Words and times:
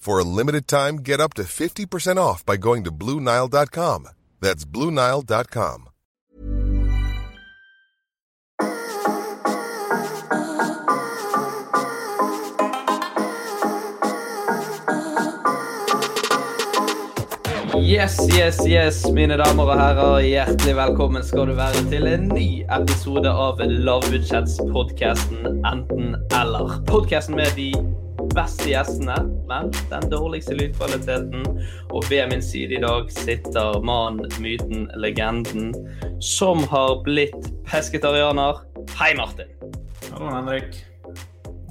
For 0.00 0.18
a 0.18 0.24
limited 0.24 0.66
time, 0.66 0.96
get 0.96 1.20
up 1.20 1.34
to 1.34 1.42
50% 1.42 2.16
off 2.16 2.46
by 2.46 2.56
going 2.56 2.84
to 2.84 2.90
BlueNile.com. 2.90 4.08
That's 4.40 4.64
BlueNile.com. 4.64 5.88
Yes, 17.76 18.16
yes, 18.32 18.66
yes, 18.66 19.04
mine 19.12 19.36
damer 19.36 19.68
og 19.68 19.80
herrer. 19.80 20.20
Hjertelig 20.24 20.76
velkommen 20.76 21.24
skal 21.26 21.50
du 21.50 21.56
være 21.58 21.82
til 21.90 22.06
en 22.08 22.28
ny 22.32 22.62
episode 22.72 23.28
av 23.28 23.60
lavbudsjettspodkasten 23.60 25.60
Enten-eller. 25.66 26.78
Podkasten 26.88 27.36
med 27.36 27.52
de 27.58 27.74
beste 28.34 28.68
gjestene, 28.70 29.16
men 29.48 29.70
den 29.90 30.10
dårligste 30.10 30.54
lydkvaliteten. 30.54 31.44
Og 31.90 32.04
ved 32.10 32.30
min 32.30 32.42
side 32.42 32.78
i 32.78 32.82
dag 32.82 33.10
sitter 33.12 33.80
mannen, 33.84 34.30
myten, 34.42 34.86
legenden 34.94 35.72
som 36.22 36.62
har 36.70 37.00
blitt 37.06 37.50
pesketarianer. 37.68 38.62
Hei, 38.98 39.14
Martin. 39.18 39.50
Hallo, 40.10 40.30
Henrik. 40.34 40.84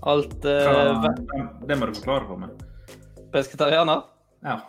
Alt 0.02 0.46
uh, 0.46 0.52
ja, 0.52 1.46
det 1.68 1.76
må 1.76 1.90
du 1.90 1.96
forklare 1.98 2.28
for 2.28 2.40
meg. 2.40 2.68
Pesketarianer? 3.34 4.06
Ja. 4.46 4.60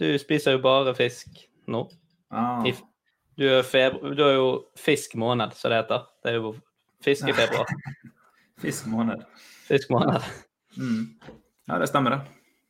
Du 0.00 0.06
spiser 0.20 0.56
jo 0.56 0.62
bare 0.64 0.94
fisk 0.96 1.44
nå. 1.68 1.84
Ah, 2.30 2.64
Du 3.38 3.44
er, 3.46 3.94
du 4.14 4.22
er 4.24 4.34
jo 4.34 4.48
fiskmåned, 4.76 5.54
som 5.54 5.70
det 5.70 5.82
heter. 5.82 6.08
Det 6.24 6.32
er 6.32 6.40
jo 6.40 6.54
fisk 7.04 7.28
i 7.28 7.36
februar. 7.36 7.70
fiskmåned. 8.64 9.22
Fiskmåned. 9.68 10.24
Mm. 10.76 11.06
Ja, 11.68 11.78
det 11.78 11.88
stemmer, 11.90 12.10
det. 12.10 12.20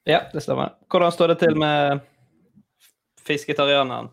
Ja, 0.08 0.20
det 0.32 0.40
stemmer. 0.44 0.74
Hvordan 0.90 1.12
står 1.12 1.32
det 1.34 1.38
til 1.42 1.58
med 1.58 2.00
fisketarianeren? 3.26 4.08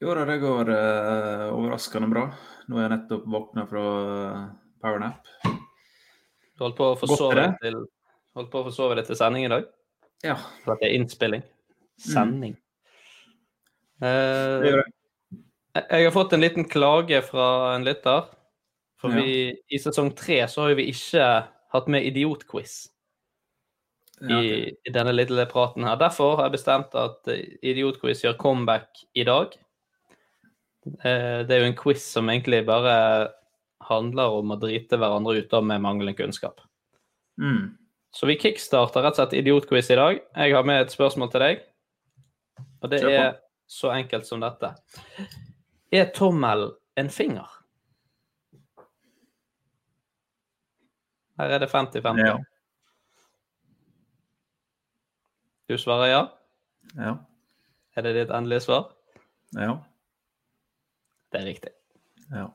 Jo 0.00 0.14
da, 0.16 0.24
det 0.28 0.38
går 0.40 0.70
eh, 0.72 1.46
overraskende 1.52 2.08
bra. 2.12 2.26
Nå 2.70 2.78
er 2.78 2.86
jeg 2.86 2.92
nettopp 2.94 3.26
våkna 3.28 3.64
fra 3.68 3.82
eh, 4.04 4.44
powernap. 4.80 5.26
Du 5.44 6.64
holdt 6.64 6.78
på 6.78 6.86
å 6.92 6.96
få 7.00 7.08
forsove 7.10 7.36
deg 7.40 7.56
til, 7.64 7.76
deg 9.00 9.06
til 9.10 9.18
sending 9.18 9.44
i 9.48 9.52
dag? 9.52 9.66
Ja, 10.24 10.36
For 10.64 10.74
at 10.76 10.82
det 10.84 10.90
er 10.90 10.98
innspilling. 11.00 11.44
Sending. 12.00 12.56
det 14.00 14.08
Eh, 14.08 14.62
gjør 14.70 14.78
jeg. 14.80 14.92
jeg 15.90 16.04
har 16.06 16.12
fått 16.14 16.32
en 16.32 16.40
liten 16.40 16.64
klage 16.64 17.18
fra 17.26 17.74
en 17.74 17.84
lytter. 17.84 18.30
For 19.00 19.12
Ja. 19.12 19.20
vi, 19.20 19.52
i 19.68 19.78
sesong 19.80 20.14
tre 20.16 20.38
så 20.48 20.62
har 20.68 20.74
vi 20.78 20.86
ikke 20.92 21.26
hatt 21.72 21.88
med 21.88 22.04
idiotquiz. 22.08 22.88
Ja, 24.20 24.38
i, 24.42 24.70
i 24.84 24.92
denne 24.92 25.14
lille 25.14 25.46
praten 25.48 25.86
her. 25.88 25.96
Derfor 25.96 26.36
har 26.36 26.48
jeg 26.50 26.58
bestemt 26.58 26.94
at 26.98 27.28
eh, 27.32 27.56
Idiotquiz 27.70 28.20
gjør 28.24 28.36
comeback 28.40 29.04
i 29.16 29.24
dag. 29.24 29.54
Eh, 31.04 31.40
Det 31.46 31.54
er 31.56 31.62
jo 31.62 31.68
en 31.70 31.78
quiz 31.78 32.04
som 32.04 32.28
egentlig 32.28 32.66
bare 32.68 33.30
handler 33.88 34.36
om 34.36 34.52
å 34.52 34.58
drite 34.60 34.98
hverandre 35.00 35.40
ut 35.40 35.54
av 35.56 35.64
med 35.64 35.80
manglende 35.80 36.14
kunnskap. 36.18 36.60
Mm. 37.40 37.78
Så 38.12 38.26
vi 38.28 38.36
kickstarter 38.42 39.06
rett 39.06 39.16
og 39.16 39.22
slett 39.22 39.38
Idiotquiz 39.40 39.88
i 39.90 39.96
dag. 39.96 40.20
Jeg 40.36 40.54
har 40.54 40.68
med 40.68 40.82
et 40.82 40.92
spørsmål 40.92 41.30
til 41.32 41.44
deg. 41.46 41.64
Og 42.82 42.90
det 42.92 43.00
er 43.06 43.38
så 43.70 43.92
enkelt 43.94 44.26
som 44.28 44.42
dette. 44.42 44.74
Er 45.94 46.12
tommel 46.12 46.72
en 47.00 47.08
finger? 47.08 47.48
Her 51.40 51.56
er 51.56 51.62
det 51.62 51.70
50-50. 51.72 52.20
Ja. 52.26 52.36
Du 55.70 55.78
svarer 55.78 56.08
ja? 56.10 56.22
Ja. 56.98 57.10
Er 57.94 58.02
det 58.02 58.12
ditt 58.16 58.30
endelige 58.34 58.64
svar? 58.64 58.88
Ja. 59.54 59.76
Det 61.30 61.38
er 61.38 61.44
riktig. 61.46 61.70
ja. 62.34 62.48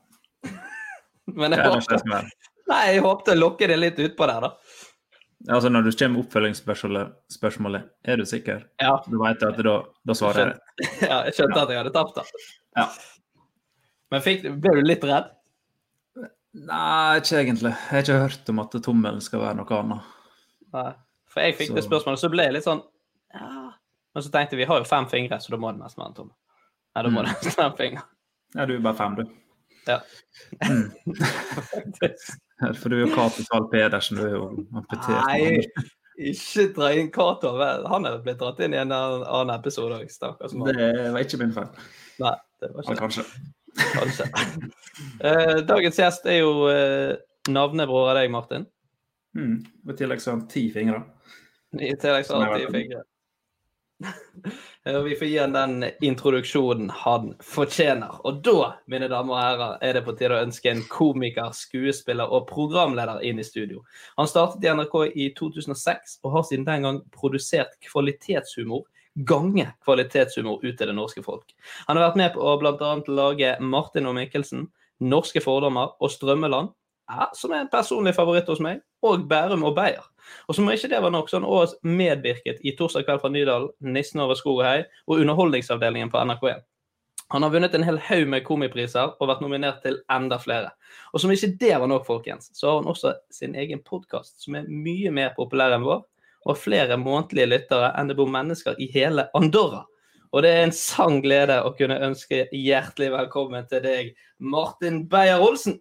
Men 1.38 1.54
jeg 1.56 1.62
håper... 1.64 1.94
håpte, 1.96 2.18
nei, 2.68 2.80
jeg 2.92 3.00
håpte 3.06 3.32
å 3.32 3.38
lokke 3.38 3.68
det 3.70 3.78
litt 3.78 4.02
utpå 4.04 4.26
der, 4.28 4.44
da. 4.44 4.50
Altså, 5.48 5.70
når 5.72 5.86
du 5.86 5.88
kommer 5.94 6.18
med 6.18 6.26
oppfølgingsspørsmålet, 6.26 7.86
er 8.04 8.20
du 8.20 8.26
sikker? 8.28 8.66
Ja. 8.84 8.98
Du 9.08 9.16
vet 9.22 9.44
at 9.48 9.62
da, 9.64 9.74
da 10.04 10.16
svarer 10.18 10.42
jeg 10.42 10.52
det. 10.52 10.88
ja, 11.10 11.22
jeg 11.30 11.38
skjønte 11.38 11.62
at 11.62 11.72
jeg 11.72 11.80
hadde 11.80 11.92
tapt, 11.94 12.20
da. 12.20 12.42
Ja. 12.76 12.84
Men 14.12 14.26
fikk, 14.26 14.44
ble 14.60 14.74
du 14.76 14.82
litt 14.84 15.06
redd? 15.08 15.30
Nei, 16.68 17.22
ikke 17.22 17.40
egentlig. 17.40 17.72
Jeg 17.72 17.94
har 17.94 18.04
ikke 18.04 18.20
hørt 18.26 18.52
om 18.52 18.60
at 18.66 18.76
tommelen 18.84 19.24
skal 19.24 19.40
være 19.46 19.58
noe 19.62 19.80
annet. 19.80 20.12
Nei. 20.76 20.90
For 21.32 21.48
jeg 21.48 21.56
fikk 21.62 21.74
det 21.80 21.86
spørsmålet, 21.88 22.20
så 22.20 22.30
ble 22.32 22.44
jeg 22.50 22.58
litt 22.58 22.68
sånn 22.68 22.84
ja. 22.84 22.92
Men 24.16 24.24
så 24.24 24.30
tenkte 24.32 24.56
jeg 24.56 24.62
vi 24.64 24.68
har 24.70 24.78
jo 24.80 24.86
fem 24.88 25.04
fingre, 25.12 25.36
så 25.44 25.52
da 25.52 25.58
må 25.60 25.68
det 25.74 25.82
nesten 25.82 26.00
være 26.00 26.08
en 26.14 26.16
tomme. 26.16 26.32
Nei, 26.96 27.02
da 27.04 27.08
må 27.12 27.20
Mm. 27.20 27.26
det 27.26 27.32
nesten 27.36 27.58
være 27.60 27.70
en 27.70 27.76
finger. 27.80 28.02
Ja, 28.56 28.62
du 28.64 28.72
er 28.76 28.80
bare 28.86 28.96
fem, 28.96 29.12
du. 29.18 29.24
Ja. 29.86 29.98
For 32.80 32.88
du 32.88 32.94
er 32.96 33.02
jo 33.04 33.10
Cato 33.12 33.42
Zahl 33.44 33.66
Pedersen, 33.70 34.16
du 34.16 34.22
er 34.24 34.32
jo 34.38 34.46
amputert. 34.72 35.28
Nei, 35.28 35.60
ikke 36.32 36.64
dra 36.78 36.88
inn 36.96 37.10
Cato. 37.12 37.52
Han 37.92 38.08
er 38.08 38.16
blitt 38.24 38.40
dratt 38.40 38.60
inn 38.64 38.72
i 38.74 38.80
en 38.80 38.92
annen 38.96 39.52
episode 39.54 39.92
òg, 40.00 40.08
stakkars 40.10 40.54
mann. 40.56 40.72
Det 40.72 41.12
var 41.12 41.20
ikke 41.26 41.38
min 41.42 41.52
feil. 41.54 41.68
Nei, 42.22 42.32
det 42.64 42.70
var 42.72 42.80
ikke 42.88 42.96
kanskje. 43.02 43.24
Kanskje. 43.92 44.24
uh, 45.20 45.60
dagens 45.68 46.00
gjest 46.00 46.24
er 46.32 46.38
jo 46.40 46.50
uh, 46.70 47.12
navnebror 47.52 48.08
av 48.14 48.16
deg, 48.22 48.32
Martin. 48.32 48.64
Mm. 49.36 49.60
I 49.92 49.94
tillegg 50.00 50.24
så 50.24 50.32
har 50.32 50.38
han 50.40 50.48
ti 50.48 50.64
fingre. 50.72 51.04
I 51.76 51.92
tillegg 52.00 52.24
så 52.24 52.40
har 52.40 52.56
han 52.56 52.64
ti 52.64 52.72
fingre. 52.72 53.04
Ja, 54.84 55.00
Vi 55.00 55.16
får 55.16 55.28
gi 55.28 55.38
han 55.38 55.52
den 55.52 55.84
introduksjonen 56.04 56.90
han 56.90 57.32
fortjener. 57.42 58.20
Og 58.28 58.42
da, 58.44 58.74
mine 58.86 59.08
damer 59.10 59.34
og 59.34 59.40
herrer, 59.40 59.78
er 59.82 59.96
det 59.96 60.02
på 60.06 60.14
tide 60.18 60.36
å 60.36 60.42
ønske 60.44 60.70
en 60.70 60.84
komiker, 60.90 61.48
skuespiller 61.56 62.30
og 62.30 62.46
programleder 62.50 63.24
inn 63.26 63.40
i 63.40 63.46
studio. 63.46 63.82
Han 64.20 64.30
startet 64.30 64.64
i 64.64 64.70
NRK 64.70 64.98
i 65.14 65.30
2006 65.38 66.20
og 66.22 66.36
har 66.36 66.46
siden 66.46 66.68
den 66.68 66.86
gang 66.86 67.00
produsert 67.16 67.74
kvalitetshumor 67.88 68.84
gange 69.16 69.64
kvalitetshumor 69.84 70.60
ut 70.60 70.74
til 70.76 70.90
det 70.90 70.94
norske 70.96 71.22
folk. 71.24 71.54
Han 71.88 71.96
har 71.96 72.10
vært 72.10 72.18
med 72.20 72.34
på 72.34 72.42
å 72.44 72.56
bl.a. 72.60 72.90
lage 73.08 73.54
Martin 73.64 74.08
og 74.10 74.18
Mikkelsen, 74.18 74.66
Norske 75.00 75.40
fordommer 75.44 75.96
og 76.00 76.12
Strømmeland, 76.12 76.70
ja, 77.08 77.30
som 77.34 77.52
er 77.54 77.64
en 77.64 77.72
personlig 77.72 78.14
favoritt 78.16 78.48
hos 78.50 78.62
meg, 78.62 78.80
og 79.06 79.26
Bærum 79.30 79.64
og 79.66 79.76
Beyer. 79.76 80.06
Og 80.48 80.56
som 80.56 80.66
om 80.66 80.74
ikke 80.74 80.90
det 80.90 81.02
var 81.02 81.12
nok, 81.14 81.28
så 81.30 81.38
har 81.38 81.44
han 81.44 81.50
også 81.50 81.76
medvirket 81.86 82.62
i 82.66 82.74
Torsdag 82.78 83.06
kveld 83.06 83.22
fra 83.22 83.30
Nydalen, 83.30 83.70
Nissen 83.80 84.22
over 84.24 84.38
skog 84.38 84.62
og 84.62 84.66
hei 84.66 84.80
og 85.06 85.20
Underholdningsavdelingen 85.20 86.10
på 86.10 86.22
NRK1. 86.22 86.64
Han 87.34 87.42
har 87.42 87.50
vunnet 87.50 87.74
en 87.74 87.82
hel 87.82 87.96
haug 88.06 88.28
med 88.30 88.44
komipriser 88.46 89.16
og 89.18 89.30
vært 89.30 89.40
nominert 89.42 89.80
til 89.82 89.98
enda 90.14 90.38
flere. 90.38 90.70
Og 91.10 91.22
som 91.22 91.32
ikke 91.34 91.56
det 91.58 91.72
var 91.74 91.90
nok, 91.90 92.04
folkens, 92.06 92.52
så 92.54 92.68
har 92.68 92.78
han 92.78 92.90
også 92.92 93.16
sin 93.34 93.56
egen 93.58 93.82
podkast 93.82 94.38
som 94.44 94.54
er 94.58 94.68
mye 94.70 95.10
mer 95.10 95.32
populær 95.38 95.74
enn 95.74 95.86
vår, 95.86 96.04
og 96.46 96.60
flere 96.62 96.98
månedlige 97.00 97.50
lyttere 97.50 97.90
enn 97.98 98.10
det 98.10 98.18
bor 98.18 98.30
mennesker 98.30 98.78
i 98.78 98.86
hele 98.94 99.26
Andorra. 99.34 99.82
Og 100.30 100.44
det 100.44 100.52
er 100.52 100.66
en 100.66 100.74
sann 100.74 101.18
glede 101.24 101.56
å 101.64 101.72
kunne 101.74 101.98
ønske 102.06 102.44
hjertelig 102.54 103.10
velkommen 103.14 103.66
til 103.70 103.82
deg, 103.82 104.14
Martin 104.38 105.04
Beyer-Olsen. 105.10 105.80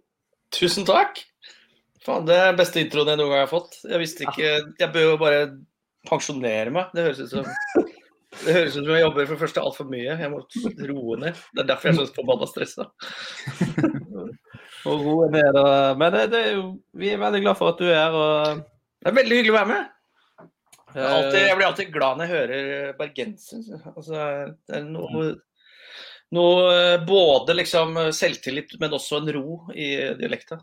Tusen 0.53 0.85
takk. 0.87 1.21
Faen, 2.05 2.25
det 2.27 2.37
er 2.37 2.57
beste 2.57 2.83
introen 2.83 3.09
jeg 3.09 3.19
noen 3.21 3.33
gang 3.33 3.43
har 3.45 3.51
fått. 3.51 3.79
Jeg 3.81 4.01
visste 4.01 4.27
ikke 4.27 4.49
Jeg 4.77 4.91
bør 4.93 5.07
jo 5.09 5.21
bare 5.21 5.45
pensjonere 6.05 6.73
meg. 6.73 6.91
Det 6.93 7.07
høres 7.07 7.23
ut 7.23 7.33
som 7.33 7.47
det 8.43 8.51
høres 8.51 8.75
ut 8.75 8.83
som 8.83 8.91
jeg 8.91 9.03
jobber 9.05 9.25
for 9.25 9.35
det 9.35 9.41
første 9.45 9.63
altfor 9.63 9.87
mye. 9.89 10.17
Jeg 10.19 10.31
må 10.31 10.41
roe 10.89 11.17
ned. 11.21 11.41
Det 11.55 11.63
er 11.63 11.69
derfor 11.69 11.89
jeg 11.89 11.95
er 11.95 11.99
så 12.01 12.15
forbanna 12.17 12.49
stressa. 12.49 12.87
Og 14.85 15.01
roe 15.01 15.29
ned. 15.33 15.57
Og, 15.57 15.97
men 16.01 16.13
det, 16.13 16.23
det 16.33 16.41
er 16.43 16.55
jo, 16.59 16.65
vi 16.99 17.09
er 17.13 17.21
veldig 17.21 17.41
glad 17.45 17.59
for 17.59 17.73
at 17.73 17.81
du 17.81 17.87
er 17.87 17.97
her. 17.97 18.17
Og, 18.19 18.63
Det 19.01 19.11
er 19.11 19.17
veldig 19.21 19.39
hyggelig 19.39 19.55
å 19.55 19.59
være 19.59 19.71
med. 19.71 19.91
Jeg, 20.95 21.01
er 21.03 21.09
alltid, 21.11 21.39
eh, 21.39 21.47
jeg 21.49 21.57
blir 21.59 21.67
alltid 21.69 21.89
glad 21.95 22.19
når 22.19 22.29
jeg 22.29 22.35
hører 22.35 22.91
bergenser. 22.99 23.63
Altså, 23.95 24.27
det 24.67 24.77
er 24.77 24.85
noe, 24.87 25.25
noe 26.33 26.69
eh, 26.95 27.03
både 27.05 27.53
liksom 27.61 27.97
selvtillit, 28.15 28.79
men 28.81 28.95
også 28.97 29.21
en 29.21 29.33
ro 29.37 29.59
i 29.75 29.91
dialekta. 30.17 30.61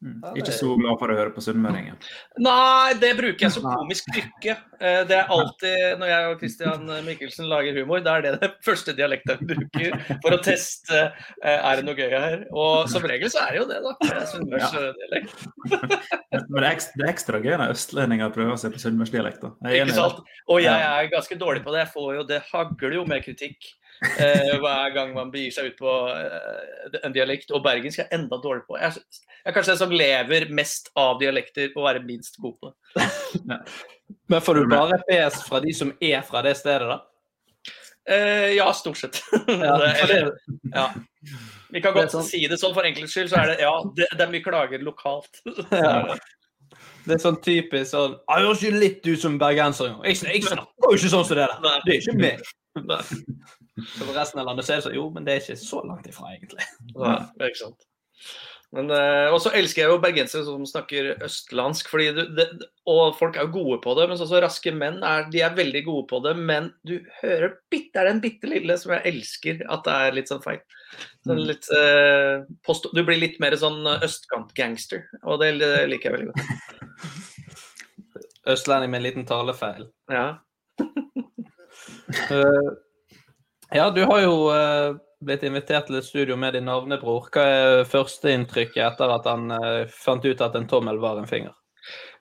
Mm. 0.00 0.22
Ikke 0.40 0.52
så 0.56 0.64
glad 0.80 0.96
for 0.96 1.12
å 1.12 1.16
høre 1.18 1.28
på 1.34 1.42
sunnmøringen. 1.44 1.98
Nei, 2.46 2.94
det 2.96 3.10
bruker 3.18 3.44
jeg 3.44 3.52
som 3.52 3.66
komisk 3.68 4.06
krykke. 4.08 4.54
Eh, 4.80 5.02
Det 5.04 5.12
er 5.18 5.28
alltid 5.34 5.98
når 6.00 6.08
jeg 6.08 6.28
og 6.30 6.38
Christian 6.40 6.86
Mikkelsen 7.04 7.50
lager 7.50 7.76
humor, 7.76 8.00
da 8.00 8.14
er 8.16 8.24
det 8.24 8.32
den 8.40 8.54
første 8.64 8.94
dialekten 8.96 9.42
vi 9.42 9.58
bruker 9.58 9.98
for 10.22 10.32
å 10.32 10.40
teste 10.40 11.02
eh, 11.02 11.58
er 11.58 11.76
det 11.76 11.84
noe 11.84 11.98
gøy 12.00 12.14
her. 12.16 12.46
Og 12.48 12.88
som 12.88 13.04
regel 13.04 13.28
så 13.28 13.42
er 13.44 13.52
det 13.52 13.60
jo 13.60 13.68
det, 13.68 13.82
da. 13.84 14.24
Sunnmørsdialekt. 14.32 15.44
Ja. 15.68 15.82
Men 16.48 16.62
det 16.62 16.70
er 16.70 17.12
ekstra, 17.12 17.36
det 17.36 17.50
gøy 17.50 17.58
når 17.60 17.74
østlendinger 17.76 18.32
prøver 18.38 18.56
seg 18.64 18.72
på 18.78 18.80
sunnmørsdialekt. 18.86 19.44
er 19.68 19.76
Ikke 19.82 19.90
det. 19.92 19.98
sant? 20.00 20.24
Og 20.48 20.64
jeg 20.64 20.80
er 20.80 21.12
ganske 21.12 21.36
dårlig 21.44 21.60
på 21.66 21.76
det. 21.76 21.84
Jeg 21.84 21.92
får 21.98 22.10
jo, 22.16 22.24
det 22.32 22.40
hagler 22.48 22.96
jo 23.02 23.04
med 23.10 23.20
kritikk 23.28 23.68
eh, 24.18 24.54
hver 24.62 24.94
gang 24.94 25.12
man 25.16 25.30
begir 25.32 25.52
seg 25.54 25.72
ut 25.72 25.76
på 25.80 25.92
eh, 26.14 27.00
en 27.04 27.12
dialekt. 27.16 27.50
Og 27.56 27.62
bergensk 27.64 28.02
er 28.04 28.08
enda 28.16 28.38
dårlig 28.42 28.64
på. 28.68 28.78
Jeg, 28.80 28.94
er- 28.96 29.28
er 29.48 29.54
kanskje 29.56 29.72
den 29.74 29.80
som 29.80 29.92
lever 29.94 30.48
mest 30.52 30.90
av 31.00 31.18
dialekter 31.20 31.70
og 31.76 31.86
være 31.88 32.02
minst 32.04 32.36
god 32.42 32.56
på 32.60 32.72
det. 32.72 33.60
Men 34.28 34.42
får 34.44 34.54
du 34.60 34.66
bare 34.68 34.98
pes 35.08 35.38
fra 35.46 35.60
de 35.64 35.72
som 35.76 35.92
er 36.00 36.20
fra 36.26 36.42
det 36.44 36.56
stedet, 36.60 36.88
da? 36.90 36.98
Eh, 38.10 38.50
ja, 38.56 38.66
stort 38.74 38.98
sett. 38.98 39.20
Ja, 39.48 39.76
eller, 40.02 40.32
ja. 40.74 40.88
Vi 41.70 41.80
kan 41.80 41.92
er 41.94 42.00
godt 42.02 42.12
sånn- 42.16 42.26
si 42.26 42.40
det 42.50 42.58
sånn 42.58 42.74
for 42.74 42.82
enkelhets 42.88 43.12
skyld, 43.14 43.30
så 43.30 43.38
er 43.44 43.52
det 43.52 43.58
ja, 43.62 43.72
det, 43.96 44.08
det 44.16 44.24
er 44.26 44.32
mye 44.32 44.42
klager 44.44 44.82
lokalt. 44.84 45.40
Ja. 45.70 46.16
det 47.06 47.16
er 47.16 47.22
sånn 47.22 47.38
typisk 47.44 47.90
sånn 47.92 48.16
«Ah, 48.28 48.38
'Jeg 48.40 48.46
høres 48.48 48.62
ikke 48.64 48.80
litt 48.82 49.06
ut 49.08 49.20
som 49.22 49.38
bergenser. 49.40 49.94
Jeg, 50.04 50.20
jeg 50.26 50.42
snakker 50.48 50.90
jo 50.90 50.96
ikke 50.98 51.12
sånn 51.14 51.24
som 51.28 51.36
det 51.38 51.46
der. 51.48 51.80
Det 51.86 51.94
er 51.94 52.00
ikke 52.00 52.18
meg. 52.18 52.42
Så 53.94 54.06
for 54.06 54.16
resten 54.16 54.42
av 54.42 54.50
landet 54.50 54.66
så 54.66 54.74
er 54.74 54.80
det 54.80 54.86
sånn 54.88 54.98
Jo, 54.98 55.08
men 55.14 55.26
det 55.26 55.34
er 55.34 55.42
ikke 55.44 55.60
så 55.62 55.82
langt 55.86 56.08
ifra, 56.10 56.34
egentlig. 56.36 56.66
nei, 56.94 57.18
det 57.36 57.46
er 57.46 57.52
ikke 57.52 57.64
sant. 57.64 57.86
Men, 58.70 58.86
eh, 58.94 59.26
og 59.34 59.40
så 59.42 59.50
elsker 59.58 59.82
jeg 59.82 59.90
jo 59.90 59.98
bergensere 60.02 60.44
som 60.46 60.62
snakker 60.68 61.08
østlandsk, 61.26 61.88
fordi 61.90 62.10
du, 62.14 62.20
det, 62.38 62.44
og 62.90 63.16
folk 63.18 63.34
er 63.34 63.48
jo 63.48 63.54
gode 63.56 63.78
på 63.82 63.96
det. 63.98 64.04
Men 64.06 64.20
sånn 64.20 64.30
så 64.30 64.42
raske 64.44 64.70
menn 64.74 65.00
er, 65.06 65.24
de 65.32 65.40
er 65.42 65.56
veldig 65.56 65.82
gode 65.88 66.06
på 66.12 66.20
det, 66.22 66.36
men 66.38 66.68
du 66.86 67.00
hører 67.18 67.56
bitte, 67.72 67.98
er 67.98 68.12
den 68.12 68.22
bitte 68.22 68.50
lille 68.50 68.76
som 68.78 68.94
jeg 68.94 69.02
elsker 69.10 69.64
at 69.66 69.82
det 69.88 69.96
er 69.96 70.14
litt 70.20 70.30
sånn 70.30 70.44
feil. 70.44 70.60
Sånn 71.26 71.42
litt, 71.48 71.66
eh, 71.74 72.46
post, 72.66 72.86
du 72.94 73.02
blir 73.02 73.18
litt 73.18 73.40
mer 73.42 73.58
sånn 73.58 73.82
østkantgangster, 73.96 75.02
og 75.24 75.42
det, 75.42 75.56
det 75.64 75.72
liker 75.90 76.12
jeg 76.12 76.20
veldig 76.20 76.30
godt. 76.30 76.44
Østlending 78.54 78.94
med 78.94 79.02
en 79.02 79.08
liten 79.08 79.26
talefeil. 79.26 79.90
Ja. 80.14 80.38
Ja, 83.72 83.90
du 83.90 84.02
har 84.04 84.20
jo 84.24 84.50
eh, 84.50 84.96
blitt 85.22 85.44
invitert 85.46 85.86
til 85.86 86.00
et 86.00 86.06
studio 86.06 86.36
med 86.40 86.56
din 86.56 86.66
navnebror. 86.66 87.28
Hva 87.30 87.42
er 87.46 87.82
førsteinntrykket 87.88 88.82
etter 88.82 89.12
at 89.14 89.28
han 89.30 89.52
eh, 89.54 89.90
fant 89.94 90.24
ut 90.26 90.42
at 90.42 90.56
en 90.58 90.66
tommel 90.70 90.98
var 91.02 91.20
en 91.20 91.28
finger? 91.30 91.54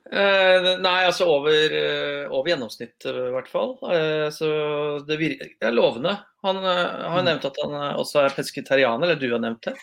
Eh, 0.09 0.67
nei, 0.81 0.99
altså 1.07 1.25
over, 1.29 1.73
over 2.29 2.51
gjennomsnittet 2.51 3.09
i 3.09 3.33
hvert 3.33 3.49
fall. 3.49 3.73
Eh, 3.89 4.27
så 4.33 4.51
det 5.07 5.17
virker 5.21 5.71
er 5.71 5.73
lovende. 5.73 6.19
Han 6.45 6.61
har 6.61 7.25
nevnt 7.25 7.49
at 7.49 7.57
han 7.63 7.73
også 7.97 8.27
er 8.27 8.37
pesketarianer, 8.37 9.09
eller 9.09 9.19
du 9.19 9.31
har 9.33 9.41
nevnt 9.41 9.71
det. 9.71 9.75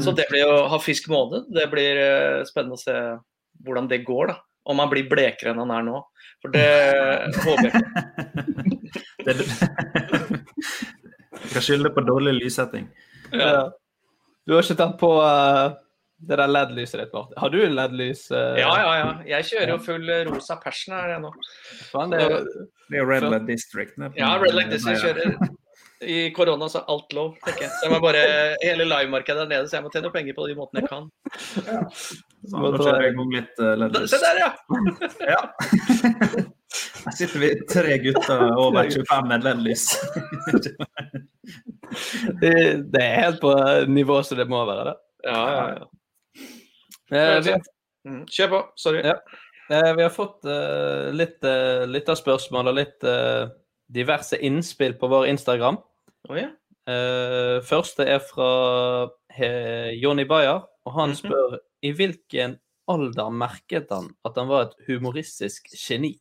Så 0.00 0.14
det 0.16 0.30
blir 0.30 0.48
å 0.48 0.64
ha 0.70 0.80
fisk 0.80 1.10
måned. 1.12 1.50
Det 1.52 1.68
blir 1.68 2.00
spennende 2.48 2.78
å 2.78 2.80
se 2.80 2.96
hvordan 3.66 3.90
det 3.90 4.04
går, 4.06 4.32
da. 4.32 4.40
Om 4.72 4.80
han 4.80 4.88
blir 4.88 5.10
blekere 5.10 5.52
enn 5.52 5.60
han 5.66 5.74
er 5.74 5.84
nå. 5.84 6.00
For 6.40 6.54
det 6.54 6.68
håper 7.44 7.68
jeg 7.68 7.74
ikke. 9.44 10.23
Kan 11.52 11.64
skylde 11.64 11.90
på 11.90 12.04
dårlig 12.06 12.36
lyssetting. 12.38 12.86
Ja. 13.32 13.72
Du 14.46 14.54
har 14.54 14.62
ikke 14.62 14.76
tatt 14.78 14.94
på 15.00 15.10
uh, 15.18 15.72
det 16.28 16.38
der 16.38 16.50
LED-lyset 16.50 17.00
ditt, 17.00 17.12
Martin. 17.12 17.36
Har 17.40 17.50
du 17.50 17.58
LED-lys? 17.68 18.30
Uh... 18.30 18.54
Ja, 18.60 18.70
ja, 18.80 18.92
ja. 19.00 19.10
Jeg 19.34 19.48
kjører 19.50 19.74
jo 19.74 19.80
full 19.82 20.08
eh, 20.12 20.22
rosa 20.28 20.56
passion 20.62 20.96
her 20.96 21.18
nå. 21.22 21.32
Fan, 21.90 22.14
det, 22.14 22.22
Det 22.88 22.98
er 22.98 23.02
jo 23.02 23.10
Red 23.10 23.28
Light 23.28 23.46
District. 23.50 23.98
Ja, 24.18 24.34
Red 24.40 24.56
Light 24.56 24.72
District 24.72 25.02
kjører. 25.02 25.36
I 26.04 26.18
korona 26.36 26.68
så 26.68 26.82
er 26.82 26.90
alt 26.92 27.14
lov, 27.16 27.36
tenker 27.44 27.64
jeg. 27.64 27.70
Så 27.72 27.86
jeg 27.86 27.92
må 27.94 28.00
bare, 28.04 28.24
Hele 28.60 28.84
livemarkedet 28.88 29.46
er 29.46 29.52
nede, 29.52 29.68
så 29.70 29.78
jeg 29.78 29.86
må 29.86 29.92
tjene 29.94 30.10
penger 30.12 30.36
på 30.36 30.48
de 30.50 30.56
måtene 30.58 30.84
jeg 30.84 30.90
kan. 30.90 31.08
Så 32.44 32.60
nå 32.60 32.74
kjører 32.76 33.06
jeg 33.06 33.14
i 33.14 33.16
gang 33.20 33.32
litt 33.38 33.62
uh, 33.62 33.70
LED-lys. 33.80 34.12
Se 34.12 34.20
der, 34.20 34.42
ja! 34.44 34.50
Ja. 35.34 35.42
Her 37.04 37.14
sitter 37.18 37.38
vi 37.42 37.50
tre 37.70 37.98
gutter 38.02 38.42
over 38.58 38.88
25 38.90 39.28
med 39.30 39.44
LED-lys. 39.46 39.84
det, 42.40 42.54
det 42.92 43.02
er 43.02 43.20
helt 43.22 43.40
på 43.42 43.52
nivå 43.90 44.20
som 44.26 44.38
det 44.40 44.48
må 44.50 44.64
være. 44.68 44.84
det. 44.90 44.96
Ja, 45.28 45.40
ja, 45.54 45.64
ja. 45.78 45.84
Eh, 47.14 47.38
vi, 47.46 47.50
har, 47.56 47.62
Mm. 48.04 48.26
Kjør 48.28 48.48
på. 48.52 48.58
Sorry. 48.76 48.98
Ja. 49.00 49.14
eh, 49.72 49.94
vi 49.96 50.02
har 50.04 50.10
fått 50.12 50.44
eh, 50.44 51.06
litt 51.16 51.40
uh, 51.48 51.86
lytterspørsmål 51.88 52.68
og 52.68 52.76
litt 52.76 53.06
eh, 53.08 53.46
diverse 53.96 54.36
innspill 54.44 54.92
på 55.00 55.08
vår 55.08 55.30
Instagram. 55.30 55.78
Oh, 56.28 56.36
ja. 56.36 56.50
Eh, 56.84 57.62
første 57.64 58.04
er 58.04 58.20
fra 58.20 59.08
Jonny 59.96 60.26
Bayer, 60.28 60.60
og 60.84 60.92
han 60.98 61.14
Mhm. 61.14 61.16
spør 61.22 61.56
i 61.80 61.94
hvilken 61.96 62.58
alder 62.92 63.30
merket 63.32 63.88
han 63.88 64.10
at 64.28 64.36
han 64.36 64.48
var 64.52 64.66
et 64.68 64.76
humoristisk 64.90 65.72
geni? 65.72 66.18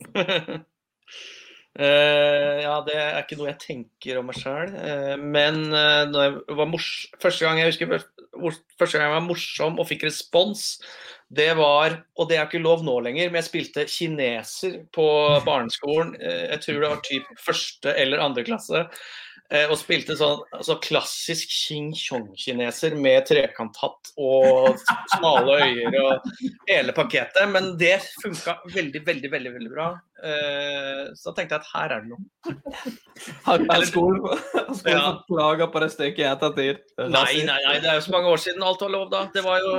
Eh, 1.74 2.60
ja, 2.62 2.74
det 2.86 2.94
er 2.94 3.16
ikke 3.18 3.34
noe 3.34 3.48
jeg 3.48 3.58
tenker 3.58 4.20
om 4.20 4.28
meg 4.30 4.36
sjøl. 4.38 4.70
men 5.18 5.56
uh, 5.74 6.04
jeg 6.06 6.36
var 6.54 6.68
mors 6.70 6.86
første 7.18 7.42
gang 7.42 7.58
jeg 7.58 7.72
husker 7.72 7.90
første 8.78 8.94
gang 8.94 9.08
jeg 9.08 9.14
var 9.16 9.24
morsom 9.26 9.80
og 9.82 9.88
fikk 9.88 10.04
respons, 10.06 10.76
det 11.34 11.50
var 11.58 11.96
Og 12.16 12.28
det 12.28 12.38
er 12.38 12.46
ikke 12.46 12.62
lov 12.62 12.84
nå 12.86 12.98
lenger, 13.02 13.30
men 13.30 13.40
jeg 13.40 13.48
spilte 13.48 13.86
kineser 13.90 14.84
på 14.94 15.06
barneskolen. 15.46 16.14
Eh, 16.20 16.50
jeg 16.52 16.60
tror 16.62 16.80
det 16.80 16.90
var 16.92 17.04
typ 17.08 17.30
første 17.42 17.94
eller 17.98 18.22
andre 18.22 18.44
klasse. 18.46 18.84
Eh, 19.50 19.66
og 19.68 19.76
spilte 19.78 20.16
sånn 20.18 20.40
altså 20.54 20.76
klassisk 20.82 21.52
Xing 21.52 21.92
Chong-kineser 21.98 22.96
med 22.96 23.26
trekanthatt 23.28 24.12
og 24.16 24.80
smale 25.14 25.58
øyer 25.64 25.98
og 26.00 26.28
hele 26.68 26.94
pakketet. 26.96 27.44
Men 27.52 27.74
det 27.80 27.98
funka 28.22 28.58
veldig, 28.74 29.04
veldig, 29.06 29.30
veldig 29.34 29.54
veldig 29.58 29.72
bra. 29.74 29.88
Eh, 30.24 31.02
så 31.18 31.30
da 31.30 31.36
tenkte 31.38 31.58
jeg 31.58 31.62
at 31.62 31.70
her 31.74 31.96
er 31.96 32.04
det 32.04 32.12
noe. 32.14 32.54
Har 33.44 33.64
har 33.68 33.86
skolen, 33.88 34.20
fått 34.52 34.88
Ja. 34.90 35.06
klager 35.28 35.70
på 35.72 35.84
det 35.84 35.92
stykket 35.94 36.24
i 36.24 36.28
ettertid? 36.32 36.84
Nei, 36.98 37.44
nei, 37.46 37.60
nei, 37.68 37.78
det 37.80 37.90
er 37.92 38.00
jo 38.00 38.06
så 38.08 38.14
mange 38.16 38.32
år 38.32 38.40
siden 38.42 38.64
alt 38.64 38.80
var 38.80 38.94
lov 38.96 39.10
da. 39.12 39.26
Det 39.34 39.44
var 39.44 39.60
jo 39.60 39.74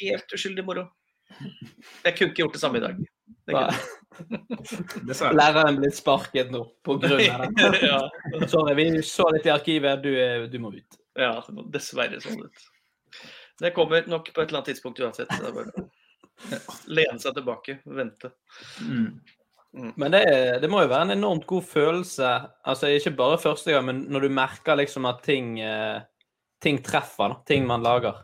helt 0.00 0.34
uskyldig 0.36 0.64
moro. 0.66 0.88
Jeg 2.04 2.16
kunne 2.16 2.30
ikke 2.32 2.44
gjort 2.44 2.56
det 2.56 2.60
samme 2.60 2.80
i 2.80 2.84
dag. 2.84 2.98
Læreren 5.38 5.78
blir 5.80 5.92
sparket 5.94 6.50
nå 6.52 6.64
på 6.84 6.96
grunn 7.00 7.20
av 7.30 7.54
det. 7.56 7.82
ja, 7.86 8.00
Sorry, 8.50 8.74
vi 8.78 9.02
så 9.06 9.28
litt 9.34 9.46
i 9.48 9.52
arkivet. 9.54 10.02
Du, 10.04 10.10
er, 10.18 10.46
du 10.50 10.58
må 10.62 10.72
ut. 10.74 10.98
ja, 11.18 11.32
det 11.46 11.54
må 11.56 11.64
dessverre 11.72 12.20
sånn 12.22 12.42
ut. 12.44 12.66
Det 13.58 13.72
kommer 13.74 14.06
nok 14.10 14.28
på 14.30 14.42
et 14.42 14.48
eller 14.50 14.60
annet 14.60 14.70
tidspunkt 14.72 15.00
uansett. 15.02 15.30
Det 15.32 15.48
er 15.48 15.56
bare 15.56 15.88
lene 16.86 17.18
seg 17.18 17.34
tilbake, 17.34 17.78
vente. 17.90 18.30
Mm. 18.84 19.16
Men 19.98 20.14
det, 20.14 20.20
er- 20.30 20.60
det 20.62 20.68
må 20.70 20.80
jo 20.84 20.90
være 20.92 21.08
en 21.08 21.16
enormt 21.18 21.46
god 21.50 21.64
følelse, 21.66 22.28
altså 22.70 22.88
ikke 22.94 23.12
bare 23.18 23.40
første 23.42 23.74
gang, 23.74 23.84
men 23.88 24.04
når 24.12 24.24
du 24.26 24.30
merker 24.32 24.78
liksom 24.78 25.06
at 25.10 25.20
ting, 25.26 25.58
eh, 25.60 25.98
ting 26.64 26.78
treffer, 26.86 27.34
da. 27.34 27.40
ting 27.50 27.66
man 27.68 27.82
lager. 27.84 28.22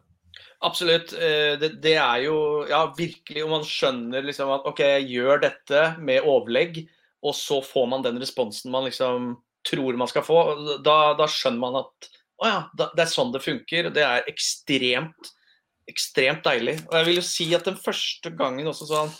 Absolutt. 0.64 1.12
eh, 1.12 1.54
Det, 1.60 1.74
det 1.84 1.96
er 2.00 2.24
jo 2.26 2.36
Ja, 2.70 2.86
virkelig. 2.96 3.44
Og 3.44 3.52
man 3.52 3.66
skjønner 3.68 4.24
liksom 4.24 4.52
at 4.54 4.66
OK, 4.70 4.80
jeg 4.80 5.08
gjør 5.12 5.42
dette 5.44 5.86
med 6.00 6.24
overlegg, 6.24 6.84
og 7.24 7.34
så 7.36 7.60
får 7.64 7.86
man 7.88 8.04
den 8.04 8.20
responsen 8.20 8.72
man 8.72 8.88
liksom 8.88 9.34
tror 9.64 9.96
man 9.96 10.10
skal 10.10 10.24
få. 10.26 10.38
Da, 10.84 11.14
da 11.16 11.28
skjønner 11.30 11.62
man 11.62 11.80
at 11.84 12.10
Å 12.42 12.48
ja, 12.50 12.58
det 12.76 13.04
er 13.04 13.08
sånn 13.08 13.30
det 13.32 13.44
funker. 13.44 13.88
Det 13.94 14.02
er 14.04 14.26
ekstremt, 14.28 15.30
ekstremt 15.88 16.42
deilig. 16.44 16.80
Og 16.90 16.96
jeg 16.98 17.06
vil 17.08 17.20
jo 17.20 17.24
si 17.24 17.46
at 17.56 17.68
den 17.68 17.78
første 17.78 18.32
gangen 18.34 18.66
også 18.68 18.88
sånn 18.90 19.12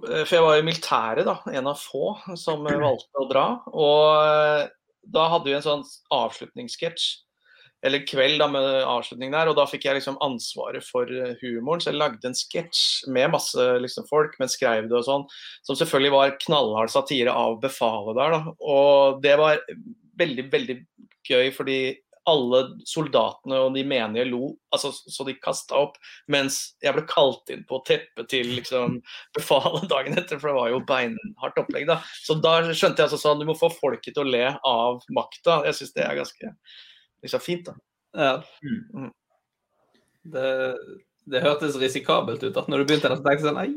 For 0.00 0.32
jeg 0.32 0.44
var 0.44 0.58
i 0.58 0.64
militæret, 0.66 1.28
da. 1.28 1.36
En 1.52 1.68
av 1.70 1.78
få 1.80 2.16
som 2.40 2.64
valgte 2.64 3.22
å 3.22 3.28
dra. 3.30 3.46
Og 3.70 4.24
eh, 4.24 4.64
da 5.08 5.28
hadde 5.32 5.50
vi 5.50 5.56
en 5.58 5.64
sånn 5.64 5.84
avslutningssketsj. 6.12 7.06
Eller 7.86 8.02
kveld 8.06 8.40
da 8.42 8.48
med 8.50 8.64
avslutning 8.82 9.30
der, 9.30 9.50
og 9.50 9.54
da 9.58 9.66
fikk 9.70 9.86
jeg 9.86 10.00
liksom 10.00 10.18
ansvaret 10.24 10.82
for 10.86 11.06
eh, 11.06 11.36
humoren. 11.42 11.82
Så 11.82 11.92
jeg 11.92 12.00
lagde 12.00 12.26
en 12.26 12.36
sketsj 12.36 13.06
med 13.14 13.30
masse 13.36 13.68
liksom, 13.84 14.08
folk, 14.10 14.34
men 14.40 14.50
skrev 14.50 14.90
det 14.90 14.98
og 14.98 15.06
sånn. 15.06 15.28
Som 15.66 15.78
selvfølgelig 15.78 16.14
var 16.16 16.36
knallhard 16.42 16.92
satire 16.92 17.34
av 17.34 17.60
befalet 17.62 18.18
der, 18.18 18.34
da. 18.34 18.56
Og 18.58 19.22
det 19.22 19.38
var 19.38 19.62
veldig, 20.18 20.48
veldig 20.52 20.78
gøy, 21.28 21.50
fordi 21.54 21.80
alle 22.28 22.60
soldatene 22.88 23.60
og 23.64 23.76
de 23.76 23.84
menige 23.88 24.26
lo, 24.28 24.50
altså, 24.74 24.90
så 24.92 25.24
de 25.24 25.36
kasta 25.40 25.78
opp. 25.78 25.96
Mens 26.30 26.60
jeg 26.84 26.94
ble 26.96 27.06
kalt 27.08 27.48
inn 27.54 27.64
på 27.68 27.80
teppet 27.88 28.30
til 28.32 28.50
liksom, 28.58 28.98
befalet 29.36 29.88
dagen 29.92 30.18
etter, 30.18 30.40
for 30.40 30.50
det 30.50 30.58
var 30.58 30.74
jo 30.74 30.82
beinhardt 30.88 31.62
opplegg. 31.62 31.88
da. 31.88 32.00
Så 32.26 32.38
da 32.42 32.60
skjønte 32.68 33.00
jeg 33.00 33.08
altså 33.08 33.20
sånn, 33.22 33.40
du 33.40 33.48
må 33.48 33.56
få 33.58 33.70
folket 33.72 34.16
til 34.16 34.26
å 34.26 34.32
le 34.34 34.46
av 34.58 35.02
makta. 35.14 35.62
Jeg 35.68 35.80
syns 35.80 35.96
det 35.96 36.04
er 36.04 36.20
ganske 36.20 36.54
liksom, 37.24 37.42
fint. 37.44 37.68
da. 37.68 37.76
Ja. 38.16 38.32
Mm. 38.94 39.12
Det, 40.28 40.48
det 41.30 41.40
hørtes 41.44 41.76
risikabelt 41.80 42.42
ut 42.42 42.56
at 42.56 42.68
når 42.68 42.82
du 42.82 42.88
begynte 42.88 43.10
å 43.12 43.18
tenke 43.20 43.44
sånn 43.44 43.58
Nei. 43.58 43.68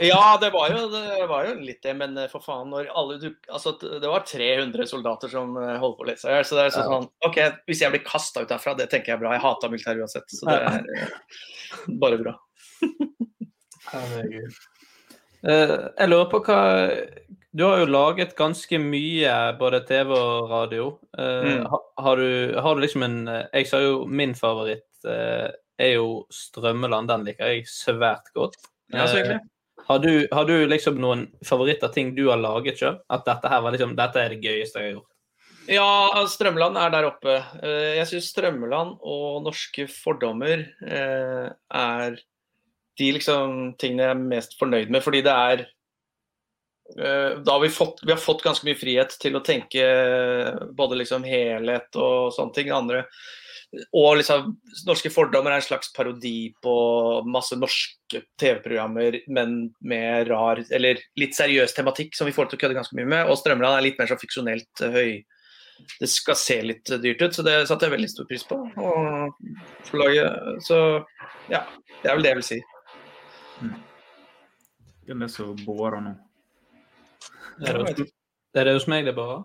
Ja, 0.00 0.36
det 0.40 0.48
var, 0.54 0.72
jo, 0.72 0.86
det 0.92 1.26
var 1.28 1.48
jo 1.48 1.54
litt 1.60 1.82
det, 1.84 1.92
men 1.98 2.16
eh, 2.16 2.28
for 2.32 2.44
faen 2.44 2.70
når 2.72 2.88
alle 2.96 3.18
du, 3.20 3.28
altså, 3.52 3.74
Det 3.76 4.08
var 4.08 4.24
300 4.24 4.88
soldater 4.88 5.32
som 5.32 5.52
eh, 5.60 5.76
holdt 5.82 5.98
på 5.98 6.06
å 6.06 6.08
lese 6.08 6.30
her, 6.32 6.46
så 6.46 6.56
det 6.56 6.66
er 6.66 6.74
sånn, 6.76 6.88
sånn 6.88 7.28
OK, 7.28 7.40
hvis 7.68 7.84
jeg 7.84 7.92
blir 7.92 8.04
kasta 8.06 8.44
ut 8.44 8.54
herfra, 8.54 8.76
det 8.78 8.88
tenker 8.92 9.12
jeg 9.12 9.18
er 9.18 9.22
bra. 9.22 9.34
Jeg 9.36 9.44
hata 9.44 9.72
militæret 9.72 10.04
uansett, 10.04 10.32
så 10.32 10.48
det 10.48 10.56
er 10.56 11.92
bare 12.00 12.20
bra. 12.22 12.36
Herregud. 13.90 14.60
Eh, 15.40 15.76
jeg 15.96 16.10
lurer 16.10 16.28
på 16.32 16.42
hva 16.44 16.60
Du 17.56 17.64
har 17.66 17.80
jo 17.82 17.86
laget 17.90 18.36
ganske 18.38 18.78
mye, 18.78 19.30
både 19.58 19.80
TV 19.88 20.12
og 20.14 20.50
radio. 20.50 20.84
Uh, 21.18 21.42
Mm. 21.42 21.64
ha- 21.66 21.86
har, 22.04 22.16
du, 22.16 22.54
har 22.60 22.74
du 22.74 22.80
liksom 22.84 23.02
en 23.02 23.16
eh, 23.28 23.46
Jeg 23.54 23.66
sa 23.66 23.80
jo 23.82 24.04
min 24.06 24.34
favoritt 24.38 24.86
uh, 25.04 25.50
er 25.80 25.94
jo 25.96 26.26
Strømmeland. 26.30 27.08
Den 27.10 27.24
liker 27.26 27.50
jeg 27.50 27.64
svært 27.66 28.30
godt. 28.36 28.54
Ja, 28.94 29.06
så 29.06 29.16
hyggelig. 29.18 29.40
har, 29.88 29.98
du, 29.98 30.28
har 30.32 30.44
du 30.46 30.54
liksom 30.70 31.00
noen 31.02 31.26
favoritter, 31.44 31.88
ting 31.94 32.14
du 32.14 32.28
har 32.30 32.38
laget 32.38 32.78
sjøl? 32.78 33.00
At 33.10 33.24
dette 33.26 33.48
her 33.50 33.60
var 33.66 33.72
liksom 33.74 33.96
Dette 33.98 34.22
er 34.22 34.28
det 34.36 34.42
gøyeste 34.44 34.78
jeg 34.78 34.92
har 34.92 34.96
gjort? 35.00 35.06
Ja, 35.70 36.24
Strømland 36.26 36.78
er 36.78 36.90
der 36.90 37.06
oppe. 37.10 37.36
Jeg 37.62 38.06
syns 38.10 38.30
Strømmeland 38.32 38.96
og 39.06 39.42
Norske 39.44 39.84
fordommer 39.90 40.64
er 40.82 42.16
de 42.98 43.10
liksom 43.14 43.74
tingene 43.78 44.02
jeg 44.08 44.14
er 44.16 44.22
mest 44.32 44.56
fornøyd 44.58 44.90
med, 44.90 45.02
fordi 45.04 45.20
det 45.22 45.32
er 45.34 45.62
da 46.96 47.52
har 47.52 47.60
vi, 47.62 47.68
fått, 47.70 48.00
vi 48.02 48.10
har 48.10 48.18
fått 48.18 48.42
ganske 48.42 48.66
mye 48.66 48.78
frihet 48.78 49.12
til 49.22 49.36
å 49.38 49.44
tenke 49.46 49.84
både 50.74 50.98
liksom 50.98 51.22
helhet 51.28 51.94
og 52.00 52.32
sånne 52.34 52.56
ting. 52.56 52.72
Andre. 52.74 53.04
Og 53.94 54.16
liksom, 54.18 54.54
Norske 54.88 55.12
fordommer 55.14 55.54
er 55.54 55.60
en 55.60 55.66
slags 55.66 55.92
parodi 55.94 56.50
på 56.62 56.74
masse 57.30 57.54
norske 57.58 58.24
TV-programmer, 58.40 59.20
men 59.30 59.70
med 59.78 60.30
rar, 60.30 60.62
eller 60.74 60.98
litt 61.20 61.36
seriøs 61.38 61.76
tematikk 61.76 62.16
som 62.18 62.26
vi 62.26 62.34
får 62.34 62.50
til 62.50 62.58
å 62.58 62.62
kødde 62.64 62.78
ganske 62.80 62.98
mye 62.98 63.10
med. 63.12 63.30
Og 63.30 63.38
Strømland 63.38 63.78
er 63.78 63.86
litt 63.86 64.00
mer 64.00 64.10
sånn 64.10 64.22
fiksjonelt 64.22 64.82
eh, 64.86 64.96
høy. 64.96 65.12
Det 66.00 66.10
skal 66.12 66.36
se 66.36 66.58
litt 66.66 66.90
dyrt 67.00 67.22
ut, 67.22 67.36
så 67.36 67.44
det 67.46 67.54
satte 67.70 67.86
jeg 67.86 67.94
veldig 67.94 68.10
stor 68.10 68.26
pris 68.28 68.42
på. 68.48 68.58
Og 68.82 69.38
forlaget, 69.88 70.50
så 70.66 70.80
ja, 71.48 71.62
det 72.02 72.10
er 72.10 72.18
vel 72.18 72.26
det 72.26 72.34
jeg 72.34 72.40
vil 72.40 72.48
si. 72.50 72.58
Det 75.06 75.16
er 75.16 75.32
så 75.32 75.46
båra 75.62 76.02
nå? 76.02 76.18
Er 77.66 77.78
det, 77.78 77.98
hos, 77.98 78.14
er 78.56 78.68
det 78.68 78.76
hos 78.78 78.86
meg 78.90 79.08
det 79.08 79.14
bare? 79.16 79.42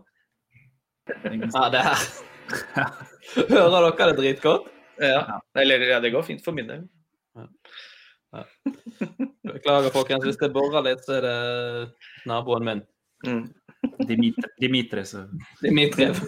Ja, 1.25 1.67
det 1.73 1.83
her. 1.85 2.05
Hører 3.49 3.89
dere 3.91 4.11
det 4.11 4.17
dritgodt? 4.21 4.71
Ja, 5.01 5.41
eller 5.59 5.81
ja, 5.89 5.99
det 5.99 6.13
går 6.13 6.23
fint 6.23 6.43
for 6.45 6.55
min 6.55 6.69
del. 6.69 6.85
Beklager, 9.43 9.91
folkens. 9.91 10.23
Hvis 10.25 10.39
det 10.39 10.53
borer 10.55 10.83
litt, 10.85 11.03
så 11.05 11.17
er 11.19 11.25
det 11.25 11.35
naboen 12.29 12.67
min. 12.67 12.83
Mm. 13.25 13.43
Dimitri, 14.07 14.49
Dimitri 14.61 15.05
så 15.05 15.25
Dimitriv. 15.61 16.19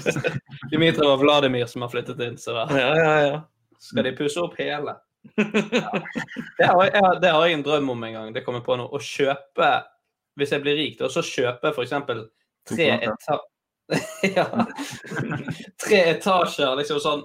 Dimitriv 0.72 1.08
og 1.08 1.22
Vladimir 1.22 1.66
som 1.66 1.84
har 1.84 1.92
flyttet 1.92 2.20
inn, 2.24 2.36
så 2.38 2.54
da 2.56 2.66
Ja, 2.76 2.90
ja, 2.96 3.14
ja. 3.26 3.38
skal 3.80 4.06
de 4.06 4.12
pusse 4.16 4.40
opp 4.42 4.58
hele. 4.60 4.96
Det 6.60 6.66
har, 6.66 6.84
jeg, 6.84 7.02
det 7.22 7.30
har 7.32 7.46
jeg 7.46 7.56
en 7.58 7.64
drøm 7.64 7.90
om 7.92 8.04
en 8.04 8.12
gang. 8.12 8.32
Det 8.34 8.42
kommer 8.44 8.62
på 8.64 8.76
nå. 8.76 8.86
Å 8.88 8.98
kjøpe, 9.00 9.68
hvis 10.36 10.52
jeg 10.54 10.62
blir 10.62 10.76
rik, 10.78 10.98
da, 10.98 11.08
så 11.10 11.22
kjøper 11.26 11.72
f.eks. 11.74 11.94
tre 12.70 12.86
eta 13.00 13.38
ja. 14.36 14.44
Tre 15.82 15.98
etasjer 16.12 16.76
liksom 16.78 17.00
sånn 17.02 17.24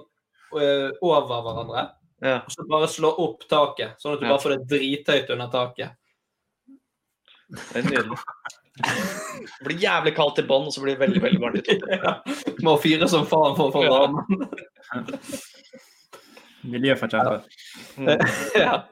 over 0.56 1.42
hverandre. 1.44 1.84
ja. 2.24 2.40
Og 2.42 2.50
så 2.50 2.64
bare 2.70 2.88
slå 2.90 3.10
opp 3.22 3.44
taket, 3.50 3.94
sånn 4.02 4.14
at 4.16 4.20
du 4.20 4.26
Ja. 4.26 4.32
bare 4.34 4.42
får 4.42 4.56
det 4.56 4.66
drithøyt 4.72 5.30
under 5.30 5.48
taket. 5.52 5.90
Det 7.46 7.76
er 7.78 7.82
nydelig. 7.86 8.18
Det 8.76 9.64
blir 9.68 9.78
jævlig 9.80 10.12
kaldt 10.16 10.38
i 10.42 10.46
bånn, 10.48 10.66
og 10.66 10.72
så 10.74 10.82
blir 10.82 10.96
det 10.98 11.04
veldig 11.06 11.22
veldig 11.22 11.40
varmt 11.40 11.60
i 11.60 11.62
toppen. 11.68 12.02
Ja. 12.02 12.16
Må 12.66 12.74
fyre 12.82 13.06
som 13.08 13.26
faen 13.30 13.54
for 13.56 13.70
å 13.70 13.74
få 13.76 13.84
Ja. 13.86 13.90
varmen. 13.94 14.50
Miljøforkjemper. 16.66 17.46
Ja. 18.58 18.82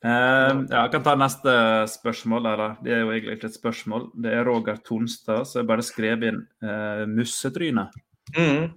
Eh, 0.00 0.52
ja, 0.70 0.84
jeg 0.86 0.92
kan 0.94 1.02
ta 1.04 1.14
neste 1.18 1.54
spørsmål. 1.92 2.48
Eller, 2.52 2.76
det 2.84 2.94
er 2.94 3.02
jo 3.02 3.12
egentlig 3.12 3.38
ikke 3.38 3.50
et 3.50 3.58
spørsmål. 3.58 4.06
Det 4.24 4.34
er 4.34 4.46
Roger 4.48 4.80
Tonstad 4.86 5.48
som 5.48 5.68
bare 5.68 5.84
skrevet 5.84 6.30
inn 6.30 6.44
uh, 6.64 7.04
'mussetryne'. 7.08 7.88
Mm. 8.36 8.70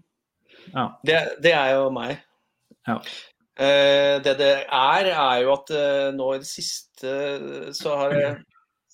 Ja. 0.74 0.88
Det, 1.06 1.20
det 1.44 1.54
er 1.56 1.76
jo 1.78 1.92
meg. 1.96 2.18
Ja. 2.88 3.00
Uh, 3.54 4.18
det 4.26 4.34
det 4.40 4.56
er, 4.66 5.12
er 5.14 5.38
jo 5.44 5.54
at 5.54 5.72
nå 6.18 6.34
i 6.34 6.42
det 6.42 6.50
siste 6.50 7.14
så 7.78 7.96
har 8.00 8.16
jeg, 8.18 8.36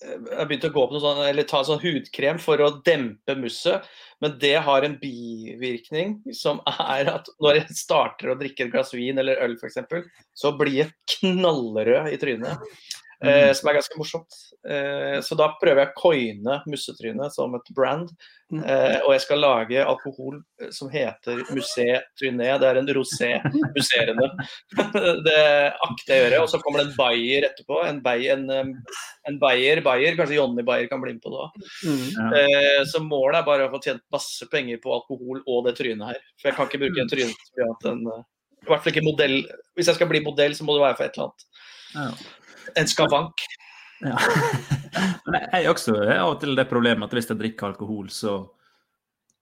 jeg 0.03 0.47
begynt 0.49 0.67
å 0.67 0.73
gå 0.75 0.83
på 0.85 0.95
noe 0.95 1.03
sånn, 1.03 1.23
eller 1.29 1.47
ta 1.47 1.63
sånn 1.65 1.81
hudkrem 1.81 2.41
for 2.43 2.61
å 2.61 2.73
dempe 2.85 3.37
musset. 3.39 3.87
Men 4.19 4.35
det 4.39 4.55
har 4.65 4.83
en 4.83 4.97
bivirkning 4.99 6.17
som 6.35 6.59
er 6.67 7.11
at 7.11 7.29
når 7.39 7.61
jeg 7.61 7.77
starter 7.79 8.33
å 8.33 8.37
drikke 8.39 8.65
et 8.65 8.73
glass 8.73 8.91
vin 8.95 9.21
eller 9.21 9.39
øl 9.45 9.55
f.eks., 9.55 9.79
så 10.35 10.51
blir 10.59 10.81
jeg 10.81 11.19
knallrød 11.19 12.11
i 12.11 12.19
trynet. 12.19 12.65
Eh, 13.19 13.51
som 13.55 13.67
er 13.69 13.79
ganske 13.79 13.99
morsomt. 13.99 14.41
Eh, 14.67 15.21
så 15.23 15.35
da 15.39 15.53
prøver 15.61 15.85
jeg 15.85 15.91
å 15.93 15.99
coine 15.99 16.57
mussetrynet 16.67 17.31
som 17.35 17.53
et 17.55 17.71
brand. 17.75 18.09
Eh, 18.49 18.97
og 19.05 19.13
jeg 19.13 19.21
skal 19.23 19.43
lage 19.43 19.83
alkohol 19.85 20.39
eh, 20.59 20.71
som 20.73 20.89
heter 20.91 21.43
Musée 21.53 21.99
Tryné. 22.19 22.49
Det 22.59 22.67
er 22.67 22.79
en 22.81 22.89
rosé 22.97 23.29
musserende. 23.75 24.27
det 25.27 25.37
akter 25.85 26.13
jeg 26.13 26.17
å 26.17 26.23
gjøre. 26.23 26.41
Og 26.43 26.51
så 26.51 26.61
kommer 26.63 26.81
det 26.81 26.89
en 26.89 26.97
Bayer 26.97 27.47
etterpå. 27.51 27.79
En, 27.85 28.01
Bayer, 28.03 28.35
en, 28.35 28.49
eh, 28.51 28.97
en 29.29 29.37
Bayer, 29.41 29.83
Bayer, 29.85 30.17
kanskje 30.19 30.39
Jonny 30.39 30.65
Bayer 30.67 30.89
kan 30.91 31.03
bli 31.03 31.15
med 31.15 31.23
på 31.23 31.31
det 31.31 31.45
òg. 31.45 31.69
Ja. 31.85 32.27
Eh, 32.41 32.81
så 32.89 33.03
målet 33.05 33.41
er 33.41 33.47
bare 33.47 33.69
å 33.69 33.73
få 33.75 33.83
tjent 33.85 34.03
masse 34.11 34.49
penger 34.51 34.81
på 34.83 34.91
alkohol 34.97 35.43
og 35.45 35.69
det 35.69 35.77
trynet 35.79 36.11
her. 36.11 36.19
For 36.41 36.51
jeg 36.51 36.59
kan 36.59 36.71
ikke 36.71 36.83
bruke 36.83 37.05
en 37.05 37.13
tryne 37.13 37.31
til 37.31 37.55
mye 37.55 37.69
annet 37.69 37.89
enn 37.93 38.03
eh, 38.15 38.27
I 38.65 38.73
hvert 38.73 38.83
fall 38.83 38.95
ikke 38.95 39.07
modell. 39.07 39.39
Hvis 39.77 39.93
jeg 39.93 40.01
skal 40.01 40.11
bli 40.11 40.25
modell, 40.25 40.57
så 40.57 40.67
må 40.67 40.75
det 40.75 40.83
være 40.87 40.99
for 40.99 41.07
et 41.07 41.15
eller 41.15 41.29
annet. 41.29 41.49
Ja. 41.95 42.09
En 42.77 42.89
skavank. 42.89 43.49
Ja. 44.05 44.15
Men 45.29 45.41
jeg 45.51 45.69
også 45.71 45.95
har 45.97 46.15
av 46.21 46.35
og 46.35 46.39
til 46.41 46.55
det 46.57 46.67
problemet 46.69 47.09
at 47.09 47.17
hvis 47.17 47.29
jeg 47.29 47.39
drikker 47.39 47.71
alkohol, 47.71 48.09
så 48.13 48.41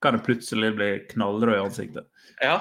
kan 0.04 0.18
jeg 0.18 0.26
plutselig 0.28 0.74
bli 0.78 0.92
knallrød 1.14 1.56
i 1.56 1.64
ansiktet. 1.64 2.10
Ja. 2.44 2.60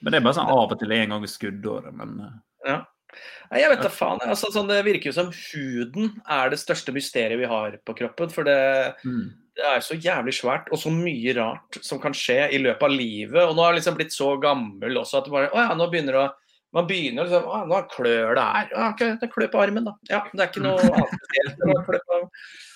Men 0.00 0.14
det 0.14 0.20
er 0.20 0.28
bare 0.28 0.38
sånn 0.38 0.52
av 0.52 0.70
og 0.70 0.78
til 0.78 0.94
en 0.94 1.14
gang 1.14 1.26
i 1.26 1.30
skuddåret. 1.30 1.94
Men 1.96 2.20
ja. 2.66 2.82
Nei, 3.48 3.62
jeg 3.62 3.72
vet 3.72 3.82
da 3.82 3.90
faen. 3.90 4.22
Altså, 4.28 4.50
sånn, 4.52 4.68
det 4.70 4.82
virker 4.86 5.10
jo 5.10 5.16
som 5.16 5.30
huden 5.32 6.10
er 6.28 6.52
det 6.52 6.60
største 6.60 6.92
mysteriet 6.94 7.40
vi 7.40 7.48
har 7.48 7.78
på 7.86 7.96
kroppen. 7.98 8.30
For 8.32 8.46
det, 8.46 8.58
mm. 9.02 9.24
det 9.58 9.70
er 9.72 9.84
så 9.84 9.96
jævlig 9.96 10.36
svært 10.36 10.68
og 10.70 10.82
så 10.82 10.92
mye 10.92 11.34
rart 11.38 11.80
som 11.82 12.02
kan 12.02 12.16
skje 12.16 12.44
i 12.54 12.60
løpet 12.62 12.84
av 12.84 12.94
livet. 12.94 13.40
Og 13.46 13.56
nå 13.56 13.64
har 13.64 13.72
jeg 13.74 13.82
liksom 13.82 13.98
blitt 13.98 14.14
så 14.14 14.34
gammel 14.42 15.00
også 15.00 15.22
at 15.22 15.28
du 15.28 15.34
bare, 15.34 15.50
å 15.54 15.64
ja, 15.64 15.74
nå 15.78 15.88
begynner 15.90 16.18
det 16.18 16.26
å 16.26 16.30
man 16.76 16.86
begynner 16.88 17.24
liksom 17.28 17.46
å, 17.48 17.62
Nå 17.68 17.78
klør 17.94 18.34
det 18.36 18.44
her. 18.44 18.66
Ja, 18.74 18.88
okay, 18.92 19.14
det 19.20 19.30
klør 19.32 19.50
på 19.52 19.62
armen, 19.62 19.86
da. 19.88 19.94
Ja, 20.10 20.20
det 20.32 20.42
er 20.44 20.50
ikke 20.50 20.64
noe 20.66 20.82
annet 20.84 21.14
spesielt. 21.14 22.34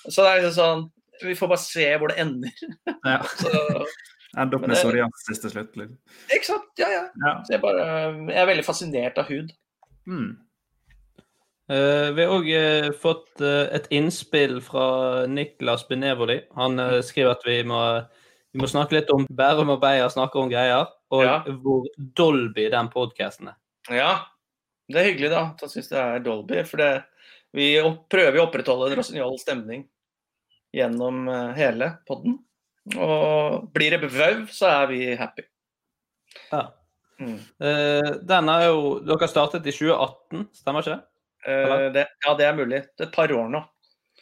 Så 0.09 0.23
det 0.25 0.29
er 0.31 0.41
liksom 0.41 0.55
sånn 0.57 0.81
Vi 1.27 1.35
får 1.37 1.51
bare 1.51 1.61
se 1.61 1.85
hvor 2.01 2.09
det 2.13 2.17
ender. 2.23 2.63
ja. 3.05 3.19
Så, 3.43 3.85
Ender 4.33 4.57
opp 4.57 4.63
med 4.65 4.79
psoriasis 4.79 5.43
til 5.43 5.51
slutt. 5.53 5.75
Liksom. 5.77 5.97
ikke 6.33 6.47
sant? 6.47 6.71
Ja, 6.81 6.87
ja. 6.89 7.03
Ja. 7.21 7.33
Så 7.45 7.53
jeg, 7.53 7.61
bare, 7.61 7.83
jeg 8.31 8.39
er 8.41 8.47
veldig 8.49 8.63
fascinert 8.65 9.19
av 9.21 9.27
hud. 9.29 9.51
Mm. 10.09 10.31
Uh, 11.69 12.09
vi 12.17 12.25
har 12.25 12.33
òg 12.33 12.49
fått 12.99 13.43
uh, 13.45 13.69
et 13.77 13.85
innspill 13.93 14.57
fra 14.65 14.87
Niklas 15.29 15.85
Benevoli. 15.85 16.39
Han 16.57 16.81
eh, 16.81 16.97
skriver 17.05 17.37
at 17.37 17.45
vi 17.45 17.59
må 17.69 17.79
Vi 18.53 18.61
må 18.61 18.67
snakke 18.69 18.97
litt 18.97 19.13
om 19.13 19.23
Bærum 19.29 19.71
og 19.73 19.79
Beyer 19.81 20.09
snakker 20.13 20.43
om 20.43 20.49
greier, 20.51 20.89
og 21.13 21.23
Ja. 21.25 21.37
hvor 21.61 21.87
Dolby 22.17 22.67
den 22.73 22.89
podkasten 22.93 23.47
er. 23.49 23.55
Ja, 23.91 24.11
det 24.91 24.99
er 24.99 25.09
hyggelig 25.09 25.31
da, 25.33 25.41
at 25.53 25.63
han 25.63 25.71
syns 25.71 25.89
det 25.91 25.99
er 25.99 26.23
Dolby. 26.23 26.61
For 26.67 26.79
det, 26.79 26.91
vi 27.55 27.73
opp, 27.81 28.05
prøver 28.11 28.39
å 28.39 28.47
opprettholde 28.47 28.91
en 28.91 28.97
rosinjal 28.99 29.35
stemning 29.41 29.85
gjennom 30.73 31.27
eh, 31.29 31.49
hele 31.57 31.89
podden. 32.07 32.39
Og 32.97 33.67
blir 33.75 33.95
det 33.95 34.09
vau, 34.11 34.45
så 34.51 34.71
er 34.71 34.87
vi 34.91 35.01
happy. 35.19 35.45
Ja. 36.51 36.65
Mm. 37.21 37.37
Eh, 37.37 38.09
den 38.27 38.49
er 38.49 38.63
jo 38.65 38.95
Dere 39.05 39.29
startet 39.29 39.67
i 39.69 39.71
2018, 39.75 40.47
stemmer 40.57 40.83
ikke 40.83 40.95
det? 40.95 41.03
Eh, 41.45 41.85
det, 41.93 42.07
ja, 42.25 42.33
det 42.39 42.47
er 42.47 42.57
mulig. 42.57 42.81
Det 42.97 43.05
er 43.05 43.11
et 43.11 43.15
par 43.15 43.31
år 43.31 43.51
nå. 43.53 43.61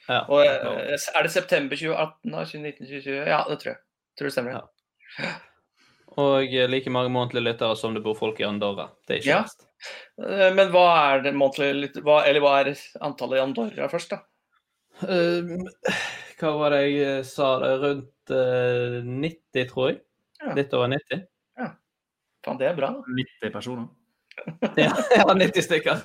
Ja. 0.08 0.26
Og 0.28 0.44
Er 0.44 1.24
det 1.24 1.32
september 1.32 1.78
2018 1.78 2.34
da? 2.34 2.44
2019, 2.44 2.86
2020? 2.90 3.24
Ja, 3.32 3.42
det 3.48 3.62
tror 3.62 3.74
jeg. 3.74 3.82
Tror 4.20 4.30
det 4.30 4.36
stemmer. 4.36 4.60
Ja. 4.60 5.32
Og 6.20 6.44
like 6.70 6.92
mange 6.92 7.12
månedlige 7.14 7.46
lyttere 7.46 7.76
som 7.80 7.94
det 7.96 8.02
bor 8.04 8.18
folk 8.20 8.40
i 8.42 8.44
Andorra. 8.44 8.90
Det 9.08 9.14
er 9.16 9.20
ikke 9.22 9.30
Ja. 9.32 9.42
verst. 9.44 9.68
Eh, 10.22 10.54
Men 10.54 10.72
hva 10.72 11.16
er 11.16 11.22
det 11.24 11.34
månedlige 11.34 12.04
hva, 12.04 12.26
Eller 12.28 12.42
hva 12.42 12.60
er 12.62 12.76
antallet 13.02 13.38
i 13.40 13.42
Andorra 13.42 13.88
først, 13.90 14.10
da? 14.10 14.20
Eh, 15.08 15.42
hva 16.40 16.52
var 16.60 16.70
det 16.76 16.82
jeg 16.92 17.20
eh, 17.20 17.24
sa? 17.24 17.60
Det? 17.60 17.72
Rundt 17.82 18.32
eh, 18.36 19.02
90, 19.08 19.70
tror 19.72 19.90
jeg. 19.90 20.02
Ja. 20.42 20.54
Litt 20.58 20.74
over 20.74 20.88
90. 20.92 21.28
Faen, 22.44 22.58
det 22.58 22.68
er 22.68 22.76
bra. 22.76 22.88
da. 22.90 23.02
90 23.08 23.52
personer. 23.54 23.88
Ja, 24.78 24.90
ja 25.18 25.34
90 25.38 25.62
stykker. 25.62 26.02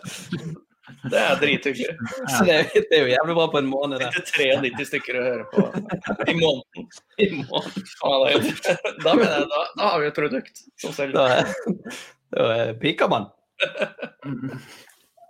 Det 1.11 1.19
er 1.19 1.39
drithyggelig. 1.41 1.95
Så 2.37 2.45
det, 2.47 2.57
det 2.75 2.99
er 2.99 3.05
jo 3.05 3.13
jævlig 3.13 3.37
bra 3.39 3.47
på 3.53 3.59
en 3.63 3.71
måned, 3.71 4.03
det. 4.03 4.11
Er 4.47 4.61
93 4.63 4.89
stykker 4.91 5.19
å 5.19 5.25
høre 5.27 5.47
på 5.53 5.65
i 6.31 6.37
måneden. 6.39 6.91
I 7.19 7.31
måneden. 7.41 7.87
Da 9.05 9.15
jeg, 9.21 9.47
da, 9.51 9.63
da 9.77 9.89
har 9.93 10.03
vi 10.03 10.11
et 10.11 10.19
produkt 10.19 10.63
som 10.83 10.95
selger. 10.97 11.17
Da, 11.17 11.81
da 12.37 12.51
er- 12.55 12.77
piker 12.81 13.11
man. 13.11 13.29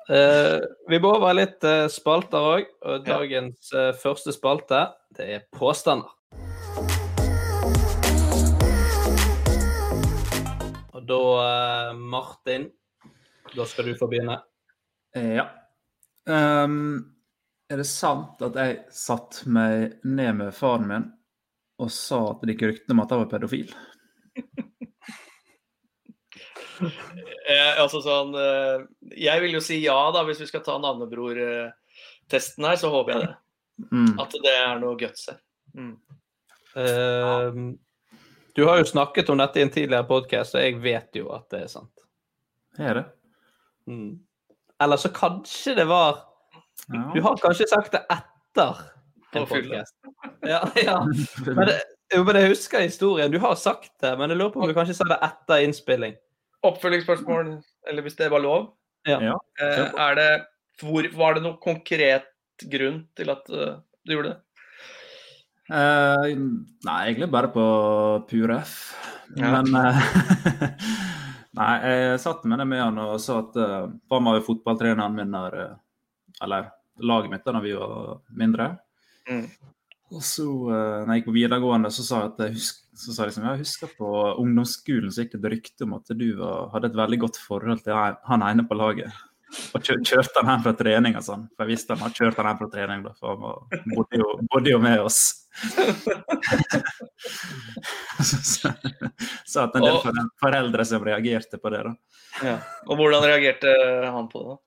Uh, 0.07 0.61
vi 0.91 1.01
må 1.03 1.17
over 1.17 1.35
litt 1.35 1.65
uh, 1.67 1.87
spalter 1.93 2.51
òg. 2.53 2.69
Og 2.87 3.07
dagens 3.07 3.73
uh, 3.75 3.91
første 3.99 4.35
spalte, 4.37 4.85
det 5.17 5.31
er 5.39 5.47
påstander. 5.57 6.13
Og 10.97 11.03
da, 11.05 11.23
eh, 11.47 11.97
Martin, 11.97 12.71
da 13.55 13.67
skal 13.69 13.91
du 13.91 13.97
få 13.99 14.09
begynne. 14.11 14.39
Eh, 15.17 15.35
Ja. 15.37 15.51
Um, 16.27 17.15
er 17.71 17.79
det 17.79 17.87
sant 17.87 18.41
at 18.43 18.57
jeg 18.59 18.81
satte 18.95 19.47
meg 19.51 20.01
ned 20.03 20.39
med 20.41 20.55
faren 20.55 20.89
min 20.91 21.05
og 21.83 21.91
sa 21.93 22.19
at 22.33 22.43
det 22.43 22.57
gikk 22.57 22.65
rykter 22.67 22.95
om 22.95 23.03
at 23.03 23.13
jeg 23.15 23.23
var 23.23 23.31
pedofil? 23.35 23.77
Eh, 26.77 27.79
altså 27.81 28.03
sånn 28.05 28.35
eh, 28.37 28.83
Jeg 29.17 29.41
vil 29.41 29.55
jo 29.55 29.63
si 29.65 29.79
ja, 29.81 29.97
da, 30.13 30.21
hvis 30.29 30.43
vi 30.43 30.49
skal 30.51 30.61
ta 30.67 30.75
navnebror-testen 30.83 32.67
her, 32.69 32.77
så 32.77 32.91
håper 32.93 33.15
jeg 33.15 33.23
det. 33.23 33.31
Mm. 33.95 34.11
At 34.21 34.37
det 34.45 34.53
er 34.53 34.83
noe 34.83 34.99
guts 35.01 35.25
her. 35.31 35.39
Mm. 35.73 35.95
Eh, 36.83 37.61
du 38.59 38.63
har 38.69 38.83
jo 38.83 38.91
snakket 38.91 39.33
om 39.33 39.41
dette 39.41 39.63
i 39.63 39.65
en 39.65 39.73
tidligere 39.73 40.05
podkast, 40.11 40.59
og 40.59 40.67
jeg 40.67 40.77
vet 40.85 41.17
jo 41.17 41.31
at 41.33 41.49
det 41.55 41.63
er 41.63 41.73
sant. 41.73 42.05
Er 42.77 43.01
det? 43.01 43.07
Mm. 43.89 44.26
Eller 44.83 45.01
så 45.01 45.09
kanskje 45.09 45.75
det 45.75 45.89
var 45.89 46.23
Ja. 46.93 47.11
Du 47.15 47.21
har 47.25 47.37
kanskje 47.41 47.67
sagt 47.67 47.93
det 47.93 48.03
etter 48.13 48.77
en 49.35 49.47
podkast. 49.47 49.95
Ja, 50.47 50.61
ja. 50.89 51.01
Men, 51.47 51.67
det, 51.67 51.81
jo, 52.15 52.23
men 52.25 52.39
jeg 52.39 52.53
husker 52.53 52.85
historien. 52.85 53.33
Du 53.33 53.41
har 53.43 53.57
sagt 53.59 53.91
det, 54.01 54.13
men 54.19 54.31
jeg 54.31 54.39
lurer 54.39 54.53
på 54.55 54.63
om 54.63 54.71
du 54.71 54.77
kanskje 54.77 54.95
sa 54.99 55.09
det 55.11 55.19
etter 55.27 55.65
innspilling. 55.67 56.15
Oppfølgingsspørsmål, 56.67 57.57
eller 57.89 58.07
hvis 58.07 58.19
det 58.21 58.31
var 58.31 58.45
lov. 58.45 58.69
Ja. 59.09 59.19
Ja. 59.23 59.37
Eh, 59.63 59.83
er 60.07 60.19
det, 60.19 60.31
hvor, 60.83 61.09
var 61.17 61.37
det 61.37 61.45
noen 61.47 61.59
konkret 61.63 62.31
grunn 62.71 63.05
til 63.19 63.35
at 63.35 63.51
eh, 63.51 63.77
du 64.07 64.17
gjorde 64.17 64.35
det? 64.35 64.41
Uh, 65.67 66.23
nei, 66.87 67.01
egentlig 67.09 67.27
bare 67.35 67.51
på 67.51 67.67
pure 68.31 68.61
F. 68.63 68.77
Ja. 69.35 69.51
Men 69.57 69.75
eh, 69.75 70.77
Nei, 71.57 71.75
jeg 71.89 72.21
satt 72.21 72.45
med 72.45 72.61
det 72.61 72.67
med 72.69 72.83
han 72.83 72.99
og 73.01 73.15
sa 73.23 73.39
at 73.41 73.55
uh, 73.57 73.87
han 74.13 74.27
var 74.29 74.39
jo 74.39 74.45
fotballtreneren 74.51 75.15
min 75.17 75.33
der, 75.33 75.55
eh, 75.63 75.77
Eller 76.45 76.69
laget 77.01 77.33
mitt 77.33 77.47
da 77.47 77.61
vi 77.65 77.73
var 77.73 78.21
mindre. 78.29 78.67
Mm. 79.31 79.47
Og 80.13 80.23
så, 80.23 80.45
uh, 80.45 81.05
når 81.05 81.15
jeg 81.15 81.23
gikk 81.23 81.31
på 81.31 81.37
videregående, 81.39 81.91
så 81.91 82.05
sa 82.05 82.21
jeg 82.21 82.33
at 82.35 82.43
jeg 82.45 82.59
husk, 82.59 82.83
så 82.97 83.13
sa 83.15 83.23
jeg 83.25 83.33
liksom, 83.33 83.49
jeg 83.49 83.63
husker 83.65 83.95
på 83.99 84.11
ungdomsskolen 84.43 85.13
så 85.13 85.25
gikk 85.25 85.35
det 85.37 85.41
et 85.41 85.55
rykte 85.57 85.89
om 85.89 85.97
at 85.97 86.13
du 86.13 86.27
var, 86.39 86.69
hadde 86.75 86.93
et 86.93 87.01
veldig 87.01 87.21
godt 87.25 87.41
forhold 87.41 87.83
til 87.85 87.97
han- 87.97 88.21
han 88.29 88.45
ene 88.51 88.69
på 88.69 88.77
laget. 88.77 89.25
Og 89.77 89.81
kjør, 89.85 89.99
kjørte 90.07 90.41
han 90.43 90.51
hjem 90.53 90.63
fra 90.67 90.75
trening 90.79 91.15
og 91.19 91.25
sånn. 91.27 91.45
For 91.55 91.61
jeg 91.65 91.71
visste 91.75 91.91
han 91.95 92.03
hadde 92.05 92.19
kjørt 92.21 92.39
han 92.41 92.49
hjem 92.51 92.61
fra 92.61 92.71
trening, 92.75 93.01
da, 93.07 93.13
for 93.19 93.27
han 93.33 93.41
var, 93.45 93.57
bodde, 93.95 94.15
jo, 94.21 94.29
bodde 94.53 94.69
jo 94.73 94.79
med 94.83 94.99
oss. 95.07 95.21
så, 98.29 98.37
så, 98.43 98.69
så 99.45 99.61
at 99.65 99.75
en 99.77 99.83
del 99.87 99.97
Og- 99.97 100.03
foreldre 100.43 100.85
som 100.89 101.05
reagerte 101.07 101.59
på 101.63 101.69
det, 101.75 101.83
da. 101.87 101.93
Ja. 102.45 102.57
Og 102.87 102.95
hvordan 103.01 103.23
reagerte 103.25 103.71
han 104.05 104.29
på 104.33 104.39
det, 104.43 104.49
da? 104.55 104.59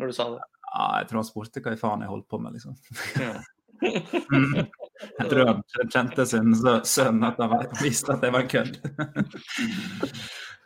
Når 0.00 0.06
du 0.10 0.14
sa 0.16 0.24
det? 0.34 0.42
Ja, 0.74 0.86
jeg 0.98 1.06
tror 1.10 1.18
han 1.20 1.28
spurte 1.28 1.60
hva 1.62 1.72
i 1.76 1.78
faen 1.78 2.02
jeg 2.02 2.10
holdt 2.10 2.28
på 2.30 2.36
med, 2.42 2.50
liksom. 2.58 2.74
Ja. 3.22 3.34
Jeg 5.18 5.26
tror 5.28 5.48
han 5.48 5.62
kjente 5.90 6.22
sin 6.30 6.54
sønn 6.86 7.24
at 7.26 7.38
han 7.42 7.50
visste 7.82 8.12
at 8.14 8.22
det 8.22 8.30
var 8.32 8.40
en 8.44 8.48
kødd. 8.48 8.74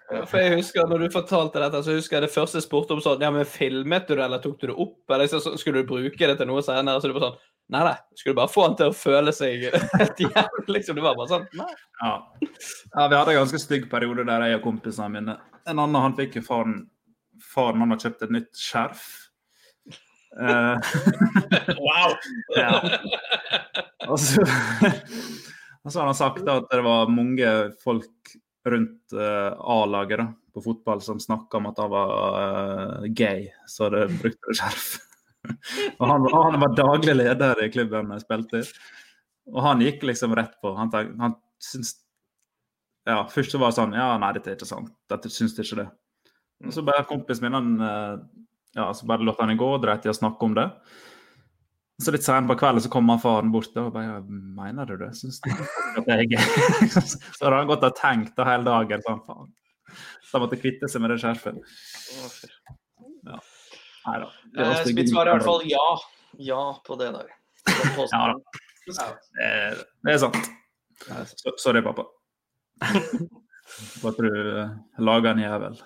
For 0.09 0.41
jeg 0.41 0.57
husker 0.57 0.89
når 0.89 1.03
du 1.05 1.13
fortalte 1.13 1.61
dette, 1.61 1.83
så 1.85 1.95
husker 1.99 2.17
jeg 2.17 2.25
det 2.25 2.33
første 2.33 2.57
jeg 2.57 2.65
spurte 2.65 2.97
om 2.97 3.01
sånn 3.05 3.21
Ja, 3.21 3.29
men 3.35 3.45
filmet 3.49 4.09
du 4.09 4.15
det, 4.15 4.25
eller 4.25 4.41
tok 4.41 4.57
du 4.61 4.71
det 4.71 4.77
opp? 4.81 5.03
Eller 5.13 5.29
så, 5.29 5.41
så, 5.45 5.53
skulle 5.61 5.83
du 5.83 5.91
bruke 5.91 6.31
det 6.31 6.37
til 6.39 6.49
noe 6.49 6.63
senere? 6.65 7.03
Så 7.03 7.11
du 7.11 7.17
bare 7.17 7.29
sånn 7.29 7.41
Nei, 7.69 7.83
nei. 7.85 7.97
Skulle 8.17 8.39
bare 8.39 8.49
få 8.49 8.65
han 8.65 8.79
til 8.79 8.89
å 8.89 8.97
føle 8.97 9.35
seg 9.37 9.67
et 10.07 10.23
jævlig, 10.25 10.65
liksom. 10.79 10.97
Det 10.97 11.05
var 11.05 11.19
bare 11.19 11.33
sånn 11.35 11.45
Nei. 11.61 11.69
Ja. 12.01 12.15
ja, 12.41 13.05
vi 13.05 13.19
hadde 13.19 13.35
en 13.35 13.41
ganske 13.43 13.61
stygg 13.61 13.91
periode 13.93 14.25
der 14.29 14.47
jeg 14.49 14.63
og 14.63 14.65
kompisene 14.71 15.13
mine 15.13 15.37
En 15.69 15.77
annen 15.77 16.01
han 16.01 16.17
fikk 16.17 16.41
jo 16.41 16.47
faren 16.49 16.79
Faren 17.45 17.85
han 17.85 17.93
har 17.93 18.01
kjøpt 18.03 18.25
et 18.27 18.33
nytt 18.35 18.49
skjerf. 18.59 19.05
Uh, 20.35 20.75
Wow! 21.87 22.17
ja. 22.59 22.81
Og 24.09 24.19
så, 24.19 24.43
og 25.85 25.93
så 25.93 26.01
har 26.01 26.09
han 26.09 26.19
sagt 26.19 26.51
at 26.51 26.67
det 26.73 26.83
var 26.83 27.13
mange 27.13 27.53
folk 27.85 28.35
rundt 28.75 29.17
uh, 29.17 29.53
A-laget 29.59 30.25
på 30.55 30.63
fotball 30.65 31.03
som 31.05 31.21
snakka 31.23 31.61
om 31.61 31.69
at 31.71 31.79
han 31.83 31.93
var 31.93 32.15
uh, 32.39 33.09
gay, 33.09 33.49
så 33.67 33.91
det 33.95 34.07
brukte 34.19 34.51
det 34.51 34.59
skjerf. 34.61 34.89
og 36.01 36.05
han, 36.11 36.27
han 36.33 36.61
var 36.63 36.75
daglig 36.77 37.15
leder 37.17 37.63
i 37.65 37.71
klubben 37.73 38.13
jeg 38.17 38.25
spilte 38.27 38.63
i. 38.63 38.69
Og 39.55 39.63
han 39.65 39.83
gikk 39.85 40.05
liksom 40.05 40.35
rett 40.37 40.59
på. 40.63 40.75
Han, 40.77 40.93
tenk, 40.93 41.15
han 41.21 41.39
syns 41.63 41.97
Ja, 43.09 43.23
først 43.33 43.55
så 43.55 43.61
var 43.61 43.73
det 43.73 43.79
sånn 43.79 43.97
Ja, 43.97 44.11
nei, 44.21 44.35
dette 44.37 44.53
er 44.53 44.59
ikke 44.59 44.69
sant. 44.69 44.93
Dette 45.09 45.31
syns 45.33 45.57
ikke 45.57 45.81
det. 45.81 45.89
Og 46.67 46.75
så 46.75 46.83
bare 46.85 47.07
kompisen 47.09 47.47
min, 47.47 47.57
han 47.57 47.87
eh, 47.87 48.17
ja, 48.77 48.89
så 48.95 49.07
bare 49.07 49.25
lot 49.25 49.39
han 49.41 49.53
det 49.53 49.61
gå 49.61 49.69
og 49.77 49.83
dreit 49.83 50.07
i 50.07 50.11
å 50.11 50.17
snakke 50.17 50.45
om 50.45 50.57
det. 50.59 50.67
Så 52.03 52.13
litt 52.15 52.23
senere 52.23 52.47
på 52.53 52.59
kvelden 52.61 52.83
så 52.85 52.91
kommer 52.93 53.19
faren 53.19 53.51
bort 53.51 53.75
og 53.81 53.89
bare 53.95 54.05
ja, 54.07 54.19
Mener 54.23 54.87
du 54.87 54.97
det? 55.01 55.09
Syns 55.19 55.41
du 55.43 55.49
at 55.51 56.05
det 56.07 56.15
er 56.15 56.27
gøy? 56.31 56.43
så 57.11 57.19
hadde 57.43 57.57
han 57.57 57.71
gått 57.71 57.87
og 57.89 57.97
tenkt 57.99 58.39
hele 58.39 58.67
dagen 58.69 59.03
sånn 59.07 59.25
faen. 59.27 59.49
Så 60.23 60.37
han 60.37 60.45
måtte 60.45 60.61
kvitte 60.61 60.91
seg 60.91 61.03
med 61.03 61.11
det 61.11 61.19
skjerfet. 61.25 61.59
Nei 63.27 64.21
da. 64.23 64.29
Eh, 64.63 64.93
mitt 64.95 65.11
svar 65.11 65.27
er 65.27 65.33
i 65.33 65.37
hvert 65.41 65.49
fall 65.49 65.67
ja. 65.67 65.89
Ja 66.39 66.61
på 66.87 66.99
det 67.01 67.11
der. 67.17 67.35
ja 68.13 68.23
da. 68.31 68.39
Det 68.87 70.15
er- 70.15 70.23
sant. 70.23 70.39
Sorry, 71.59 71.83
pappa. 71.83 72.07
Bare 72.79 74.13
at 74.13 74.23
du 74.23 74.29
eh, 74.31 74.71
lager 75.03 75.35
en 75.35 75.43
jævel. 75.43 75.83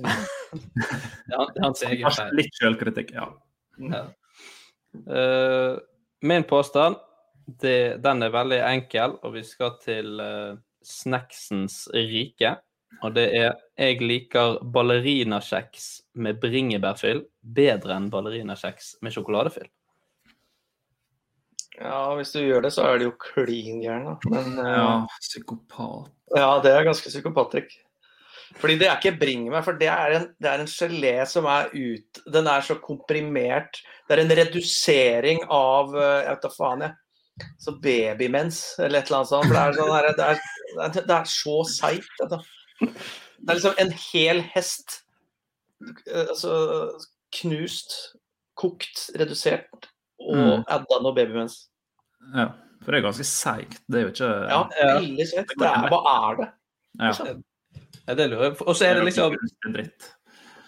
Er 0.00 1.52
han- 1.62 1.76
ser 1.76 1.92
er. 1.92 2.32
Litt 2.40 2.56
sjølkritikk, 2.56 3.12
ja. 3.20 3.28
Ja. 3.78 4.06
Eh, 4.94 5.76
min 6.20 6.44
påstand, 6.44 6.96
det, 7.60 8.02
den 8.02 8.22
er 8.22 8.34
veldig 8.34 8.60
enkel, 8.68 9.16
og 9.22 9.34
vi 9.34 9.42
skal 9.46 9.74
til 9.82 10.20
uh, 10.22 10.54
snacksens 10.86 11.88
rike. 11.90 12.54
Og 13.02 13.16
det 13.16 13.24
er 13.34 13.56
jeg 13.80 13.98
liker 14.04 14.60
ballerinakjeks 14.74 15.86
med 16.22 16.38
bringebærfyll 16.42 17.24
bedre 17.42 17.96
enn 17.96 18.10
ballerinakjeks 18.12 18.98
med 19.02 19.16
sjokoladefyll. 19.16 19.66
Ja, 21.80 22.12
hvis 22.14 22.30
du 22.36 22.44
gjør 22.44 22.68
det, 22.68 22.74
så 22.76 22.84
er 22.86 23.00
det 23.00 23.08
jo 23.08 23.16
klin 23.18 23.80
gæren, 23.82 24.06
da. 24.12 24.30
Men 24.30 24.60
uh, 24.60 24.70
ja. 24.76 24.90
Psykopat. 25.24 26.12
ja, 26.36 26.50
det 26.62 26.76
er 26.76 26.86
ganske 26.86 27.10
psykopatrisk. 27.10 27.74
Fordi 28.60 28.74
det 28.80 28.88
er 28.88 28.98
ikke 29.00 29.18
bringebær, 29.20 29.62
for 29.64 29.78
det 29.80 29.88
er, 29.88 30.12
en, 30.18 30.26
det 30.42 30.48
er 30.50 30.60
en 30.62 30.66
gelé 30.70 31.12
som 31.30 31.46
er 31.48 31.70
ut 31.72 32.18
Den 32.34 32.46
er 32.50 32.60
så 32.66 32.74
komprimert. 32.82 33.78
Det 34.08 34.16
er 34.18 34.22
en 34.24 34.34
redusering 34.38 35.44
av 35.48 35.94
eh, 35.96 36.18
Jeg 36.26 36.34
vet 36.34 36.42
da 36.42 36.50
faen, 36.56 36.82
jeg. 36.86 37.46
så 37.64 37.72
babymens 37.80 38.58
eller 38.78 38.98
et 39.00 39.06
eller 39.08 39.18
annet 39.22 39.30
sånt. 39.32 39.48
Det 39.52 39.62
er, 39.62 39.76
sånn 39.78 39.92
her, 39.94 40.08
det 40.18 40.26
er, 40.26 40.42
det 40.98 41.16
er, 41.16 41.30
så 41.32 41.54
seigt. 41.68 42.10
dette. 42.20 42.38
Det 42.82 43.48
er 43.48 43.58
liksom 43.58 43.78
en 43.82 43.94
hel 44.12 44.42
hest. 44.52 44.98
eh, 46.06 46.26
Altså 46.28 46.52
knust, 47.40 47.96
kokt, 48.60 49.06
redusert 49.18 49.88
og 50.22 50.36
Mm. 50.36 50.64
adda 50.70 50.98
noe 51.02 51.14
babymens. 51.16 51.56
Ja, 52.36 52.50
for 52.84 52.92
det 52.92 53.00
er 53.00 53.06
ganske 53.08 53.24
seigt. 53.26 53.80
Det 53.90 53.98
er 53.98 54.04
jo 54.04 54.12
ikke 54.12 54.28
Ja, 54.52 54.60
veldig. 55.00 55.26
Er, 55.40 55.88
hva 55.90 56.02
er 56.12 56.36
det? 56.42 56.50
ja. 57.00 57.34
Ja, 58.08 58.14
det 58.14 58.30
lurer 58.30 58.42
jeg 58.50 58.56
på. 58.58 58.66
Og 58.68 58.76
så 58.76 58.86
er 58.88 58.94
det 58.94 59.04
liksom. 59.04 59.36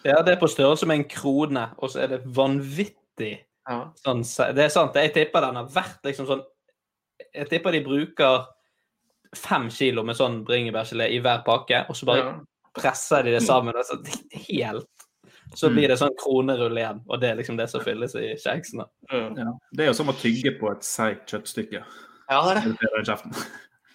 Ja, 0.05 0.23
det 0.23 0.35
er 0.35 0.41
på 0.41 0.49
størrelse 0.53 0.87
med 0.87 0.99
en 1.01 1.09
krone, 1.09 1.69
og 1.79 1.91
så 1.91 2.03
er 2.05 2.09
det 2.09 2.25
vanvittig 2.37 3.39
Ja. 3.69 3.91
sånn 4.05 4.23
Det 4.55 4.65
er 4.65 4.69
sant. 4.69 4.95
Jeg 4.95 5.15
tipper 5.15 5.41
den 5.41 5.57
har 5.57 5.67
vært 5.67 6.03
liksom 6.05 6.27
sånn 6.27 6.43
Jeg 7.35 7.49
tipper 7.49 7.73
de 7.73 7.81
bruker 7.85 8.47
fem 9.35 9.69
kilo 9.71 10.03
med 10.05 10.17
sånn 10.17 10.45
bringebærgelé 10.47 11.09
i 11.11 11.21
hver 11.21 11.43
pakke, 11.47 11.87
og 11.89 11.97
så 11.97 12.07
bare 12.07 12.19
Ja. 12.25 12.35
presser 12.75 13.23
de 13.25 13.31
det 13.33 13.43
sammen. 13.43 13.75
Og 13.75 13.85
så 13.85 13.97
helt 14.49 14.87
Så 15.55 15.69
Mm. 15.69 15.75
blir 15.77 15.89
det 15.89 15.99
sånn 15.99 16.17
kronerull 16.19 16.77
igjen, 16.77 17.03
og 17.09 17.21
det 17.21 17.31
er 17.31 17.37
liksom 17.37 17.57
det 17.57 17.69
som 17.71 17.81
fylles 17.81 18.15
i 18.17 18.35
kjeksene. 18.35 18.87
Mm. 19.13 19.37
Ja. 19.39 19.53
Det 19.73 19.81
er 19.85 19.87
jo 19.87 19.93
som 19.93 20.09
å 20.09 20.13
tygge 20.13 20.59
på 20.59 20.71
et 20.73 20.81
seigt 20.83 21.27
kjøttstykke. 21.31 21.85
ja, 22.31 22.55
det 22.55 22.57
er 22.57 23.03
det. 23.03 23.47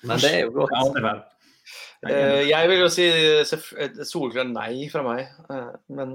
Men 0.03 0.17
det 0.19 0.31
er 0.33 0.45
jo 0.45 0.51
godt. 0.51 0.69
Ja, 0.71 0.83
det 0.93 1.03
er 1.03 1.07
vel. 1.13 1.23
Eh, 2.07 2.45
Jeg 2.47 2.69
vil 2.71 2.79
jo 2.79 2.87
si 2.87 3.05
Solgrønn 3.43 4.05
solklart 4.07 4.53
nei 4.53 4.85
fra 4.91 5.01
meg, 5.03 5.25
eh, 5.51 5.71
men 5.91 6.13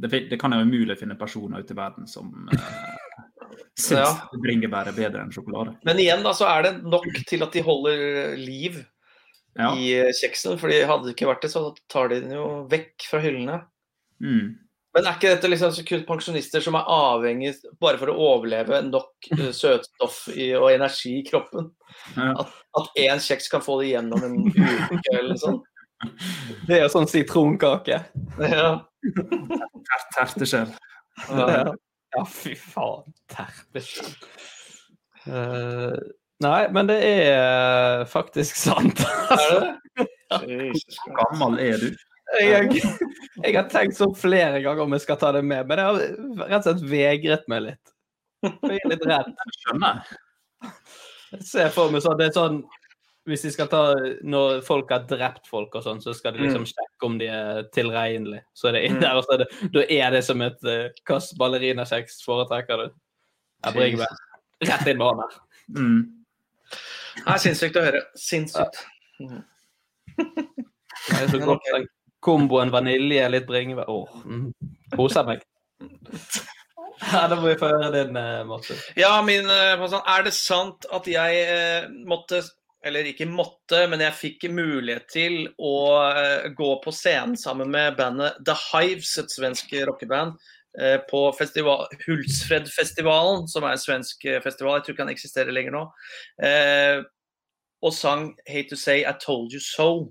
det, 0.00 0.08
det 0.30 0.38
kan 0.40 0.54
jo 0.56 0.62
umulig 0.64 0.96
finne 1.02 1.18
personer 1.20 1.60
ute 1.60 1.74
i 1.74 1.76
verden 1.76 2.06
som 2.08 2.30
syns 3.76 3.98
Ja. 3.98 4.06
bringebær 4.40 4.88
er 4.88 4.96
bedre 4.96 5.20
enn 5.26 5.34
sjokolade. 5.34 5.74
Men 5.84 6.00
igjen 6.00 6.24
da, 6.24 6.32
så 6.36 6.48
er 6.48 6.62
det 6.64 6.72
nok 6.86 7.04
til 7.28 7.44
at 7.44 7.52
de 7.52 7.60
holder 7.66 8.36
liv 8.40 8.80
Ja. 9.58 9.74
i 9.76 9.90
eh, 10.00 10.12
kjeksen. 10.16 10.56
fordi 10.58 10.80
hadde 10.88 11.04
det 11.10 11.12
ikke 11.16 11.28
vært 11.28 11.42
det, 11.44 11.50
så 11.52 11.74
tar 11.92 12.08
de 12.08 12.22
den 12.24 12.32
jo 12.38 12.66
vekk 12.72 13.04
fra 13.10 13.20
hyllene. 13.20 13.58
Mm. 14.22 14.54
Men 14.92 15.06
er 15.08 15.16
ikke 15.16 15.30
dette 15.32 15.48
liksom 15.48 16.04
pensjonister 16.08 16.64
som 16.64 16.76
er 16.76 16.88
avhengig 16.92 17.54
bare 17.80 18.00
for 18.00 18.12
å 18.12 18.16
overleve 18.34 18.82
nok 18.84 19.30
eh, 19.38 19.50
søtstoff 19.60 20.26
i, 20.34 20.50
og 20.58 20.68
energi 20.74 21.18
i 21.20 21.26
kroppen? 21.26 21.70
Ja. 22.16 22.32
At, 22.44 22.52
at 22.80 23.00
én 23.00 23.22
kjeks 23.22 23.48
kan 23.52 23.64
få 23.64 23.78
det 23.80 23.92
gjennom 23.94 24.24
en 24.26 24.38
uke 24.48 25.16
eller 25.18 25.38
sånn? 25.40 25.60
Det 26.66 26.74
er 26.74 26.80
jo 26.82 26.90
sånn 26.90 27.06
sitronkake. 27.06 28.00
Ja. 28.42 28.70
Ter- 29.06 30.08
Terteskjell. 30.16 30.72
Ja, 31.28 31.60
ja 32.16 32.22
fy 32.26 32.56
faen. 32.58 33.06
Terteskjell. 33.30 34.10
Uh, 35.22 35.94
nei, 36.42 36.64
men 36.74 36.90
det 36.90 36.98
er 37.06 38.02
faktisk 38.10 38.58
sant. 38.58 39.04
Er 39.30 39.46
det 39.46 39.60
det? 39.62 40.08
Hvor 41.04 41.14
gammel 41.20 41.60
er 41.62 41.78
du? 41.78 41.92
Jeg, 42.40 42.82
jeg 43.42 43.54
har 43.56 43.66
tenkt 43.72 43.98
sånn 43.98 44.14
flere 44.16 44.60
ganger 44.64 44.86
om 44.86 44.94
jeg 44.96 45.04
skal 45.04 45.18
ta 45.20 45.32
det 45.36 45.42
med, 45.44 45.66
men 45.68 45.80
jeg 45.80 45.88
har 45.88 46.46
rett 46.48 46.60
og 46.60 46.68
slett 46.68 46.86
vegret 46.88 47.50
meg 47.52 47.66
litt. 47.66 47.92
Jeg 48.42 48.78
er 48.78 48.92
litt 48.92 49.04
redd. 49.08 49.34
Skjønner. 49.60 50.14
Jeg 51.32 51.44
ser 51.48 51.74
for 51.74 51.92
meg 51.92 52.04
sånn, 52.04 52.18
det 52.20 52.30
er 52.30 52.34
sånn 52.36 52.58
Hvis 53.26 53.42
de 53.46 53.50
skal 53.54 53.68
ta 53.72 53.80
Når 54.22 54.60
folk 54.66 54.90
har 54.92 55.06
drept 55.10 55.48
folk 55.50 55.74
og 55.78 55.84
sånn, 55.84 56.02
så 56.04 56.14
skal 56.14 56.36
de 56.36 56.44
liksom 56.44 56.66
sjekke 56.68 57.08
om 57.08 57.16
de 57.20 57.28
er 57.32 57.62
tilregnelige. 57.74 58.44
Så 58.54 58.70
er 58.70 58.78
det 58.78 58.84
inn 58.88 59.00
der, 59.02 59.16
og 59.18 59.26
så 59.26 59.36
er 59.36 59.44
det, 59.44 59.48
da 59.74 59.86
er 59.86 60.16
det 60.16 60.24
som 60.26 60.42
et 60.44 60.58
uh, 60.66 60.88
Hvilken 61.02 61.40
ballerinakjeks 61.40 62.20
foretrekker 62.26 62.84
du? 62.84 62.98
Jeg 63.62 63.78
bringer 63.78 64.04
meg 64.04 64.68
rett 64.68 64.90
inn 64.90 64.98
med 64.98 65.08
hånda. 65.08 65.28
Mm. 65.76 66.02
Det 67.16 67.26
er 67.34 67.42
sinnssykt 67.42 67.78
å 67.78 67.84
høre. 67.84 68.04
Sinnssykt. 68.18 68.84
Det 69.22 71.18
er 71.18 71.30
så 71.30 71.40
godt 71.42 71.66
den 71.70 71.90
komboen 72.22 72.72
vanilje, 72.72 73.28
litt 73.32 73.46
bringebær 73.48 73.90
Åh, 73.90 74.16
oh, 74.16 74.48
koser 74.96 75.28
meg. 75.28 75.44
Ja, 77.02 77.26
da 77.26 77.34
må 77.34 77.48
vi 77.48 77.58
få 77.58 77.68
høre 77.72 77.90
din, 77.96 78.18
Morten. 78.46 78.78
Ja, 78.94 79.16
min 79.26 79.48
eh, 79.50 79.74
påstand. 79.80 80.06
Er 80.06 80.26
det 80.26 80.34
sant 80.36 80.86
at 80.94 81.08
jeg 81.10 81.40
eh, 81.50 81.88
måtte 82.06 82.44
eller 82.86 83.06
ikke 83.06 83.28
måtte, 83.30 83.84
men 83.90 84.02
jeg 84.02 84.18
fikk 84.18 84.48
mulighet 84.50 85.06
til 85.12 85.36
å 85.62 85.76
eh, 86.08 86.48
gå 86.56 86.70
på 86.82 86.94
scenen 86.94 87.36
sammen 87.38 87.70
med 87.70 87.96
bandet 87.98 88.40
The 88.46 88.56
Hives, 88.58 89.14
et 89.20 89.30
svensk 89.30 89.70
rockeband, 89.86 90.34
eh, 90.80 90.98
på 91.10 91.24
festival, 91.38 91.86
Hultsfredfestivalen, 92.06 93.46
som 93.50 93.66
er 93.66 93.76
en 93.76 93.84
svensk 93.84 94.26
eh, 94.26 94.40
festival. 94.42 94.80
Jeg 94.80 94.88
tror 94.88 94.96
ikke 94.96 95.06
den 95.06 95.14
eksisterer 95.14 95.54
lenger 95.54 95.76
nå. 95.76 95.84
Eh, 96.42 97.04
og 97.82 97.94
sang 97.94 98.32
'Hate 98.46 98.70
to 98.70 98.78
Say 98.78 99.02
I 99.02 99.14
Told 99.18 99.54
You 99.54 99.62
So'. 99.62 100.10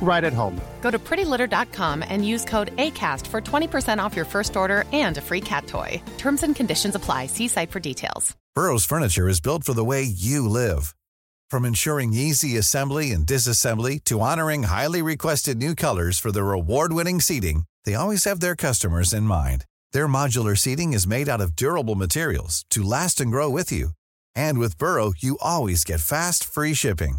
right 0.00 0.22
at 0.22 0.32
home. 0.32 0.60
Go 0.80 0.90
to 0.90 0.98
prettylitter.com 0.98 2.04
and 2.08 2.24
use 2.24 2.44
code 2.44 2.74
ACAST 2.76 3.26
for 3.26 3.40
20% 3.40 3.98
off 3.98 4.14
your 4.14 4.24
first 4.24 4.56
order 4.56 4.84
and 4.92 5.18
a 5.18 5.20
free 5.20 5.40
cat 5.40 5.66
toy. 5.66 6.00
Terms 6.16 6.42
and 6.44 6.54
conditions 6.54 6.94
apply. 6.94 7.26
See 7.26 7.48
site 7.48 7.72
for 7.72 7.80
details. 7.80 8.36
Burrow's 8.54 8.86
furniture 8.86 9.28
is 9.28 9.42
built 9.42 9.64
for 9.64 9.74
the 9.74 9.84
way 9.84 10.02
you 10.02 10.48
live. 10.48 10.94
From 11.50 11.66
ensuring 11.66 12.14
easy 12.14 12.56
assembly 12.56 13.12
and 13.12 13.26
disassembly 13.26 14.02
to 14.04 14.22
honoring 14.22 14.62
highly 14.62 15.02
requested 15.02 15.58
new 15.58 15.74
colors 15.74 16.18
for 16.18 16.32
their 16.32 16.52
award-winning 16.52 17.20
seating, 17.20 17.64
they 17.84 17.94
always 17.94 18.24
have 18.24 18.40
their 18.40 18.56
customers 18.56 19.12
in 19.12 19.24
mind. 19.24 19.66
Their 19.92 20.08
modular 20.08 20.56
seating 20.56 20.94
is 20.94 21.06
made 21.06 21.28
out 21.28 21.42
of 21.42 21.54
durable 21.54 21.96
materials 21.96 22.64
to 22.70 22.82
last 22.82 23.20
and 23.20 23.30
grow 23.30 23.50
with 23.50 23.70
you. 23.70 23.90
And 24.34 24.58
with 24.58 24.78
Burrow, 24.78 25.12
you 25.18 25.36
always 25.42 25.84
get 25.84 26.00
fast, 26.00 26.42
free 26.42 26.72
shipping. 26.72 27.18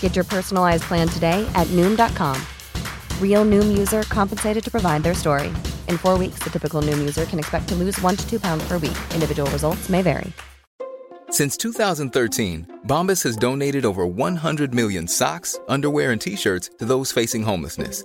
Get 0.00 0.16
your 0.16 0.24
personalized 0.24 0.84
plan 0.84 1.06
today 1.08 1.46
at 1.54 1.66
Noom.com. 1.76 2.40
Real 3.20 3.44
Noom 3.44 3.76
user 3.76 4.04
compensated 4.04 4.64
to 4.64 4.70
provide 4.70 5.02
their 5.02 5.12
story. 5.12 5.48
In 5.88 5.98
four 5.98 6.16
weeks, 6.16 6.38
the 6.42 6.50
typical 6.50 6.80
Noom 6.80 6.98
user 6.98 7.26
can 7.26 7.38
expect 7.38 7.68
to 7.68 7.74
lose 7.74 8.00
one 8.00 8.16
to 8.16 8.26
two 8.26 8.40
pounds 8.40 8.66
per 8.66 8.78
week. 8.78 8.96
Individual 9.12 9.50
results 9.50 9.90
may 9.90 10.00
vary. 10.00 10.32
Since 11.28 11.56
2013, 11.58 12.80
Bombas 12.86 13.22
has 13.24 13.36
donated 13.36 13.84
over 13.84 14.06
100 14.06 14.72
million 14.72 15.08
socks, 15.08 15.58
underwear, 15.68 16.12
and 16.12 16.20
t 16.20 16.36
shirts 16.36 16.70
to 16.78 16.84
those 16.84 17.12
facing 17.12 17.42
homelessness. 17.42 18.04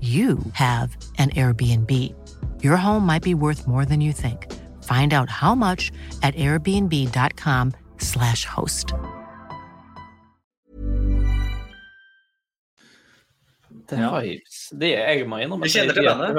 you 0.00 0.38
have 0.52 0.96
an 1.18 1.30
Airbnb. 1.30 1.90
Your 2.62 2.76
home 2.76 3.04
might 3.06 3.22
be 3.22 3.34
worth 3.34 3.66
more 3.66 3.84
than 3.84 4.00
you 4.00 4.12
think. 4.12 4.46
Find 4.84 5.12
out 5.12 5.28
how 5.30 5.54
much 5.56 5.90
at 6.22 6.34
airbnb.com/slash 6.36 8.44
host. 8.44 8.94
Det 13.88 14.90
jeg 14.92 15.24
må 15.28 15.38
innrømme. 15.42 15.64
Du 15.66 15.70
kjenner 15.72 15.94
til 15.96 16.06
bandet? 16.08 16.38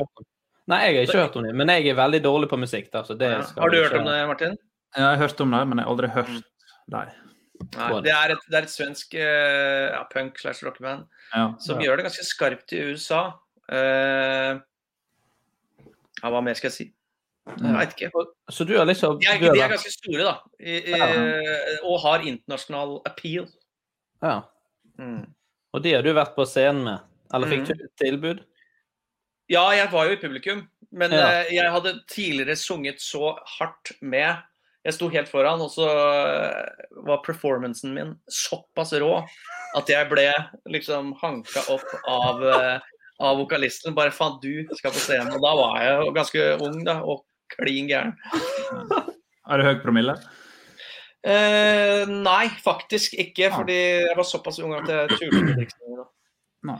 Nei, 0.69 0.77
jeg 0.85 0.95
har 0.95 1.01
ikke 1.07 1.17
hørt 1.23 1.37
om 1.39 1.43
det, 1.47 1.53
men 1.57 1.69
jeg 1.73 1.87
er 1.89 1.95
veldig 1.97 2.19
dårlig 2.23 2.49
på 2.51 2.57
musikk. 2.61 2.91
Der, 2.93 3.03
så 3.07 3.13
det 3.17 3.29
Ja. 3.31 3.41
skal 3.41 3.61
Har 3.63 3.69
du 3.69 3.77
hørt 3.77 3.93
om 3.97 4.05
det, 4.05 4.27
Martin? 4.27 4.57
Jeg 4.95 5.03
har 5.05 5.15
hørt 5.17 5.41
om 5.41 5.51
det, 5.51 5.67
men 5.67 5.77
jeg 5.79 5.85
har 5.85 5.91
aldri 5.91 6.07
hørt 6.07 6.27
dem. 6.27 6.43
Nei, 6.91 7.05
det, 8.01 8.11
er 8.11 8.31
et, 8.31 8.37
det 8.49 8.57
er 8.57 8.61
et 8.63 8.69
svensk 8.71 9.13
eh, 9.13 9.89
ja, 9.93 10.03
punk 10.13 10.37
slash 10.39 10.63
rockeband 10.65 11.03
Ja. 11.35 11.53
som 11.59 11.79
Ja. 11.79 11.85
gjør 11.87 11.95
det 11.97 12.05
ganske 12.05 12.25
skarpt 12.25 12.71
i 12.73 12.81
USA. 12.91 13.31
Eh, 13.69 14.59
ja, 16.19 16.31
hva 16.33 16.41
mer 16.43 16.57
skal 16.57 16.69
jeg 16.71 16.75
si? 16.77 16.87
Jeg 17.49 17.73
veit 17.73 17.93
ikke. 17.95 18.23
Så 18.53 18.65
du 18.67 18.75
er 18.77 18.85
liksom 18.85 19.17
De 19.21 19.25
er, 19.29 19.39
de 19.41 19.61
er 19.63 19.71
ganske 19.71 19.91
store, 19.93 20.25
da. 20.27 20.35
I, 20.61 20.75
i, 20.93 20.99
og 21.87 21.97
har 22.03 22.25
internasjonal 22.29 22.99
appeal. 23.09 23.47
Ja. 24.21 24.41
Mm. 24.99 25.23
Og 25.73 25.81
de 25.85 25.93
har 25.95 26.05
du 26.05 26.11
vært 26.13 26.35
på 26.37 26.45
scenen 26.49 26.83
med? 26.85 27.07
Eller 27.33 27.47
fikk 27.51 27.65
Mm. 27.69 27.77
du 27.77 27.87
tilbud? 28.01 28.43
Ja, 29.49 29.63
jeg 29.73 29.89
var 29.91 30.05
jo 30.09 30.13
i 30.13 30.21
publikum, 30.21 30.67
men 30.91 31.11
Ja. 31.11 31.29
eh, 31.41 31.53
jeg 31.55 31.71
hadde 31.71 31.95
tidligere 32.09 32.55
sunget 32.55 33.01
så 33.01 33.35
hardt 33.57 33.93
med. 34.01 34.37
Jeg 34.85 34.93
sto 34.93 35.09
helt 35.09 35.27
foran, 35.29 35.61
og 35.61 35.69
så 35.73 35.87
eh, 35.89 36.85
var 37.05 37.23
performancen 37.25 37.93
min 37.93 38.15
såpass 38.29 38.93
rå 38.93 39.23
at 39.75 39.89
jeg 39.89 40.09
ble 40.09 40.27
liksom 40.67 41.13
hanka 41.21 41.65
opp 41.69 41.89
av, 42.07 42.43
av 43.19 43.37
vokalisten. 43.41 43.95
Bare 43.97 44.11
faen, 44.15 44.37
du 44.43 44.65
skal 44.77 44.93
på 44.95 45.01
scenen. 45.03 45.33
Og 45.35 45.41
da 45.43 45.53
var 45.59 45.79
jeg 45.83 45.95
jo 46.05 46.11
ganske 46.15 46.45
ung, 46.65 46.77
da, 46.87 46.99
og 47.03 47.25
klin 47.55 47.89
gæren. 47.89 48.13
Har 49.49 49.57
du 49.59 49.65
høy 49.65 49.79
promille? 49.83 50.15
Eh, 51.27 52.05
nei, 52.07 52.45
faktisk 52.63 53.17
ikke, 53.19 53.49
fordi 53.51 53.75
jeg 54.05 54.15
var 54.15 54.23
såpass 54.27 54.59
ung 54.63 54.71
at 54.77 54.87
jeg 54.87 55.17
turte 55.17 55.55
ikke 55.65 55.75
så 55.75 56.05
da. 56.69 56.77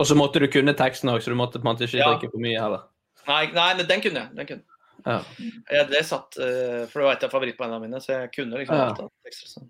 Og 0.00 0.08
så 0.08 0.16
måtte 0.16 0.40
du 0.42 0.48
kunne 0.52 0.74
teksten 0.76 1.08
òg, 1.12 1.20
så 1.24 1.32
du 1.32 1.36
måtte 1.38 1.60
på 1.60 1.64
en 1.64 1.70
måte 1.74 1.86
ikke 1.88 2.00
Ja. 2.00 2.10
drikke 2.12 2.30
for 2.32 2.40
mye 2.44 2.60
heller. 2.60 2.82
Nei, 3.28 3.46
nei, 3.52 3.74
men 3.76 3.86
den 3.88 4.00
kunne 4.04 4.20
jeg. 4.20 4.34
Den 4.36 4.46
kunne. 4.46 4.64
Ja. 5.06 5.22
jeg. 5.70 5.88
Det 5.90 6.04
satt, 6.04 6.36
uh, 6.36 6.84
for 6.92 7.00
det 7.00 7.06
var 7.06 7.12
et 7.16 7.24
av 7.24 7.30
favorittbandene 7.32 7.80
mine, 7.86 8.00
så 8.04 8.20
jeg 8.20 8.32
kunne 8.36 8.58
liksom 8.60 8.76
Ja. 8.76 8.88
alt 8.90 9.00
av 9.00 9.10
tekster. 9.24 9.48
Så. 9.48 9.60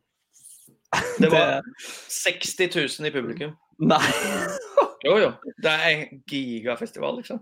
Det 1.21 1.31
var 1.31 1.63
60 2.09 2.71
000 2.75 3.07
i 3.07 3.11
publikum. 3.15 3.57
Nei! 3.79 4.03
Jo, 5.07 5.15
jo. 5.19 5.31
Det 5.63 5.71
er 5.73 5.87
en 5.91 6.23
gigafestival, 6.29 7.17
liksom. 7.23 7.41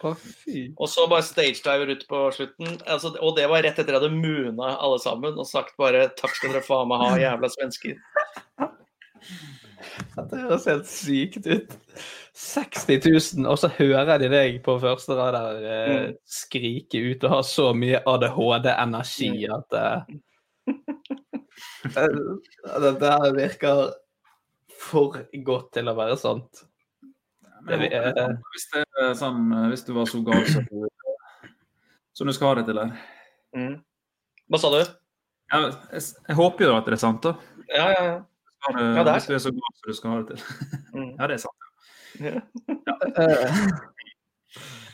Å, 0.00 0.14
fy. 0.16 0.70
Og 0.80 0.88
så 0.88 1.04
bare 1.10 1.26
stagediver 1.26 1.90
ut 1.92 2.04
på 2.08 2.20
slutten. 2.32 2.78
Altså, 2.88 3.10
og 3.20 3.34
det 3.36 3.48
var 3.50 3.60
rett 3.66 3.76
etter 3.78 3.92
jeg 3.92 4.00
hadde 4.00 4.14
moona 4.16 4.70
alle 4.80 4.96
sammen 5.02 5.36
og 5.36 5.44
sagt 5.48 5.74
bare 5.76 6.06
'takk 6.16 6.32
skal 6.38 6.54
dere 6.54 6.62
faen 6.64 6.88
meg 6.88 7.02
ha, 7.02 7.10
jævla 7.20 7.50
svensker'. 7.52 7.98
Det 10.30 10.38
høres 10.40 10.64
helt 10.70 10.88
sykt 10.88 11.46
ut. 11.46 11.76
60 12.40 13.36
000, 13.36 13.46
og 13.50 13.58
så 13.58 13.68
hører 13.76 14.18
de 14.22 14.28
deg 14.32 14.62
på 14.64 14.78
første 14.80 15.16
rad 15.18 15.34
der 15.36 15.68
eh, 15.68 16.08
Mm. 16.08 16.16
skrike 16.24 17.02
ut 17.10 17.24
og 17.24 17.30
ha 17.34 17.40
så 17.42 17.72
mye 17.76 18.00
ADHD-energi 18.06 19.30
Mm. 19.48 19.54
at 19.58 19.72
eh, 19.76 20.00
eh, 22.00 22.80
Dette 22.86 23.12
her 23.12 23.34
virker 23.36 23.92
for 24.80 25.18
godt 25.44 25.72
til 25.76 25.88
å 25.92 25.96
være 25.98 26.16
sant. 26.16 26.64
Det, 27.66 27.78
Men 27.78 27.90
jeg 27.90 28.02
håper- 28.04 28.30
eh, 28.30 28.36
Hvis, 28.54 28.66
det 28.72 28.84
er 29.04 29.14
sånn, 29.20 29.40
eh, 29.52 29.68
hvis 29.72 29.84
du 29.86 29.92
var 29.94 30.04
så 30.08 30.20
gal 30.24 30.46
som 30.48 30.64
du, 30.70 30.88
som 32.16 32.26
du 32.26 32.32
skal 32.32 32.48
ha 32.48 32.54
det 32.60 32.66
til 32.70 32.78
her. 32.80 32.90
Mm. 33.56 33.76
Hva 34.50 34.58
sa 34.62 34.68
du? 34.72 34.78
Jeg, 34.80 34.86
jeg, 35.92 36.02
jeg 36.28 36.36
håper 36.38 36.64
jo 36.64 36.76
at 36.76 36.84
det 36.86 36.92
er 36.96 37.02
sant, 37.02 37.22
da. 37.22 37.32
Ja, 37.68 37.86
ja, 37.90 38.02
ja. 38.04 38.18
Skal 38.60 38.74
Ja, 38.80 39.02
det 39.04 39.10
er 39.10 39.14
hvis 39.18 39.26
du 39.30 39.34
er 39.34 39.38
så 39.44 39.50
gal 39.56 39.72
som 39.76 39.86
du 39.88 39.92
skal 39.96 40.10
ha 40.10 40.16
det 40.22 40.28
til. 40.28 40.40
Mm. 40.90 41.12
Ja, 41.20 41.24
det 41.30 41.34
er 41.36 41.42
sant. 41.44 41.60
Ja. 42.20 42.40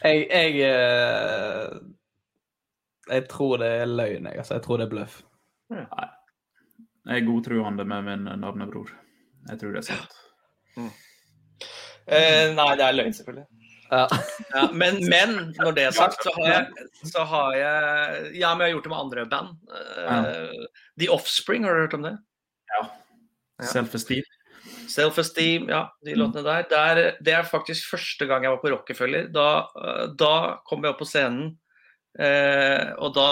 jeg 0.04 0.16
jeg, 0.30 0.52
eh, 0.60 1.68
jeg 3.08 3.28
tror 3.30 3.56
det 3.62 3.70
er 3.80 3.86
løgn, 3.88 4.24
jeg. 4.28 4.36
Altså. 4.42 4.54
Jeg 4.58 4.62
tror 4.66 4.76
det 4.80 4.86
er 4.86 4.90
bløff. 4.92 5.14
Nei. 5.72 5.84
Jeg 7.06 7.14
er 7.22 7.26
godtruende 7.26 7.84
med 7.86 8.00
min 8.02 8.24
navnebror. 8.42 8.88
Jeg 9.48 9.58
tror 9.60 9.70
det 9.76 9.80
er 9.84 9.88
sant. 9.94 10.14
Eh, 12.06 12.52
nei, 12.54 12.68
det 12.78 12.86
er 12.86 12.96
løgn, 12.96 13.14
selvfølgelig. 13.16 13.46
Ja. 13.90 14.06
Ja, 14.50 14.62
men, 14.74 14.98
men 15.06 15.34
når 15.60 15.74
det 15.76 15.84
er 15.88 15.94
sagt, 15.94 16.22
så 16.26 16.32
har 16.34 16.48
jeg, 16.50 16.86
så 17.06 17.22
har 17.30 17.52
jeg 17.54 18.32
Ja, 18.40 18.50
men 18.54 18.64
jeg 18.64 18.72
har 18.72 18.72
gjort 18.74 18.88
det 18.88 18.92
med 18.92 19.02
andre 19.02 19.26
band. 19.30 19.52
Eh, 19.74 20.64
The 20.98 21.10
Offspring, 21.14 21.66
har 21.66 21.76
du 21.76 21.84
hørt 21.86 21.98
om 21.98 22.06
det? 22.06 22.16
Ja. 22.74 22.82
Self-esteem. 23.72 24.26
Self-Esteem, 24.90 25.68
ja, 25.70 25.84
de 26.04 26.16
låtene 26.18 26.42
der. 26.46 26.66
der. 26.70 27.00
Det 27.22 27.34
er 27.34 27.46
faktisk 27.46 27.90
første 27.94 28.26
gang 28.26 28.46
jeg 28.46 28.54
var 28.54 28.62
på 28.62 28.72
Rockefeller. 28.74 29.30
Da, 29.34 29.48
eh, 29.78 30.04
da 30.18 30.34
kom 30.66 30.84
jeg 30.84 30.94
opp 30.94 31.02
på 31.02 31.08
scenen. 31.08 31.54
Eh, 32.16 32.94
og 32.96 33.10
da 33.12 33.26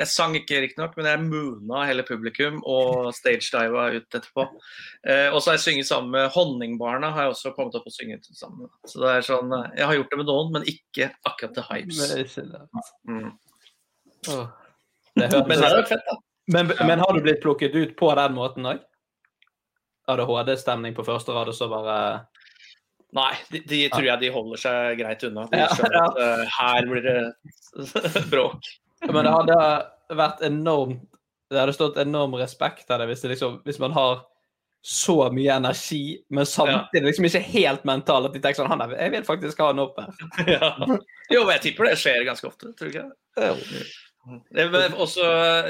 Jeg 0.00 0.10
sang 0.10 0.34
ikke, 0.34 0.58
riktignok, 0.64 0.96
men 0.98 1.06
jeg 1.06 1.22
moona 1.22 1.84
hele 1.86 2.04
publikum 2.06 2.58
og 2.66 3.12
stagediva 3.14 3.88
ut 3.94 4.18
etterpå. 4.18 4.46
Eh, 5.06 5.28
og 5.30 5.38
så 5.38 5.52
har 5.52 5.58
jeg 5.58 5.66
synget 5.66 5.90
sammen 5.90 6.10
med 6.16 6.30
Honningbarna. 6.34 7.12
har 7.14 7.28
jeg 7.28 7.36
også 7.36 7.54
kommet 7.56 7.78
opp 7.78 7.86
og 7.86 7.94
synget 7.94 8.26
sammen 8.32 8.66
med. 8.66 8.72
Så 8.90 9.02
det 9.02 9.12
er 9.12 9.28
sånn 9.28 9.54
eh, 9.54 9.68
Jeg 9.78 9.90
har 9.90 10.00
gjort 10.00 10.14
det 10.14 10.20
med 10.22 10.30
noen, 10.32 10.52
men 10.56 10.70
ikke 10.74 11.12
akkurat 11.30 11.54
The 11.54 11.66
Hypes. 11.68 12.38
Mm. 13.06 13.30
Oh, 14.34 14.48
Det 15.14 15.30
Men 15.46 15.54
det 15.54 15.70
er 15.70 15.78
jo 15.78 15.86
fett, 15.86 16.06
da. 16.10 16.18
Men, 16.48 16.70
men 16.88 17.02
har 17.02 17.12
du 17.12 17.20
blitt 17.20 17.42
plukket 17.42 17.74
ut 17.76 17.96
på 17.98 18.08
den 18.16 18.34
måten 18.34 18.66
òg? 18.66 18.80
ADHD-stemning 20.08 20.94
på 20.96 21.04
første 21.04 21.34
rad, 21.36 21.50
og 21.50 21.54
så 21.54 21.68
bare 21.68 21.98
Nei, 23.16 23.34
de, 23.48 23.62
de 23.64 23.84
tror 23.88 24.04
jeg 24.04 24.20
de 24.20 24.32
holder 24.32 24.60
seg 24.60 24.98
greit 25.00 25.22
unna. 25.24 25.46
De 25.48 25.62
skjønner 25.72 26.00
at 26.02 26.18
uh, 26.20 26.56
her 26.58 26.88
blir 26.90 27.06
det 27.06 27.20
bråk. 28.32 28.68
Men 29.06 29.22
det 29.24 29.32
hadde 29.32 29.60
vært 30.18 30.42
enormt 30.42 31.04
Det 31.48 31.60
hadde 31.60 31.76
stått 31.76 32.00
enorm 32.02 32.34
respekt 32.36 32.90
av 32.90 32.98
det 33.00 33.06
hvis, 33.12 33.22
det 33.22 33.30
liksom, 33.36 33.60
hvis 33.64 33.78
man 33.80 33.94
har 33.94 34.24
så 34.84 35.30
mye 35.34 35.54
energi, 35.58 36.18
men 36.30 36.46
samtidig 36.46 37.08
liksom 37.08 37.26
ikke 37.26 37.40
helt 37.50 37.86
mental 37.88 38.28
at 38.28 38.34
de 38.34 38.40
tenker 38.40 38.60
sånn 38.60 38.70
Han, 38.70 38.92
jeg 38.94 39.12
vil 39.12 39.24
faktisk 39.26 39.62
ha 39.62 39.70
han 39.72 39.82
opp 39.82 39.98
her. 40.00 40.12
ja. 40.54 40.68
Jo, 41.32 41.42
men 41.42 41.56
jeg 41.56 41.64
tipper 41.68 41.88
det 41.88 41.96
skjer 42.00 42.26
ganske 42.28 42.46
ofte. 42.48 42.74
Tror 42.76 42.92
du 42.92 42.94
ikke? 42.94 43.08
Det 44.54 44.68
var 44.70 44.94
også 45.00 45.24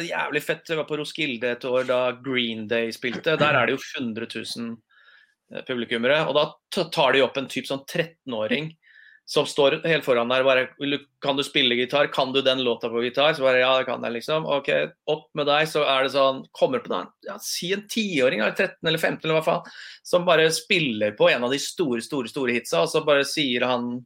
jævlig 0.05 0.43
fett. 0.45 0.67
Jeg 0.69 0.81
var 0.81 0.89
på 0.91 0.99
Roskilde 1.01 1.55
et 1.55 1.67
år 1.69 1.89
da 1.89 2.01
Green 2.25 2.67
Day 2.71 2.93
spilte. 2.95 3.39
Der 3.41 3.55
er 3.55 3.71
det 3.71 3.79
jo 3.79 3.83
100 4.03 4.29
000 4.35 4.77
publikummere. 5.67 6.27
Og 6.29 6.35
da 6.37 6.49
tar 6.93 7.13
de 7.17 7.23
opp 7.25 7.37
en 7.41 7.49
typ 7.49 7.67
sånn 7.69 7.85
13-åring 7.89 8.73
som 9.29 9.45
står 9.45 9.83
helt 9.85 10.07
foran 10.07 10.31
der. 10.33 10.41
Bare, 10.47 10.63
kan 11.21 11.37
du 11.37 11.43
spille 11.45 11.77
gitar? 11.77 12.07
Kan 12.13 12.33
du 12.33 12.41
den 12.41 12.63
låta 12.65 12.89
på 12.89 13.03
gitar? 13.05 13.35
Så 13.37 13.43
bare 13.45 13.59
ja, 13.61 13.75
det 13.77 13.85
kan 13.85 14.01
jeg, 14.07 14.15
liksom. 14.15 14.47
Ok, 14.49 14.71
opp 15.13 15.27
med 15.37 15.47
deg. 15.51 15.67
Så 15.69 15.83
er 15.85 16.07
det 16.07 16.15
sånn 16.15 16.39
Kommer 16.57 16.81
på 16.81 16.89
den, 16.95 17.11
ja, 17.29 17.37
si 17.45 17.75
en 17.77 17.85
tiåring, 17.93 18.41
eller 18.41 18.57
13 18.57 18.89
eller 18.89 18.99
15 19.03 19.27
eller 19.29 19.37
hva 19.41 19.45
faen, 19.45 19.75
som 20.03 20.25
bare 20.25 20.47
spiller 20.57 21.13
på 21.19 21.29
en 21.29 21.45
av 21.45 21.53
de 21.53 21.59
store, 21.61 22.01
store, 22.01 22.29
store 22.33 22.57
hitsa, 22.57 22.87
og 22.87 22.89
så 22.89 23.05
bare 23.05 23.27
sier 23.29 23.67
han 23.69 23.99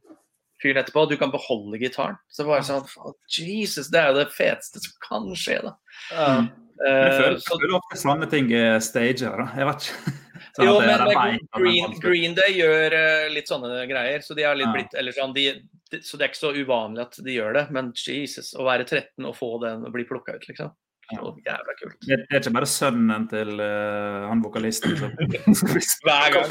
fyren 0.63 0.79
etterpå 0.83 1.05
du 1.09 1.15
kan 1.19 1.31
beholde 1.31 1.79
gitaren. 1.79 2.19
Så 2.31 2.43
bare 2.47 2.63
sånn 2.67 2.83
Jesus, 3.31 3.87
det 3.91 3.99
er 3.99 4.11
jo 4.11 4.19
det 4.19 4.27
feteste 4.35 4.79
som 4.83 4.99
kan 5.07 5.31
skje, 5.39 5.61
da. 5.69 5.73
Mm. 6.11 6.51
Men 6.51 6.51
Jeg 6.83 7.13
Eh, 7.13 7.17
føler, 7.21 7.37
så- 7.39 7.59
føler 7.61 7.75
ofte 7.77 7.97
sånne 8.01 8.29
ting 8.29 8.51
er 8.51 8.79
stager. 8.79 9.37
da. 9.37 9.45
Jeg 9.55 9.67
vet 9.71 9.87
ikke. 9.87 10.13
Sånn 10.53 10.67
jo, 10.67 10.73
men 10.83 10.89
vet 10.91 11.01
at 11.01 11.09
de 11.09 11.15
Green, 11.57 11.93
Green 12.01 12.35
Day 12.37 12.53
gjør 12.59 12.93
uh, 12.93 13.29
litt 13.33 13.49
sånne 13.49 13.87
greier. 13.89 14.21
Så 14.21 14.35
de 14.37 14.45
Ja. 14.45 14.53
blitt 14.53 14.93
eller 14.93 15.11
sånn, 15.15 15.33
de, 15.33 15.47
de, 15.89 16.01
Så 16.05 16.17
det 16.17 16.27
er 16.27 16.29
ikke 16.29 16.43
så 16.43 16.53
uvanlig 16.53 17.01
at 17.07 17.17
de 17.25 17.31
gjør 17.33 17.53
det. 17.57 17.65
Men 17.73 17.89
Jesus, 17.97 18.53
å 18.53 18.63
være 18.67 18.85
13 18.85 19.25
og 19.25 19.35
få 19.35 19.57
den 19.63 19.85
og 19.87 19.93
bli 19.95 20.05
plukka 20.05 20.35
ut, 20.37 20.45
liksom. 20.47 20.69
Så 21.13 21.33
jævla 21.45 21.73
kult. 21.81 21.97
Det, 22.05 22.15
det 22.15 22.37
er 22.37 22.39
ikke 22.39 22.53
bare 22.55 22.69
sønnen 22.69 23.25
til 23.31 23.49
uh, 23.59 24.29
han 24.29 24.43
vokalisten 24.43 24.93
som 24.97 25.09
Hver 26.05 26.37
gang. 26.37 26.45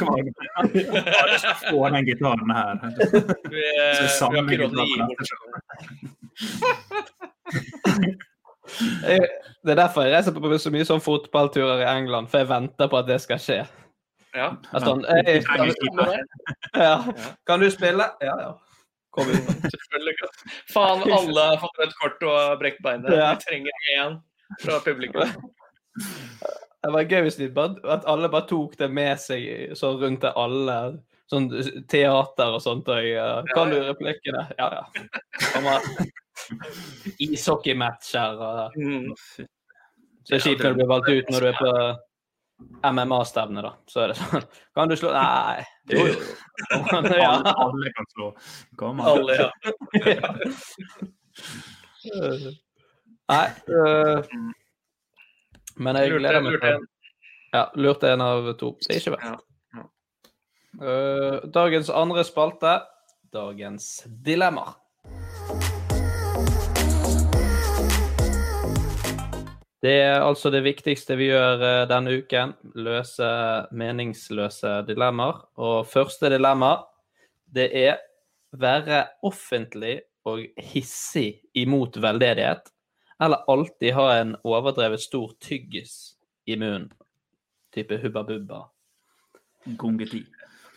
Få 1.71 1.89
den 1.95 2.05
gitaren 2.11 2.51
her. 2.53 2.75
Vi, 3.55 3.63
Så 4.19 4.29
vi 4.29 4.37
har 4.37 4.45
ikke 4.45 4.61
råd 4.65 4.71
til 4.75 4.83
å 4.83 4.87
gi 4.91 4.97
bort. 5.07 5.23
Det 9.63 9.71
er 9.75 9.79
derfor 9.79 10.07
jeg 10.07 10.15
reiser 10.15 10.35
på 10.35 10.59
så 10.59 10.71
mye 10.73 10.87
sånn 10.87 11.03
fotballturer 11.03 11.83
i 11.83 11.89
England, 11.91 12.31
for 12.31 12.43
jeg 12.43 12.51
venter 12.51 12.89
på 12.91 12.99
at 12.99 13.09
det 13.11 13.19
skal 13.23 13.41
skje. 13.43 13.59
Ja. 14.33 14.49
Sånn, 14.81 15.03
«Hei, 15.09 15.41
kan, 15.45 15.69
du- 15.69 16.81
ja. 16.81 16.95
kan 17.47 17.61
du 17.61 17.71
spille? 17.71 18.07
Ja, 18.25 18.37
ja. 18.41 18.53
Kom 19.13 19.29
inn. 19.29 19.43
Selvfølgelig. 19.75 20.15
Faen, 20.73 21.03
alle 21.13 21.43
har 21.51 21.59
fått 21.61 21.81
rødt 21.83 21.97
kort 22.01 22.23
og 22.25 22.55
brekt 22.63 22.81
beinet. 22.85 23.13
Ja. 23.13 23.35
Vi 23.35 23.45
trenger 23.45 23.89
én 23.99 24.15
fra 24.63 24.79
publikum. 24.85 25.35
Det 26.83 26.91
var 26.97 27.05
gøy 27.07 27.21
hvis 27.29 27.37
de 27.39 27.51
bare, 27.55 27.77
at 27.93 28.07
alle 28.11 28.31
bare 28.33 28.49
tok 28.51 28.73
det 28.81 28.89
med 28.91 29.21
seg 29.21 29.75
så 29.79 29.93
rundt 30.01 30.25
til 30.25 30.33
alle. 30.41 30.79
Sånn 31.31 31.47
teater 31.89 32.57
og 32.57 32.61
sånt. 32.65 32.89
Uh, 32.89 33.45
kan 33.53 33.71
du 33.73 33.79
replikkene? 33.85 34.47
Ja, 34.59 34.81
ja. 34.81 35.69
Ishockeymatcher 37.21 38.41
og 38.41 38.77
Mm. 38.77 39.13
Så 40.23 40.29
det 40.31 40.37
er 40.39 40.43
kjipt 40.45 40.63
når 40.63 40.71
du 40.71 40.79
blir 40.79 40.89
valgt 40.91 41.09
ut 41.11 41.31
når 41.35 41.41
du 41.41 41.47
er 41.49 41.57
på 41.59 41.71
MMA-stevne, 42.83 43.63
da. 43.65 43.73
Så 43.87 44.05
er 44.05 44.13
det 44.13 44.19
sånn 44.19 44.47
Kan 44.77 44.91
du 44.91 44.97
slå 44.99 45.13
Nei. 45.15 45.63
Jo, 45.93 46.07
jo. 46.09 46.17
jo. 46.17 46.25
Ja. 47.23 47.31
Alle, 47.35 47.53
alle 47.67 47.93
kan 47.97 48.09
slå. 48.15 48.31
Kom 48.81 49.01
an. 49.03 49.07
Alle, 49.13 49.33
ja. 49.39 49.49
Nei. 53.33 53.47
øh, 53.71 54.19
men 55.83 55.97
jeg 55.97 56.13
gleder 56.19 56.43
meg 56.45 56.59
til. 56.63 56.85
Ja, 57.53 57.67
lurte 57.77 58.13
en 58.13 58.25
av 58.25 58.53
to. 58.61 58.75
Det 58.81 58.97
er 58.97 59.01
ikke 59.03 59.17
verst. 59.17 59.49
Uh, 60.81 61.43
dagens 61.53 61.91
andre 61.93 62.25
spalte. 62.25 62.79
Dagens 63.33 63.93
dilemmaer. 64.25 64.79
Det 69.83 69.97
er 69.99 70.23
altså 70.23 70.51
det 70.55 70.63
viktigste 70.63 71.17
vi 71.19 71.33
gjør 71.33 71.63
eh, 71.67 71.83
denne 71.91 72.15
uken. 72.23 72.55
Løse 72.79 73.29
meningsløse 73.75 74.77
dilemmaer. 74.87 75.41
Og 75.59 75.89
første 75.91 76.31
dilemma, 76.31 76.77
det 77.51 77.67
er 77.75 77.99
være 78.53 79.07
offentlig 79.27 80.03
og 80.29 80.45
hissig 80.61 81.41
imot 81.59 81.97
veldedighet, 82.03 82.69
eller 83.23 83.43
alltid 83.51 83.95
ha 83.97 84.07
en 84.21 84.37
overdrevet 84.45 85.03
stor 85.03 85.33
tyggis 85.43 86.15
i 86.47 86.57
munnen. 86.57 86.93
Type 87.75 87.99
Hubba 88.03 88.23
Bubba. 88.29 88.63
Gange 89.81 90.07
ti. 90.07 90.23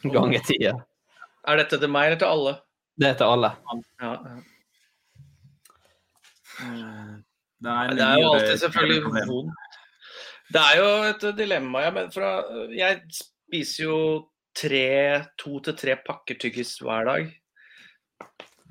Gange 0.01 0.39
ti. 0.47 0.57
ja. 0.63 0.73
Er 1.45 1.59
dette 1.61 1.77
til 1.81 1.91
meg 1.91 2.09
eller 2.09 2.21
til 2.21 2.31
alle? 2.31 2.53
Det 2.95 3.09
er 3.11 3.17
til 3.19 3.35
alle. 3.35 3.51
Ja, 4.01 4.11
ja. 4.25 4.35
Det 7.63 7.71
er, 7.71 7.95
Det 7.95 8.05
er 8.05 8.19
jo 8.21 8.33
alltid 8.33 8.57
selvfølgelig 8.65 9.29
vondt. 9.31 9.63
Det 10.53 10.61
er 10.61 10.77
jo 10.77 10.89
et 11.09 11.23
dilemma, 11.37 11.81
Jeg, 11.81 11.93
mener, 11.95 12.11
fra, 12.13 12.31
jeg 12.69 13.01
spiser 13.15 13.83
jo 13.87 13.99
tre, 14.55 15.25
to 15.41 15.59
til 15.65 15.77
tre 15.79 15.97
pakker 16.05 16.37
tyggis 16.39 16.77
hver 16.83 17.07
dag. 17.09 17.33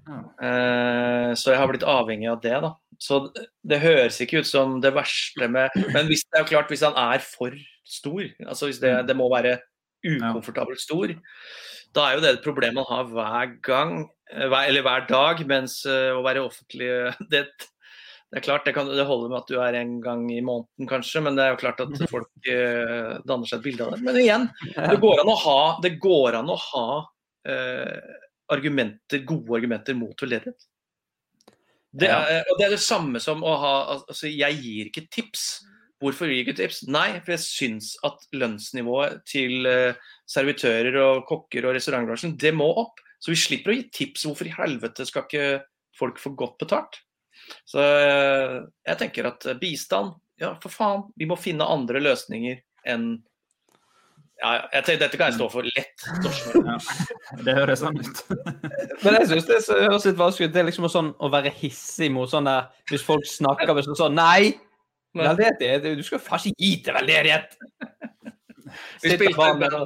Eh, 0.05 1.31
så 1.35 1.53
jeg 1.53 1.61
har 1.61 1.71
blitt 1.71 1.87
avhengig 1.89 2.29
av 2.31 2.41
det, 2.45 2.57
da. 2.65 2.75
Så 3.01 3.21
det 3.67 3.83
høres 3.83 4.21
ikke 4.23 4.45
ut 4.45 4.49
som 4.49 4.77
det 4.85 4.93
verste 4.95 5.49
med 5.51 5.73
Men 5.91 6.07
hvis 6.07 6.23
det 6.29 6.39
er 6.39 6.45
jo 6.45 6.51
klart, 6.53 6.71
hvis 6.71 6.85
han 6.87 6.97
er 7.01 7.25
for 7.25 7.57
stor, 7.85 8.23
altså 8.47 8.69
hvis 8.69 8.81
det, 8.83 8.93
det 9.09 9.17
må 9.19 9.27
være 9.33 9.59
ukomfortabelt 10.05 10.81
stor, 10.81 11.11
da 11.95 12.07
er 12.07 12.17
jo 12.17 12.23
det 12.25 12.33
et 12.35 12.45
problem 12.45 12.79
man 12.79 12.89
har 12.89 13.09
hver 13.11 13.55
gang, 13.65 13.97
eh, 14.33 14.47
hver, 14.47 14.69
eller 14.69 14.87
hver 14.87 15.07
dag, 15.11 15.43
mens 15.49 15.81
eh, 15.89 16.13
å 16.15 16.23
være 16.27 16.45
offentlig 16.45 16.91
det, 17.33 17.47
det 18.33 18.41
er 18.41 18.45
klart, 18.49 18.65
det, 18.67 18.73
kan, 18.75 18.89
det 18.91 19.07
holder 19.07 19.31
med 19.31 19.39
at 19.39 19.51
du 19.51 19.59
er 19.63 19.77
en 19.79 19.99
gang 20.03 20.25
i 20.33 20.41
måneden, 20.43 20.89
kanskje, 20.91 21.21
men 21.23 21.37
det 21.39 21.45
er 21.45 21.53
jo 21.53 21.61
klart 21.61 21.83
at 21.85 21.93
folk 22.15 22.49
eh, 22.51 23.13
danner 23.23 23.47
seg 23.47 23.61
et 23.61 23.67
bilde 23.69 23.87
av 23.87 23.95
det. 23.95 24.03
Men 24.07 24.19
igjen, 24.19 24.47
det 24.75 25.01
går 25.03 25.23
an 25.23 25.31
å 25.31 25.37
ha, 25.45 25.59
det 25.85 25.93
går 26.03 26.39
an 26.41 26.51
å 26.51 26.57
ha 26.59 26.87
eh, 27.47 28.17
argumenter, 28.55 29.23
gode 29.29 29.61
argumenter 29.61 29.95
mot 29.99 30.19
veldedighet. 30.19 30.67
Det 31.95 32.11
er, 32.11 32.43
og 32.51 32.59
det 32.59 32.67
er 32.67 32.75
det 32.75 32.83
samme 32.83 33.21
som 33.23 33.45
å 33.47 33.53
ha 33.63 33.75
altså 33.93 34.27
Jeg 34.27 34.59
gir 34.59 34.89
ikke 34.91 35.05
tips. 35.15 35.45
Hvorfor 36.03 36.27
gir 36.27 36.41
jeg 36.41 36.49
ikke 36.49 36.57
tips? 36.59 36.81
Nei, 36.91 37.21
for 37.21 37.37
jeg 37.37 37.45
syns 37.45 37.93
at 38.07 38.27
lønnsnivået 38.35 39.23
til 39.31 39.69
eh, 39.71 40.01
servitører 40.27 40.99
og 41.05 41.23
kokker 41.29 41.69
og 41.69 41.77
restaurantbransjen, 41.79 42.35
det 42.41 42.51
må 42.57 42.67
opp. 42.83 42.99
Så 43.23 43.31
vi 43.31 43.39
slipper 43.41 43.73
å 43.73 43.79
gi 43.79 43.87
tips. 43.95 44.27
Hvorfor 44.27 44.51
i 44.51 44.57
helvete 44.57 45.07
skal 45.09 45.29
ikke 45.29 45.63
folk 45.97 46.19
få 46.21 46.35
godt 46.37 46.59
betalt? 46.67 47.04
Så 47.69 47.83
eh, 47.83 48.59
jeg 48.89 49.01
tenker 49.01 49.31
at 49.31 49.47
eh, 49.51 49.59
bistand, 49.61 50.15
ja 50.41 50.55
for 50.63 50.73
faen, 50.73 51.07
vi 51.19 51.29
må 51.31 51.39
finne 51.39 51.67
andre 51.71 52.03
løsninger 52.03 52.59
enn 52.91 53.15
ja, 54.43 54.51
jeg 54.75 54.85
tenker, 54.85 55.01
Dette 55.05 55.19
kan 55.19 55.31
jeg 55.31 55.37
stå 55.39 55.47
for 55.53 55.67
lett. 55.77 56.05
Ja, 57.35 57.39
det 57.47 57.55
høres 57.57 57.81
sånn 57.81 57.97
ut. 57.97 58.19
Men 59.05 59.17
jeg 59.21 59.29
syns 59.31 59.47
det 59.49 59.79
høres 59.79 60.07
litt 60.09 60.19
vanskelig 60.19 60.49
ut. 60.49 60.55
Det 60.55 60.61
er 60.61 60.67
liksom 60.69 60.89
sånn 60.93 61.13
å 61.23 61.31
være 61.33 61.53
hissig 61.55 62.11
mot 62.13 62.29
sånn 62.29 62.49
der 62.51 62.67
Hvis 62.91 63.07
folk 63.07 63.25
snakker 63.31 63.73
med 63.73 63.87
sånn 63.87 63.99
sånn 63.99 64.19
Nei! 64.19 64.53
Veldedighet 65.15 65.87
Du 65.97 66.03
skal 66.05 66.21
faen 66.23 66.51
ikke 66.51 66.67
gi 66.67 66.73
til 66.85 66.99
veldedighet! 66.99 67.57
Vi 69.05 69.15
spilte, 69.15 69.85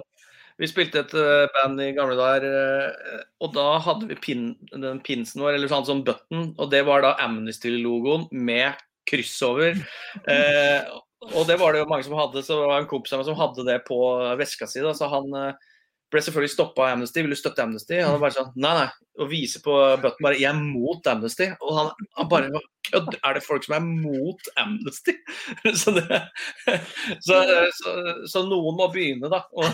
vi 0.59 0.69
spilte 0.71 1.05
et 1.05 1.15
eh, 1.15 1.47
band 1.55 1.81
i 1.83 1.93
gamle 1.97 2.17
dager, 2.19 2.47
eh, 2.51 3.23
og 3.45 3.53
da 3.55 3.67
hadde 3.85 4.09
vi 4.11 4.19
pin, 4.19 4.49
den 4.73 5.03
pinsen 5.07 5.45
vår, 5.45 5.55
eller 5.55 5.71
sånn 5.71 5.87
som 5.87 6.05
button, 6.07 6.53
og 6.59 6.73
det 6.73 6.83
var 6.89 7.05
da 7.05 7.15
Amnesty-logoen 7.25 8.27
med 8.35 8.79
kryss 9.09 9.37
over. 9.47 9.79
Eh, 10.29 10.97
og 11.35 11.49
det 11.49 11.57
var 11.59 11.75
det 11.75 11.81
jo 11.81 11.89
mange 11.91 12.05
som 12.07 12.15
hadde, 12.15 12.45
så 12.47 12.61
det 12.61 12.67
var 12.71 12.81
en 12.81 12.87
kompis 12.91 13.11
av 13.13 13.21
meg 13.21 13.27
som 13.27 13.37
hadde 13.39 13.65
det 13.67 13.81
på 13.89 13.97
veska 14.39 14.69
si. 14.71 14.79
Så 14.95 15.09
han 15.11 15.33
eh, 15.35 15.67
ble 16.13 16.23
selvfølgelig 16.25 16.53
stoppa 16.53 16.85
av 16.85 16.93
Amnesty, 16.95 17.25
ville 17.25 17.37
støtte 17.37 17.65
Amnesty. 17.65 17.99
Han 17.99 18.15
var 18.17 18.23
bare 18.23 18.37
sånn 18.37 18.53
Nei, 18.55 18.75
nei. 18.79 18.89
Og 19.19 19.31
vise 19.33 19.59
på 19.65 19.75
button 19.99 20.25
bare 20.25 20.39
Jeg 20.39 20.53
er 20.53 20.61
mot 20.61 21.11
Amnesty. 21.11 21.49
Og 21.59 21.75
han, 21.75 21.91
han 22.17 22.31
bare 22.31 22.63
kødder. 22.89 23.19
Er 23.27 23.37
det 23.37 23.45
folk 23.45 23.67
som 23.67 23.77
er 23.81 23.85
mot 23.89 24.51
Amnesty? 24.63 25.17
så, 25.83 25.97
det, 25.99 26.23
så, 27.27 27.43
så, 27.81 27.97
så 28.31 28.45
noen 28.47 28.79
må 28.79 28.89
begynne, 28.95 29.31
da. 29.33 29.43
Å, 29.53 29.69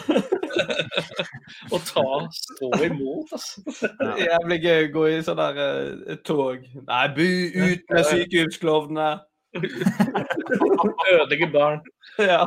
å 1.75 1.81
ta 1.85 2.07
Stå 2.35 2.71
imot, 2.87 3.33
altså. 3.37 3.63
Jævlig 4.21 4.59
gøy 4.65 4.89
å 4.89 4.93
gå 4.95 5.05
i 5.13 5.21
sånn 5.27 5.41
der 5.41 5.61
uh, 5.61 6.17
tog. 6.27 6.65
Nei, 6.89 7.05
bu 7.17 7.25
ut 7.25 7.95
med 7.95 8.11
sykehusklovnene! 8.11 9.13
Ødelegge 11.13 11.51
barn. 11.53 11.83
Ja. 12.19 12.45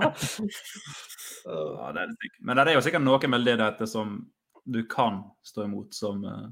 Ja, 1.48 1.92
det 1.92 2.02
er 2.02 2.08
det. 2.08 2.30
Men 2.40 2.60
det 2.60 2.64
er 2.72 2.78
jo 2.78 2.84
sikkert 2.86 3.04
noen 3.04 3.44
dette 3.46 3.88
som 3.88 4.18
du 4.68 4.82
kan 4.88 5.22
stå 5.44 5.64
imot, 5.64 5.96
som 5.96 6.24
eh, 6.24 6.46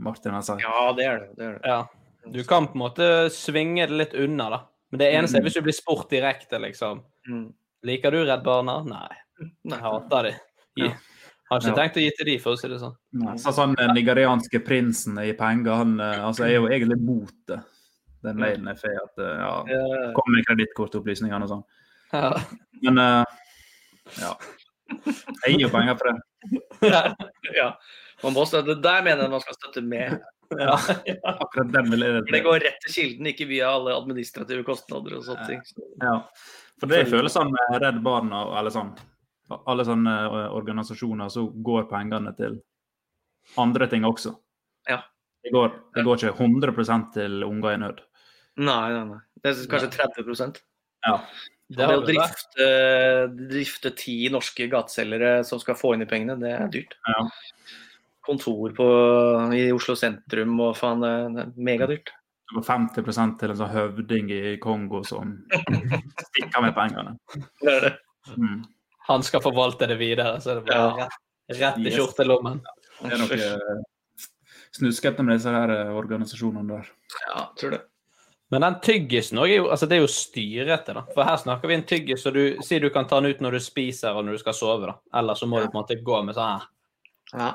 Martin 0.00 0.32
har 0.32 0.42
sagt. 0.42 0.62
Ja, 0.62 0.92
det 0.96 1.04
er 1.04 1.18
det. 1.18 1.28
det, 1.36 1.44
er 1.44 1.52
det. 1.52 1.68
ja. 1.68 1.86
Du 2.32 2.44
kan 2.44 2.66
på 2.66 2.72
en 2.72 2.82
måte 2.84 3.08
svinge 3.32 3.86
det 3.86 3.96
litt 3.96 4.14
unna, 4.14 4.48
da. 4.50 4.60
Men 4.92 5.02
det 5.02 5.10
eneste 5.12 5.40
er 5.40 5.44
hvis 5.44 5.56
du 5.58 5.64
blir 5.64 5.76
spurt 5.76 6.10
direkte, 6.12 6.60
liksom. 6.60 7.02
Mm. 7.28 7.46
Liker 7.84 8.14
du 8.14 8.22
Redd 8.24 8.44
Barna? 8.44 8.78
Nei. 8.84 9.16
Nei. 9.64 9.76
Jeg 9.76 9.82
hater 9.84 10.28
de. 10.28 10.34
Gi. 10.76 10.88
Har 11.50 11.60
ikke 11.60 11.70
Ja. 11.70 11.76
tenkt 11.76 11.98
å 12.00 12.02
gi 12.02 12.10
til 12.16 12.26
de, 12.30 12.34
for 12.40 12.56
å 12.56 12.58
si 12.58 12.68
det 12.72 12.78
sånn. 12.80 12.94
Nei, 13.20 13.34
Så 13.38 13.52
sånn 13.52 13.74
Den 13.76 13.92
nigerianske 13.94 14.62
prinsen 14.64 15.18
i 15.20 15.34
penger, 15.36 15.74
han 15.82 15.98
eh, 16.00 16.22
altså, 16.24 16.46
er 16.48 16.54
jo 16.56 16.68
egentlig 16.70 16.96
mot 17.04 17.34
det. 17.50 17.60
Den 18.24 18.38
mailen 18.40 18.70
jeg 18.72 18.80
får, 18.80 18.94
at 19.02 19.20
eh, 19.20 19.42
ja, 19.44 20.12
kom 20.16 20.32
med 20.32 20.46
kredittkortopplysningene 20.48 21.44
og 21.44 21.52
sånn. 21.52 21.64
Ja. 22.14 22.30
Men 22.86 23.02
eh, 23.02 23.34
ja. 24.22 24.32
Jeg 25.44 25.52
gir 25.52 25.66
jo 25.66 25.70
penger 25.74 26.00
for 26.00 26.08
det. 26.08 26.94
ja. 27.60 27.68
Man 28.24 28.32
må 28.36 28.48
støtte, 28.48 28.78
der 28.80 29.04
mener 29.04 29.26
jeg 29.26 29.34
man 29.36 29.44
skal 29.44 29.58
støtte 29.60 29.84
med. 29.84 30.16
Ja. 30.56 30.74
Akkurat 31.28 31.72
den 31.72 31.88
vil 31.92 32.04
jeg 32.04 32.26
det 32.30 32.44
går 32.44 32.60
rett 32.64 32.80
til 32.84 32.92
kilden, 32.96 33.28
ikke 33.32 33.46
via 33.52 33.70
alle 33.74 33.94
administrative 33.96 34.64
kostnader 34.64 35.18
og 35.18 35.24
sånne 35.28 35.46
ting. 35.48 35.62
Ja. 36.00 36.18
For 36.80 36.88
det 36.90 37.04
føles 37.12 37.36
sånn 37.36 37.52
med 37.52 37.82
Redd 37.84 38.00
Barna 38.04 38.46
eller 38.58 38.72
sånn 38.72 38.92
Alle 39.52 39.84
sånne 39.84 40.14
eh, 40.24 40.52
organisasjoner, 40.56 41.28
så 41.32 41.46
går 41.48 41.88
pengene 41.90 42.32
til 42.38 42.60
andre 43.60 43.88
ting 43.90 44.06
også. 44.08 44.32
Ja. 44.88 45.02
Det 45.44 45.52
går, 45.52 45.74
det 45.96 46.04
går 46.06 46.22
ikke 46.22 46.36
100 46.40 47.10
til 47.12 47.44
unger 47.44 47.74
i 47.74 47.80
nød. 47.82 48.00
Nei, 48.64 48.86
nei, 48.94 49.04
nei. 49.10 49.20
Det 49.42 49.50
er 49.50 49.66
kanskje 49.68 49.90
30% 49.98 50.62
Ja. 51.04 51.18
Det, 51.64 51.80
det 51.80 51.96
å 51.96 52.02
drifte, 52.04 52.66
drifte 53.50 53.90
ti 53.96 54.16
norske 54.32 54.66
gateselgere 54.72 55.38
som 55.48 55.60
skal 55.60 55.76
få 55.80 55.94
inn 55.94 56.04
de 56.04 56.08
pengene, 56.08 56.36
det 56.40 56.52
er 56.52 56.68
dyrt. 56.72 56.96
Kontor 58.24 58.72
på, 58.76 58.88
i 59.56 59.66
Oslo 59.72 59.96
sentrum 59.96 60.60
og 60.64 60.76
faen, 60.76 61.04
det 61.04 61.44
er 61.44 61.54
megadyrt. 61.56 62.12
Du 62.48 62.58
går 62.58 62.66
50 62.68 63.36
til 63.40 63.52
en 63.52 63.58
sånn 63.58 63.72
høvding 63.72 64.30
i 64.32 64.42
Kongo 64.62 65.00
som 65.08 65.32
stikker 66.28 66.64
med 66.64 66.76
pengene. 66.76 67.16
Det 67.62 67.72
er 67.72 67.86
det. 67.88 67.94
Mm. 68.36 68.60
Han 69.08 69.22
skal 69.26 69.42
forvalte 69.44 69.88
det 69.90 69.98
videre, 70.00 70.38
så 70.40 70.54
er 70.54 70.60
det 70.60 70.68
bare 70.68 70.84
Ja. 70.84 71.08
rett, 71.08 71.58
rett 71.60 71.78
i 71.78 71.88
Yes. 71.90 71.96
skjortelommen. 71.98 72.60
Det 73.02 73.12
er 73.12 73.18
noe 73.18 73.40
eh, 73.40 73.82
snuskete 74.72 75.24
med 75.24 75.36
disse 75.38 75.50
her 75.52 75.70
eh, 75.70 75.90
organisasjonene 75.96 76.78
der. 76.78 76.88
Ja, 77.28 77.42
tror 77.58 77.70
det. 77.76 77.82
Men 78.50 78.60
den 78.60 78.76
tyggisen 78.80 79.38
er 79.40 79.48
jo, 79.50 79.68
altså 79.72 79.88
det 79.88 79.96
er 79.96 80.04
jo 80.04 80.10
styrete, 80.12 80.94
da. 80.94 81.02
For 81.14 81.26
her 81.26 81.36
snakker 81.40 81.68
vi 81.68 81.74
en 81.74 81.86
tyggis, 81.88 82.22
så 82.22 82.30
du 82.32 82.56
sier 82.62 82.80
du 82.80 82.90
kan 82.94 83.06
ta 83.08 83.20
den 83.20 83.32
ut 83.32 83.40
når 83.42 83.56
du 83.56 83.60
spiser 83.64 84.14
og 84.14 84.24
når 84.24 84.36
du 84.36 84.42
skal 84.44 84.54
sove, 84.54 84.86
da. 84.86 84.96
Eller 85.18 85.34
så 85.34 85.48
må 85.48 85.60
du 85.60 85.68
på 85.68 85.74
en 85.74 85.82
måte 85.82 85.96
gå 86.04 86.20
med 86.24 86.36
sånn 86.36 86.52
her. 86.52 86.66
Ja. 87.34 87.52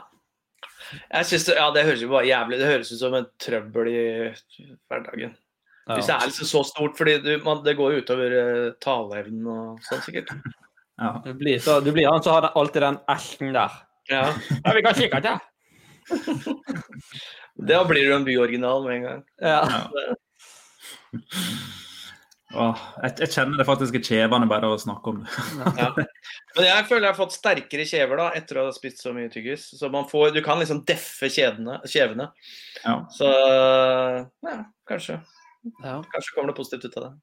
Jeg 1.13 1.25
synes 1.29 1.45
det, 1.45 1.55
ja, 1.59 1.67
det 1.71 1.85
høres 1.85 2.01
jo 2.01 2.09
bare 2.09 2.25
jævlig 2.25 2.57
Det 2.57 2.65
høres 2.65 2.91
ut 2.91 2.99
som 2.99 3.13
en 3.13 3.27
trøbbel 3.39 3.87
i 3.91 3.99
hverdagen. 4.89 5.35
Ja. 5.87 5.95
Hvis 5.95 6.09
det 6.09 6.15
er 6.15 6.25
liksom 6.31 6.49
så 6.49 6.63
stort, 6.65 6.97
fordi 6.97 7.17
du, 7.23 7.31
man, 7.45 7.63
det 7.65 7.75
går 7.77 7.93
jo 7.93 8.01
utover 8.03 8.35
uh, 8.35 8.71
taleevnen 8.81 9.47
og 9.49 9.79
sånn 9.85 10.01
sikkert. 10.05 10.33
Ja. 10.99 11.11
Du 11.25 11.33
blir, 11.39 11.59
så, 11.63 11.79
du 11.83 11.91
blir 11.95 12.09
han 12.11 12.23
som 12.23 12.33
har 12.35 12.41
den- 12.47 12.55
alltid 12.59 12.81
den 12.83 12.97
æsjen 13.09 13.53
der. 13.55 13.71
Ja. 14.09 14.25
Ja, 14.63 14.73
vi 14.75 14.81
kan 14.85 14.97
kikke 14.97 15.21
til. 15.21 15.39
Da 17.59 17.81
blir 17.83 18.05
du 18.07 18.13
en 18.15 18.23
byoriginal 18.23 18.85
med 18.85 18.93
en 18.95 19.03
gang. 19.03 19.23
Ja. 19.43 19.65
Åh, 22.49 22.79
jeg, 23.03 23.13
jeg 23.21 23.29
kjenner 23.35 23.59
det 23.59 23.65
faktisk 23.67 23.97
i 23.99 24.01
kjevene 24.01 24.47
bare 24.49 24.65
av 24.65 24.73
å 24.73 24.79
snakke 24.81 25.11
om 25.11 25.19
det. 25.21 25.33
Ja. 25.77 25.89
Men 26.55 26.65
jeg 26.65 26.85
føler 26.89 27.05
jeg 27.05 27.11
har 27.11 27.17
fått 27.19 27.35
sterkere 27.35 27.85
kjever 27.85 28.17
da, 28.21 28.29
etter 28.39 28.57
å 28.57 28.63
ha 28.69 28.73
spist 28.73 29.03
så 29.03 29.11
mye 29.13 29.29
tyggis. 29.33 29.67
Så 29.77 29.89
man 29.93 30.07
får, 30.09 30.31
du 30.33 30.39
kan 30.45 30.57
liksom 30.61 30.79
deffe 30.89 31.29
kjedene, 31.29 31.77
kjevene. 31.91 32.29
Ja. 32.85 32.95
Så 33.13 33.29
ja, 33.29 34.55
kanskje. 34.89 35.19
Ja. 35.83 35.99
Kanskje 36.15 36.33
kommer 36.37 36.53
det 36.53 36.57
positivt 36.57 36.89
ut 36.89 36.97
av 36.97 37.09
det. 37.09 37.13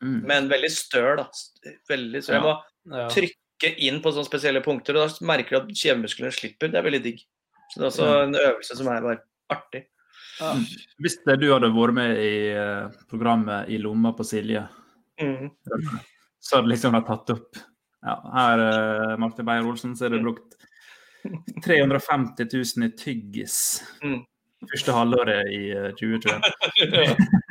Mm. 0.00 0.18
Men 0.30 0.48
veldig 0.48 0.70
støl, 0.72 1.12
da. 1.20 1.26
Veldig 1.90 2.22
støl. 2.24 2.38
Jeg 2.38 2.46
må 2.46 2.54
Ja. 2.88 3.08
trykke 3.12 3.70
inn 3.84 4.00
på 4.00 4.12
sånne 4.14 4.24
spesielle 4.30 4.62
punkter, 4.64 4.96
og 4.96 5.08
da 5.10 5.26
merker 5.28 5.50
du 5.50 5.58
at 5.60 5.72
kjevemusklene 5.76 6.32
slipper. 6.32 6.70
Det 6.72 6.78
er 6.80 6.86
veldig 6.86 7.02
digg. 7.04 7.18
Så 7.70 7.78
det 7.80 7.84
er 7.84 7.90
også 7.90 8.06
en 8.24 8.34
øvelse 8.40 8.76
som 8.78 8.88
er 8.88 9.02
bare 9.04 9.20
artig. 9.52 9.82
Hvis 10.98 11.18
det, 11.26 11.34
du 11.42 11.50
hadde 11.52 11.68
vært 11.74 11.92
med 11.98 12.16
i 12.16 12.30
eh, 12.56 12.86
programmet 13.10 13.68
I 13.68 13.76
lomma 13.82 14.14
på 14.16 14.24
Silje, 14.24 14.66
Mm. 15.20 15.50
så 16.40 16.56
hadde 16.56 16.70
liksom 16.72 16.94
de 16.96 17.00
tatt 17.04 17.28
opp 17.34 17.58
ja, 18.00 18.14
Her, 18.32 18.58
eh, 18.64 19.16
Martin 19.20 19.44
Beyer-Olsen, 19.44 19.92
så 19.94 20.06
er 20.06 20.14
det 20.14 20.22
brukt 20.24 20.56
350 21.66 22.48
000 22.48 22.86
i 22.86 22.90
tyggis 22.96 23.58
Mm. 24.02 24.22
første 24.72 24.92
halvåret 24.96 25.52
i 25.52 25.60
eh, 25.76 25.90
2021. 26.00 26.40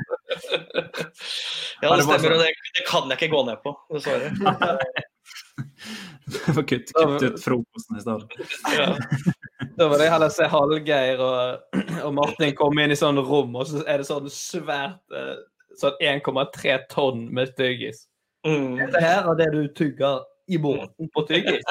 Ja, 1.82 1.90
det 1.94 1.98
det 1.98 2.04
stemmer, 2.04 2.34
og 2.34 2.42
sånn. 2.42 2.42
det, 2.42 2.50
det 2.76 2.84
kan 2.90 3.08
jeg 3.12 3.18
ikke 3.20 3.30
gå 3.34 3.42
ned 3.48 3.62
på, 3.64 3.72
dessverre. 3.94 4.30
Det 6.30 6.54
var 6.56 6.64
kutt, 6.64 6.92
kutt 6.94 7.24
ut 7.24 7.44
frokosten 7.44 7.98
i 7.98 8.02
stedet. 8.02 8.24
Ja. 8.78 8.96
Da 9.78 9.88
var 9.88 9.98
det 9.98 10.10
heller 10.12 10.30
å 10.30 10.34
se 10.34 10.48
Hallgeir 10.52 11.22
og, 11.24 11.78
og 12.06 12.14
Martin 12.16 12.54
komme 12.58 12.86
inn 12.86 12.94
i 12.94 13.00
sånn 13.00 13.20
rom, 13.24 13.56
og 13.58 13.68
så 13.68 13.82
er 13.86 14.02
det 14.02 14.08
sånn 14.10 14.30
svært 14.34 15.16
eh, 15.16 15.38
Sånn 15.80 15.96
1,3 16.04 16.74
tonn 16.92 17.22
med 17.32 17.54
tyggis. 17.56 18.02
Mm. 18.44 18.74
Dette 18.82 19.00
her 19.00 19.28
er 19.32 19.38
det 19.40 19.46
du 19.54 19.62
tygger 19.78 20.26
i 20.52 20.58
båten 20.60 21.08
på 21.14 21.24
tyggis. 21.30 21.64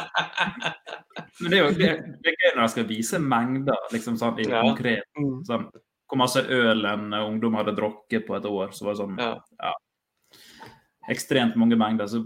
Men 1.43 1.51
det 1.51 1.59
er 1.59 1.65
jo 1.67 1.75
det, 1.77 1.91
det 2.23 2.33
er 2.33 2.39
gøy 2.39 2.55
når 2.55 2.63
de 2.63 2.69
skal 2.73 2.87
vise 2.89 3.21
mengder, 3.21 3.83
liksom 3.93 4.17
sånn 4.21 4.41
i 4.41 4.47
Ja. 4.49 4.63
konkret. 4.65 5.05
Sånn, 5.49 5.67
hvor 6.09 6.21
masse 6.23 6.41
øl 6.41 6.87
en 6.89 7.11
ungdom 7.19 7.59
hadde 7.59 7.75
drukket 7.77 8.25
på 8.29 8.39
et 8.39 8.49
år. 8.49 8.73
Så 8.73 8.87
var 8.87 8.97
det 8.97 9.03
sånn 9.03 9.21
Ja. 9.21 9.35
ja, 9.59 9.75
ekstremt 11.13 11.59
mange 11.59 11.77
mengder. 11.77 12.07
Så 12.09 12.23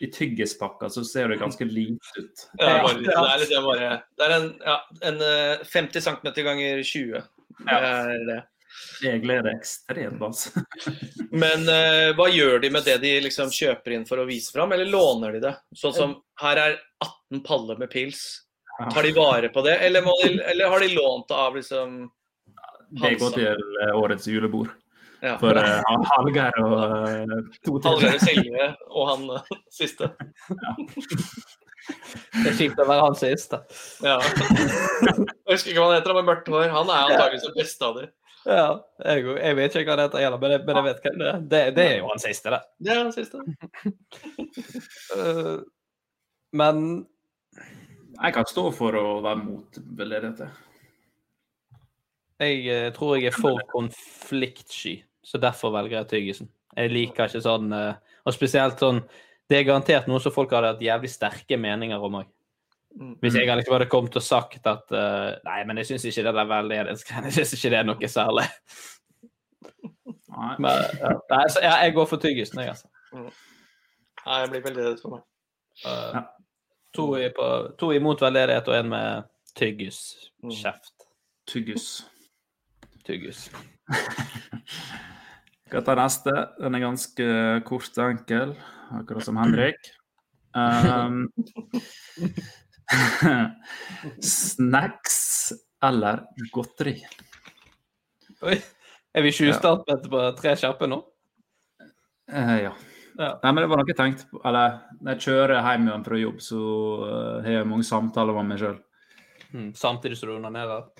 i 0.00 0.10
tyggispakka 0.12 0.90
så 0.92 1.04
ser 1.04 1.28
det 1.28 1.38
ganske 1.40 1.64
lite 1.64 2.18
ut. 2.18 2.44
Ja, 2.58 2.66
det, 2.66 3.14
er 3.14 3.38
litt, 3.40 3.48
det 3.50 3.56
er 3.56 3.64
bare 3.64 3.94
Det 4.16 4.26
er 4.26 4.34
en, 4.36 4.50
ja, 4.64 4.76
en 5.10 5.24
eh, 5.24 5.64
50 5.64 6.04
cm 6.04 6.30
ganger 6.44 6.82
20. 6.82 7.24
Det 7.64 7.80
er 7.80 8.28
det. 8.28 8.42
Egentlig 9.02 9.36
er 9.36 9.48
ekstremt 9.50 10.20
masse. 10.20 10.64
Men 11.42 11.64
uh, 11.68 12.12
hva 12.16 12.28
gjør 12.32 12.60
de 12.60 12.70
med 12.72 12.84
det 12.84 12.98
de 13.04 13.12
liksom 13.24 13.52
kjøper 13.52 13.96
inn 13.96 14.06
for 14.08 14.20
å 14.20 14.26
vise 14.28 14.52
fram, 14.52 14.72
eller 14.76 14.88
låner 14.90 15.36
de 15.36 15.44
det? 15.46 15.54
Sånn 15.76 15.96
som 15.96 16.16
her 16.42 16.60
er 16.60 16.76
18 17.04 17.42
paller 17.46 17.80
med 17.80 17.92
pils. 17.92 18.24
Tar 18.92 19.06
de 19.08 19.14
vare 19.16 19.48
på 19.48 19.64
det, 19.64 19.78
eller, 19.86 20.04
må 20.04 20.12
de, 20.20 20.34
eller 20.52 20.68
har 20.68 20.84
de 20.84 20.90
lånt 20.92 21.28
det 21.28 21.36
av 21.40 21.54
liksom 21.56 21.94
Det 23.00 23.14
går 23.22 23.38
til 23.38 23.62
eh, 23.86 23.94
årets 23.96 24.28
julebord. 24.28 24.74
Ja. 25.26 25.34
For 25.42 25.58
uh, 25.58 26.02
Hallgeir 26.12 26.58
og 26.62 26.74
uh, 26.78 27.38
to 27.66 27.78
til. 27.82 27.86
Hallgeir 27.90 28.20
Selje 28.22 28.66
og 28.92 29.08
han 29.10 29.24
uh, 29.38 29.54
siste? 29.74 30.12
Det 31.86 32.50
er 32.50 32.56
kjipt 32.58 32.80
å 32.82 32.86
være 32.88 33.02
han 33.06 33.14
siste. 33.18 33.58
Ja. 34.02 34.16
Jeg 34.18 35.52
husker 35.52 35.70
ikke 35.70 35.78
hva 35.82 35.88
han 35.92 35.96
heter, 36.00 36.14
men 36.16 36.26
mørkt 36.26 36.48
hår. 36.50 36.64
Han 36.74 36.88
er 36.90 37.04
antakeligvis 37.12 37.44
den 37.46 37.54
beste 37.60 37.86
av 37.86 38.00
dem. 38.00 38.08
Ja, 38.46 38.64
jeg, 39.06 39.22
jeg 39.42 39.56
vet 39.58 39.74
ikke 39.78 39.86
hva 39.90 39.94
han 39.96 40.02
heter 40.04 40.22
heller, 40.24 40.40
men, 40.42 40.52
jeg- 40.56 40.64
men 40.66 40.78
jeg 40.80 40.86
vet 40.88 41.00
hvem 41.06 41.16
det 41.22 41.28
er. 41.30 41.38
Det, 41.54 41.60
det 41.78 41.84
er 41.92 41.96
jo 42.00 42.08
han 42.10 42.22
siste, 42.22 42.52
det. 42.54 42.60
Det 42.86 42.92
er 42.94 43.00
han 43.04 43.14
siste. 43.14 43.38
uh, 45.14 45.56
men 46.62 46.82
Jeg 48.22 48.34
kan 48.38 48.46
stå 48.50 48.66
for 48.74 48.98
å 48.98 49.06
være 49.26 49.40
mot 49.44 49.80
veldedighet. 49.98 50.46
jeg 52.42 52.66
eh, 52.68 52.90
tror 52.92 53.14
jeg 53.16 53.30
er 53.30 53.36
for 53.36 53.62
konfliktsky, 53.72 54.96
så 55.26 55.40
derfor 55.42 55.74
velger 55.74 56.00
jeg 56.00 56.10
tyggisen. 56.12 56.50
Jeg 56.76 56.92
liker 56.92 57.30
ikke 57.30 57.40
sånn 57.40 57.72
eh, 57.72 58.16
Og 58.26 58.34
spesielt 58.36 58.82
sånn 58.82 58.98
Det 59.48 59.56
er 59.56 59.62
garantert 59.64 60.08
noe 60.10 60.20
som 60.20 60.34
folk 60.34 60.50
hadde 60.52 60.74
hatt 60.74 60.82
jævlig 60.84 61.08
sterke 61.08 61.56
meninger 61.56 62.02
om 62.02 62.18
òg. 62.20 62.26
Hvis 63.22 63.36
jeg 63.36 63.48
liksom 63.48 63.74
hadde 63.76 63.88
kommet 63.92 64.16
og 64.16 64.24
sagt 64.24 64.66
at 64.68 64.92
eh, 64.92 65.36
Nei, 65.46 65.58
men 65.68 65.80
jeg 65.80 65.90
syns 65.90 66.06
ikke 66.10 66.24
det 66.26 66.32
er 66.32 66.50
veldedighetsgreiene 66.52 67.32
Jeg 67.32 67.38
syns 67.38 67.56
ikke 67.58 67.72
det 67.74 67.80
er 67.80 67.88
noe 67.88 68.10
særlig. 68.12 68.46
Nei. 70.36 70.54
Men, 70.60 70.82
ja. 71.00 71.12
Nei, 71.32 71.44
så 71.52 71.62
jeg, 71.64 71.76
jeg 71.84 71.94
går 71.96 72.08
for 72.10 72.22
tyggisen, 72.22 72.60
jeg, 72.60 72.74
altså. 72.74 72.88
Nei, 73.16 74.40
jeg 74.42 74.50
blir 74.52 74.66
veldig 74.66 74.88
redd 74.88 75.00
for 75.04 75.16
meg. 75.16 75.22
Eh, 75.86 76.18
to, 76.96 77.06
i 77.20 77.30
på, 77.36 77.52
to 77.80 77.92
imot 77.96 78.24
veldedighet 78.24 78.68
og 78.72 78.80
en 78.80 78.92
med 78.92 79.30
tyggis. 79.56 80.02
Kjeft. 80.60 81.08
Tyggis. 81.48 81.88
Tyggis. 83.08 83.46
Skal 85.66 85.84
ta 85.86 85.96
neste. 85.98 86.34
Den 86.60 86.78
er 86.78 86.84
ganske 86.84 87.28
kort 87.66 87.98
og 87.98 88.10
enkel, 88.10 88.54
akkurat 89.00 89.26
som 89.26 89.38
Henrik. 89.40 89.90
Um, 90.56 91.26
snacks 94.22 95.52
eller 95.84 96.24
godteri? 96.54 96.96
Oi. 98.46 98.58
Er 99.16 99.24
vi 99.24 99.32
tjuvstartet 99.32 100.10
på 100.12 100.22
tre 100.36 100.52
kjappe 100.60 100.88
nå? 100.90 101.00
Eh, 102.32 102.56
ja. 102.66 102.72
Ja. 103.16 103.30
Nei, 103.42 103.52
men 103.52 103.62
det 103.62 103.68
var 103.70 103.80
noe 103.80 103.88
jeg 103.88 103.96
tenkte 103.96 104.26
på. 104.28 104.40
Eller 104.44 104.74
når 105.00 105.14
jeg 105.14 105.24
kjører 105.24 105.62
hjem 105.64 105.86
igjen 105.88 106.04
fra 106.04 106.18
jobb, 106.20 106.42
så 106.44 106.60
eh, 107.06 107.46
har 107.46 107.54
jeg 107.54 107.68
mange 107.70 107.86
samtaler 107.88 108.36
med 108.36 108.50
meg 108.50 108.60
sjøl. 108.60 108.76
Mm, 109.54 109.70
samtidig 109.78 110.18
som 110.20 110.30
du 110.30 110.36
onanerer? 110.36 110.90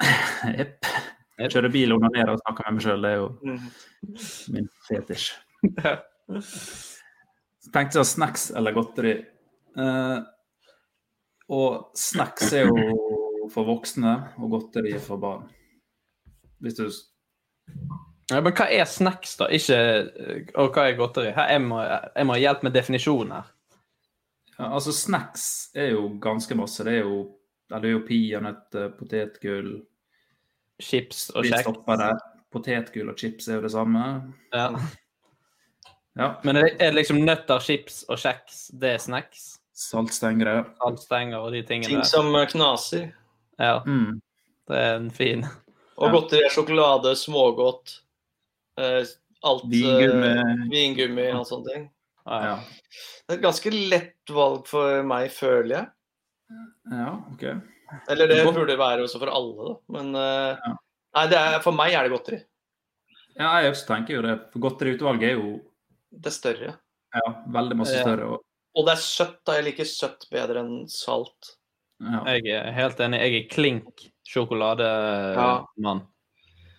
Jepp. 0.58 0.88
Jeg 1.40 1.54
kjører 1.54 1.72
bil 1.72 1.94
under 1.94 2.10
onanerer 2.10 2.34
og 2.34 2.40
snakker 2.42 2.66
med 2.66 2.76
meg 2.76 2.84
sjøl. 2.84 3.04
Det 3.04 3.10
er 3.10 3.20
jo 3.20 3.28
min 4.52 4.66
fetisj. 4.88 5.30
Så 7.60 7.72
tenkte 7.72 8.00
jeg 8.00 8.08
snacks 8.08 8.50
eller 8.56 8.76
godteri. 8.76 9.14
Eh, 9.80 10.18
og 11.50 11.96
snacks 11.98 12.52
er 12.56 12.68
jo 12.68 13.48
for 13.50 13.66
voksne, 13.66 14.12
og 14.38 14.52
godteri 14.52 14.94
er 14.96 15.02
for 15.02 15.20
barn. 15.22 15.48
Hvis 16.60 16.76
du 16.78 16.84
Ja, 18.30 18.38
men 18.38 18.54
hva 18.54 18.68
er 18.70 18.86
snacks, 18.86 19.34
da? 19.40 19.48
Ikke, 19.50 19.76
eh, 19.76 20.52
og 20.54 20.70
hva 20.74 20.86
er 20.86 20.98
godteri? 20.98 21.32
Her, 21.34 21.50
jeg, 21.56 21.64
må, 21.64 21.80
jeg 21.82 22.28
må 22.28 22.36
ha 22.36 22.42
hjelp 22.44 22.62
med 22.66 22.76
definisjonen 22.76 23.32
her. 23.38 23.48
ja, 24.58 24.68
Altså, 24.68 24.92
snacks 24.92 25.70
er 25.74 25.96
jo 25.96 26.18
ganske 26.22 26.54
masse. 26.54 26.84
Det 26.84 27.00
er 27.00 27.08
jo, 27.08 27.24
det 27.72 27.80
er 27.80 27.96
jo 27.96 28.04
peanøtter, 28.06 28.92
potetgull 28.98 29.72
Chips 30.80 31.30
og 31.34 31.44
Vi 31.44 31.50
kjeks. 31.52 31.62
stopper 31.66 31.96
der. 32.00 32.18
Potetgull 32.50 33.08
og 33.12 33.16
chips 33.20 33.46
er 33.48 33.54
jo 33.60 33.62
det 33.62 33.70
samme. 33.72 34.04
Ja. 34.54 34.70
Ja. 36.18 36.34
Men 36.44 36.56
er 36.56 36.66
det, 36.78 36.88
liksom 36.96 37.20
nøtter, 37.24 37.60
chips 37.62 38.02
og 38.10 38.18
kjeks, 38.18 38.70
det 38.80 38.94
er 38.96 38.98
snacks? 38.98 39.58
Saltstengere. 39.80 40.64
Saltstenger 40.82 41.38
og 41.38 41.52
de 41.54 41.62
tingene 41.62 41.86
Ting 41.88 42.00
der. 42.02 42.08
som 42.10 42.34
eh, 42.34 42.46
knaser. 42.50 43.12
Ja, 43.60 43.78
Mm. 43.86 44.20
det 44.68 44.76
er 44.76 44.96
en 44.96 45.10
fin. 45.10 45.44
Og 45.96 46.08
Ja. 46.08 46.12
godteri 46.12 46.42
er 46.44 46.50
sjokolade, 46.50 47.14
smågodt, 47.16 48.00
eh, 48.78 49.04
alt 49.44 49.64
eh, 49.64 49.70
Vingummi. 49.70 50.68
Vingummi 50.70 51.30
og 51.32 51.46
sånne 51.46 51.72
ting. 51.72 51.90
Ja. 52.26 52.56
Det 53.28 53.36
er 53.36 53.38
et 53.38 53.42
ganske 53.42 53.70
lett 53.70 54.28
valg 54.34 54.66
for 54.66 55.02
meg, 55.02 55.30
føler 55.30 55.76
jeg. 55.76 55.86
ja, 56.90 57.12
OK. 57.32 57.44
Eller 58.08 58.28
det 58.30 58.44
burde 58.46 58.76
være 58.78 59.02
også 59.06 59.18
for 59.22 59.30
alle, 59.32 59.66
da. 59.68 59.74
Men 59.96 60.14
eh, 60.14 60.74
nei, 61.16 61.24
det 61.32 61.38
er, 61.40 61.58
for 61.64 61.72
meg 61.76 61.92
er 61.94 62.06
det 62.06 62.12
godteri. 62.14 62.38
Ja, 63.38 63.54
jeg 63.62 63.72
også 63.72 63.86
tenker 63.88 64.14
jo 64.18 64.22
det. 64.26 64.36
For 64.52 64.60
godteriutvalget 64.66 65.28
er 65.30 65.36
jo 65.38 65.60
Det 66.10 66.26
er 66.32 66.36
større. 66.36 66.74
ja, 67.14 67.26
veldig 67.46 67.76
masse 67.78 67.98
større. 68.02 68.26
Og, 68.34 68.44
Og 68.76 68.86
det 68.86 68.92
er 68.96 69.02
søtt. 69.02 69.38
da. 69.46 69.56
Jeg 69.58 69.64
liker 69.70 69.84
søtt 69.88 70.26
bedre 70.30 70.60
enn 70.64 70.88
salt. 70.90 71.56
ja, 72.00 72.24
Jeg 72.36 72.46
er 72.58 72.72
helt 72.72 73.00
enig. 73.00 73.20
Jeg 73.20 73.38
er 73.44 73.48
klink 73.54 74.04
sjokolademann. 74.30 76.02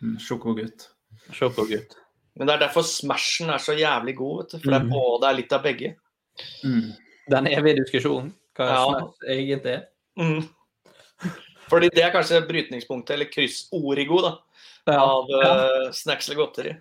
Ja. 0.01 0.13
Sjokogutt. 0.19 0.89
Sjokogutt. 1.31 1.97
Men 2.35 2.47
det 2.47 2.53
er 2.55 2.61
derfor 2.67 2.85
Smashen 2.87 3.49
er 3.51 3.59
så 3.59 3.73
jævlig 3.75 4.15
god, 4.17 4.37
vet 4.43 4.51
du. 4.55 4.57
For 4.63 4.71
det 4.71 4.79
er 4.81 4.89
både 4.91 5.33
litt 5.35 5.51
av 5.53 5.63
begge. 5.65 5.95
Mm. 6.63 6.93
Den 7.29 7.47
evige 7.51 7.81
diskusjonen. 7.83 8.31
Hva 8.57 8.67
Ja. 8.67 8.79
Smash 8.85 9.29
egentlig 9.35 9.73
er. 9.75 9.83
Mhm. 10.17 10.41
Fordi 11.71 11.89
det 11.95 12.03
er 12.03 12.13
kanskje 12.13 12.43
brytningspunktet, 12.47 13.15
eller 13.15 13.31
kryssorigo, 13.31 14.21
da, 14.27 14.35
Ja. 14.91 14.99
av 14.99 15.29
eh, 15.37 15.91
snacks 15.95 16.27
eller 16.27 16.41
godteri. 16.43 16.75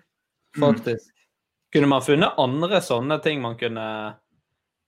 Faktisk. 0.59 1.13
Kunne 1.71 1.87
man 1.87 2.03
funnet 2.03 2.39
andre 2.41 2.81
sånne 2.83 3.21
ting 3.23 3.39
man 3.41 3.55
kunne 3.59 3.85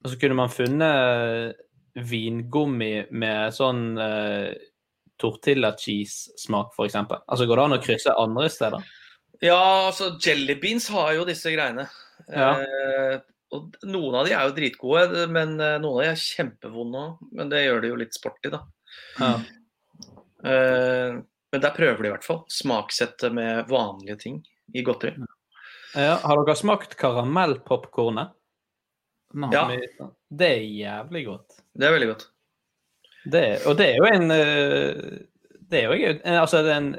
Altså 0.03 0.17
kunne 0.19 0.35
man 0.35 0.49
funnet 0.51 1.55
vingummi 1.95 3.05
med 3.15 3.53
sånn 3.55 3.93
uh, 3.95 4.51
tortilla 5.15 5.69
cheese-smak, 5.79 6.73
f.eks.? 6.75 6.97
Altså 7.23 7.47
går 7.47 7.55
det 7.61 7.63
an 7.63 7.75
å 7.77 7.81
krysse 7.85 8.15
andre 8.19 8.49
steder? 8.51 8.83
Ja, 9.43 9.87
altså 9.87 10.13
Jelly 10.19 10.57
beans 10.59 10.89
har 10.91 11.13
jo 11.15 11.23
disse 11.27 11.53
greiene. 11.53 11.85
Ja. 12.27 12.49
Eh, 12.59 13.15
og 13.53 13.75
noen 13.85 14.15
av 14.19 14.27
de 14.27 14.35
er 14.35 14.47
jo 14.47 14.55
dritgode, 14.55 15.25
men 15.31 15.55
eh, 15.59 15.77
noen 15.83 15.99
av 15.99 16.03
de 16.03 16.11
er 16.13 16.21
kjempevonde 16.21 17.01
òg. 17.01 17.25
Men 17.35 17.51
det 17.51 17.63
gjør 17.65 17.83
det 17.83 17.91
jo 17.91 17.99
litt 18.03 18.17
sporty, 18.17 18.51
da. 18.53 18.63
Ja. 19.19 19.33
Eh, 20.45 21.21
men 21.53 21.61
der 21.61 21.75
prøver 21.75 22.01
de 22.01 22.09
i 22.09 22.13
hvert 22.15 22.25
fall. 22.27 22.43
Smaksette 22.51 23.29
med 23.33 23.69
vanlige 23.69 24.17
ting 24.25 24.41
i 24.73 24.83
godteri. 24.85 25.15
Ja, 25.93 26.17
har 26.23 26.41
dere 26.41 26.57
smakt 26.57 26.95
karamellpopkornet? 26.97 28.33
Ja. 29.53 29.63
Det 30.29 30.47
er 30.47 30.63
jævlig 30.65 31.25
godt. 31.25 31.59
Det 31.73 31.87
er 31.87 31.93
veldig 31.95 32.09
godt. 32.11 32.27
Det, 33.23 33.45
og 33.69 33.77
det 33.79 33.87
er 33.87 34.01
jo 34.01 34.07
en 34.11 34.33
eh, 34.35 35.19
Det 35.71 35.79
er 35.79 35.85
jo 35.87 35.93
en, 35.95 36.17
altså 36.35 36.59
det 36.59 36.73
er 36.73 36.81
en, 36.81 36.89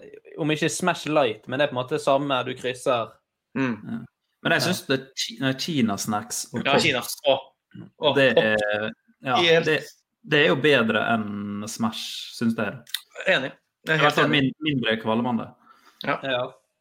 Om 0.41 0.51
ikke 0.55 0.71
Smash 0.73 1.11
Light, 1.11 1.45
men 1.47 1.61
det 1.61 1.67
er 1.67 1.71
på 1.71 1.77
en 1.77 1.83
måte 1.83 2.01
samme 2.01 2.39
du 2.47 2.55
krysser 2.59 3.13
Mm. 3.55 4.03
Men 4.43 4.53
jeg 4.57 4.65
syns 4.67 4.81
det 4.89 4.97
er 5.39 5.55
Kina-snacks 5.55 6.41
og 6.53 6.65
Ja, 6.67 6.75
Kina. 6.83 7.05
Å, 7.31 7.35
å, 8.03 8.11
det, 8.17 8.25
er, 8.35 8.89
ja, 9.23 9.61
det, 9.63 9.77
det 10.27 10.41
er 10.41 10.51
jo 10.51 10.57
bedre 10.59 11.05
enn 11.13 11.63
Smash, 11.71 12.35
syns 12.35 12.59
jeg. 12.59 12.75
Enig. 13.31 13.53
Jeg 13.85 13.93
er 13.99 14.03
helt 14.05 14.19
enig. 14.25 14.31
min, 14.33 14.49
mindre 14.65 14.97
kvalmende. 15.03 15.47
Ja. 16.05 16.17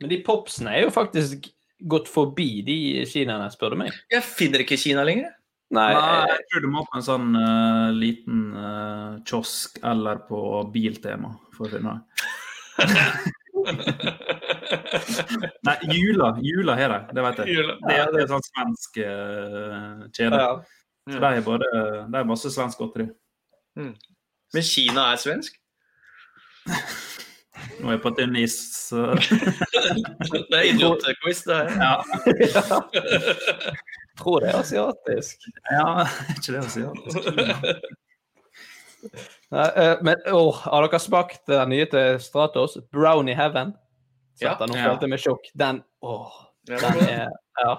Men 0.01 0.09
de 0.11 0.17
popsene 0.25 0.69
er 0.77 0.81
jo 0.87 0.91
faktisk 0.93 1.47
gått 1.89 2.07
forbi 2.11 2.49
de 2.65 2.77
kinaene, 3.09 3.49
spør 3.51 3.69
du 3.75 3.79
meg. 3.83 3.91
Jeg 4.11 4.23
finner 4.23 4.59
ikke 4.63 4.77
Kina 4.79 5.03
lenger. 5.07 5.31
Nei, 5.73 5.89
Nei, 5.95 6.27
jeg 6.29 6.41
tror 6.51 6.61
du 6.61 6.67
må 6.69 6.83
på 6.85 6.97
en 6.99 7.05
sånn 7.05 7.29
uh, 7.33 7.89
liten 7.97 8.39
uh, 8.53 9.13
kiosk 9.25 9.79
eller 9.89 10.15
på 10.27 10.37
Biltema 10.73 11.31
for 11.55 11.65
å 11.65 11.69
finne 11.71 11.91
det. 11.97 12.03
Nei, 15.65 15.77
Jula 15.95 16.27
Jula 16.43 16.73
har 16.77 16.89
de, 16.93 16.99
det 17.17 17.21
vet 17.25 17.37
jeg. 17.41 17.47
Jula. 17.57 17.73
Det, 17.87 17.93
er- 17.97 18.11
det 18.13 18.19
er 18.23 18.27
sånn 18.35 18.45
svensk 18.49 18.91
uh, 19.01 20.05
kjede. 20.13 20.37
Ja. 20.43 20.51
Så 21.09 21.17
de 21.19 21.27
er 21.27 21.31
er 22.21 22.29
masse 22.29 22.49
svensk 22.53 22.77
godteri. 22.79 23.07
Men 23.75 24.63
Kina 24.67 25.01
er 25.15 25.19
svensk? 25.19 25.53
Nå 27.79 27.89
er 27.89 27.95
jeg 27.95 28.01
på 28.03 28.11
tynn 28.17 28.35
is. 28.39 28.55
så- 28.89 29.15
Det 30.49 30.57
er 30.57 30.67
idiotquiz, 30.73 31.43
det 31.47 31.55
her. 31.57 31.67
Ja, 31.79 31.93
tror 34.19 34.39
det 34.43 34.49
er 34.53 34.59
asiatisk. 34.59 35.47
ja 35.71 35.85
er 36.03 36.09
ikke 36.35 36.51
det 36.51 36.59
er 36.59 36.65
asiatisk. 36.67 37.17
Nei, 39.53 39.67
eh, 39.83 39.95
men 40.05 40.21
oh, 40.31 40.53
har 40.63 40.85
dere 40.87 40.99
smakt 41.01 41.43
den 41.49 41.69
nye 41.73 41.85
til 41.91 42.19
Stratos? 42.23 42.77
Brownie 42.93 43.35
Heaven? 43.37 43.73
Ja. 44.41 44.55
Nå 44.59 44.73
følte 44.73 45.05
jeg 45.05 45.11
meg 45.13 45.21
tjukk. 45.21 45.49
Den, 45.59 45.83
oh, 46.01 46.31
den 46.69 46.83
er 47.03 47.29
Ja. 47.61 47.75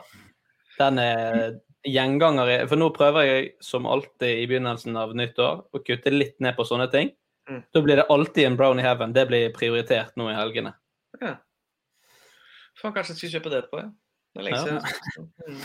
Den 0.78 0.99
er 1.03 1.57
gjenganger 1.87 2.49
i 2.51 2.66
For 2.70 2.76
nå 2.80 2.89
prøver 2.95 3.26
jeg, 3.26 3.49
som 3.62 3.87
alltid 3.91 4.41
i 4.43 4.47
begynnelsen 4.51 4.97
av 4.99 5.12
nyttår, 5.16 5.64
å 5.74 5.80
kutte 5.87 6.11
litt 6.14 6.37
ned 6.43 6.57
på 6.59 6.66
sånne 6.66 6.87
ting. 6.93 7.11
Mm. 7.51 7.62
Da 7.74 7.80
blir 7.84 7.97
det 7.97 8.07
alltid 8.09 8.47
en 8.47 8.57
Brownie 8.57 8.82
Heaven. 8.84 9.12
Det 9.12 9.26
blir 9.28 9.51
prioritert 9.53 10.14
nå 10.16 10.30
i 10.30 10.34
helgene. 10.36 10.72
Faen, 11.20 12.95
kanskje 12.95 13.14
jeg 13.14 13.18
skal 13.20 13.32
kjøpe 13.36 13.53
det 13.53 13.62
på, 13.70 13.78
ja. 13.82 13.90
Det 14.34 14.40
er 14.40 14.47
lenge 14.49 14.57
Ja. 14.57 14.80
siden. 14.80 15.28
Mm. 15.49 15.61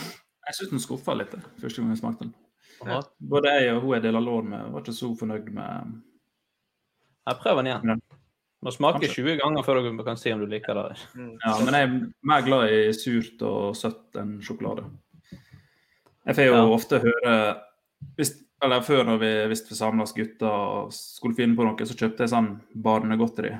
Jeg 0.46 0.54
syns 0.56 0.70
den 0.70 0.80
skuffa 0.82 1.14
litt 1.18 1.34
første 1.60 1.80
gang 1.82 1.90
jeg 1.90 1.98
smakte 2.00 2.24
den. 2.26 2.34
Ja. 2.86 3.00
Både 3.20 3.50
jeg 3.60 3.74
og 3.74 3.82
hun 3.82 3.94
jeg 3.94 4.02
deler 4.02 4.20
lån 4.24 4.48
med, 4.48 4.70
var 4.72 4.80
ikke 4.84 4.94
så 4.96 5.10
fornøyd 5.18 5.50
med 5.52 6.00
Jeg 7.28 7.36
prøver 7.42 7.62
den 7.62 7.66
igjen. 7.66 7.88
Ja. 7.88 8.16
Må 8.62 8.70
smake 8.72 9.08
20 9.08 9.36
ganger 9.40 9.62
før 9.64 9.80
du 9.82 10.02
kan 10.04 10.16
si 10.16 10.32
om 10.32 10.40
du 10.40 10.46
liker 10.46 10.74
det. 10.74 10.98
Mm. 11.14 11.38
Ja, 11.44 11.52
men 11.64 11.74
jeg 11.74 11.82
er 11.88 12.12
mer 12.22 12.42
glad 12.44 12.70
i 12.70 12.92
surt 12.92 13.40
og 13.42 13.74
søtt 13.76 14.16
enn 14.20 14.40
sjokolade. 14.44 14.84
Jeg 16.26 16.36
får 16.36 16.44
jo 16.44 16.54
Ja. 16.54 16.64
ofte 16.74 16.98
høre 17.00 17.34
hvis, 18.16 18.34
Eller 18.64 18.84
før 18.84 19.06
når 19.08 19.20
vi, 19.22 19.30
hvis 19.52 19.62
vi 19.70 19.76
samles 19.78 20.12
gutter 20.16 20.50
og 20.50 20.90
skulle 20.92 21.36
finne 21.38 21.56
på 21.56 21.64
noe, 21.64 21.86
så 21.88 21.96
kjøpte 21.96 22.26
jeg 22.26 22.32
sånn 22.34 22.50
barnegodteri. 22.84 23.54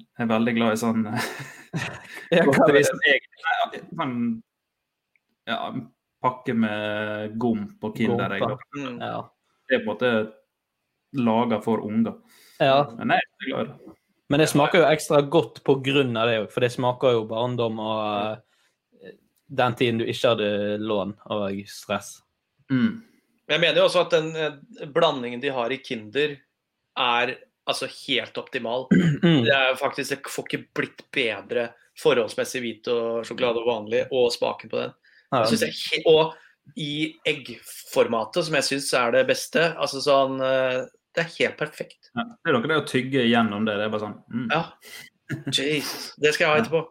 Jeg 0.00 0.26
er 0.26 0.28
veldig 0.30 0.54
glad 0.56 0.74
i 0.74 0.80
sånn 0.80 1.06
er 2.32 2.46
godteri 2.48 2.82
som 2.86 3.00
egentlig 3.04 3.88
Sånn 3.90 4.14
ja, 5.48 5.56
pakke 6.22 6.54
med 6.56 7.36
gomp 7.40 7.84
og 7.84 7.96
Kinderegg. 7.96 8.44
Mm. 8.76 9.00
Ja. 9.00 9.24
Det 9.68 9.78
er 9.78 9.82
på 9.82 9.86
en 9.86 9.90
måte 9.90 10.12
laga 11.16 11.60
for 11.64 11.82
unger. 11.86 12.20
ja. 12.60 12.84
Men 12.98 13.16
jeg 13.16 13.24
er 13.24 13.30
veldig 13.30 13.50
glad 13.50 13.64
i 13.64 13.70
det. 13.70 13.96
Men 14.30 14.44
det 14.44 14.46
smaker 14.52 14.78
jo 14.78 14.86
ekstra 14.86 15.20
godt 15.26 15.58
av 15.66 16.28
det 16.28 16.36
òg, 16.44 16.50
for 16.52 16.62
det 16.62 16.70
smaker 16.70 17.16
jo 17.16 17.26
barndom 17.26 17.80
og 17.82 18.02
eh, 19.02 19.16
den 19.48 19.74
tiden 19.74 19.98
du 19.98 20.04
ikke 20.06 20.36
hadde 20.36 20.76
lån 20.78 21.16
og 21.34 21.62
stress. 21.66 22.20
Mm. 22.70 23.00
Men 23.50 23.56
jeg 23.56 23.62
mener 23.64 23.80
jo 23.80 23.86
også 23.88 24.04
at 24.04 24.12
den 24.14 24.28
eh, 24.38 24.84
blandingen 24.94 25.40
de 25.42 25.50
har 25.50 25.72
i 25.74 25.80
Kinder, 25.82 26.36
er 27.00 27.32
altså 27.66 27.88
helt 28.06 28.38
optimal. 28.38 28.86
Mm. 29.20 29.42
Det 29.44 29.52
er 29.52 29.74
faktisk, 29.76 30.14
det 30.14 30.30
får 30.32 30.46
ikke 30.46 30.66
blitt 30.78 31.02
bedre 31.12 31.66
forholdsmessig 32.00 32.62
hvit 32.62 32.86
og 32.88 33.26
sjokolade 33.28 33.60
og 33.60 33.66
vanlig, 33.66 33.98
og 34.16 34.30
smaken 34.32 34.70
på 34.70 34.78
den. 34.78 34.94
Jeg 35.34 35.68
Jeg 35.68 36.00
og 36.08 36.32
i 36.80 37.18
eggformatet, 37.28 38.46
som 38.46 38.56
jeg 38.56 38.64
syns 38.64 38.88
er 38.96 39.12
det 39.12 39.26
beste, 39.28 39.66
altså 39.76 40.00
sånn 40.00 40.40
eh, 40.40 40.78
Det 41.12 41.24
er 41.24 41.34
helt 41.36 41.60
perfekt. 41.60 42.08
Ja, 42.14 42.24
det 42.30 42.48
er 42.48 42.56
noe 42.56 42.70
det 42.72 42.80
å 42.80 42.88
tygge 42.88 43.26
gjennom 43.28 43.68
det. 43.68 43.76
Det 43.76 43.90
er 43.90 43.92
bare 43.92 44.06
sånn 44.06 44.16
mm. 44.24 44.48
Ja. 44.54 44.62
Jesus. 45.52 46.14
Det 46.16 46.32
skal 46.32 46.46
jeg 46.46 46.54
ha 46.54 46.62
etterpå. 46.62 46.82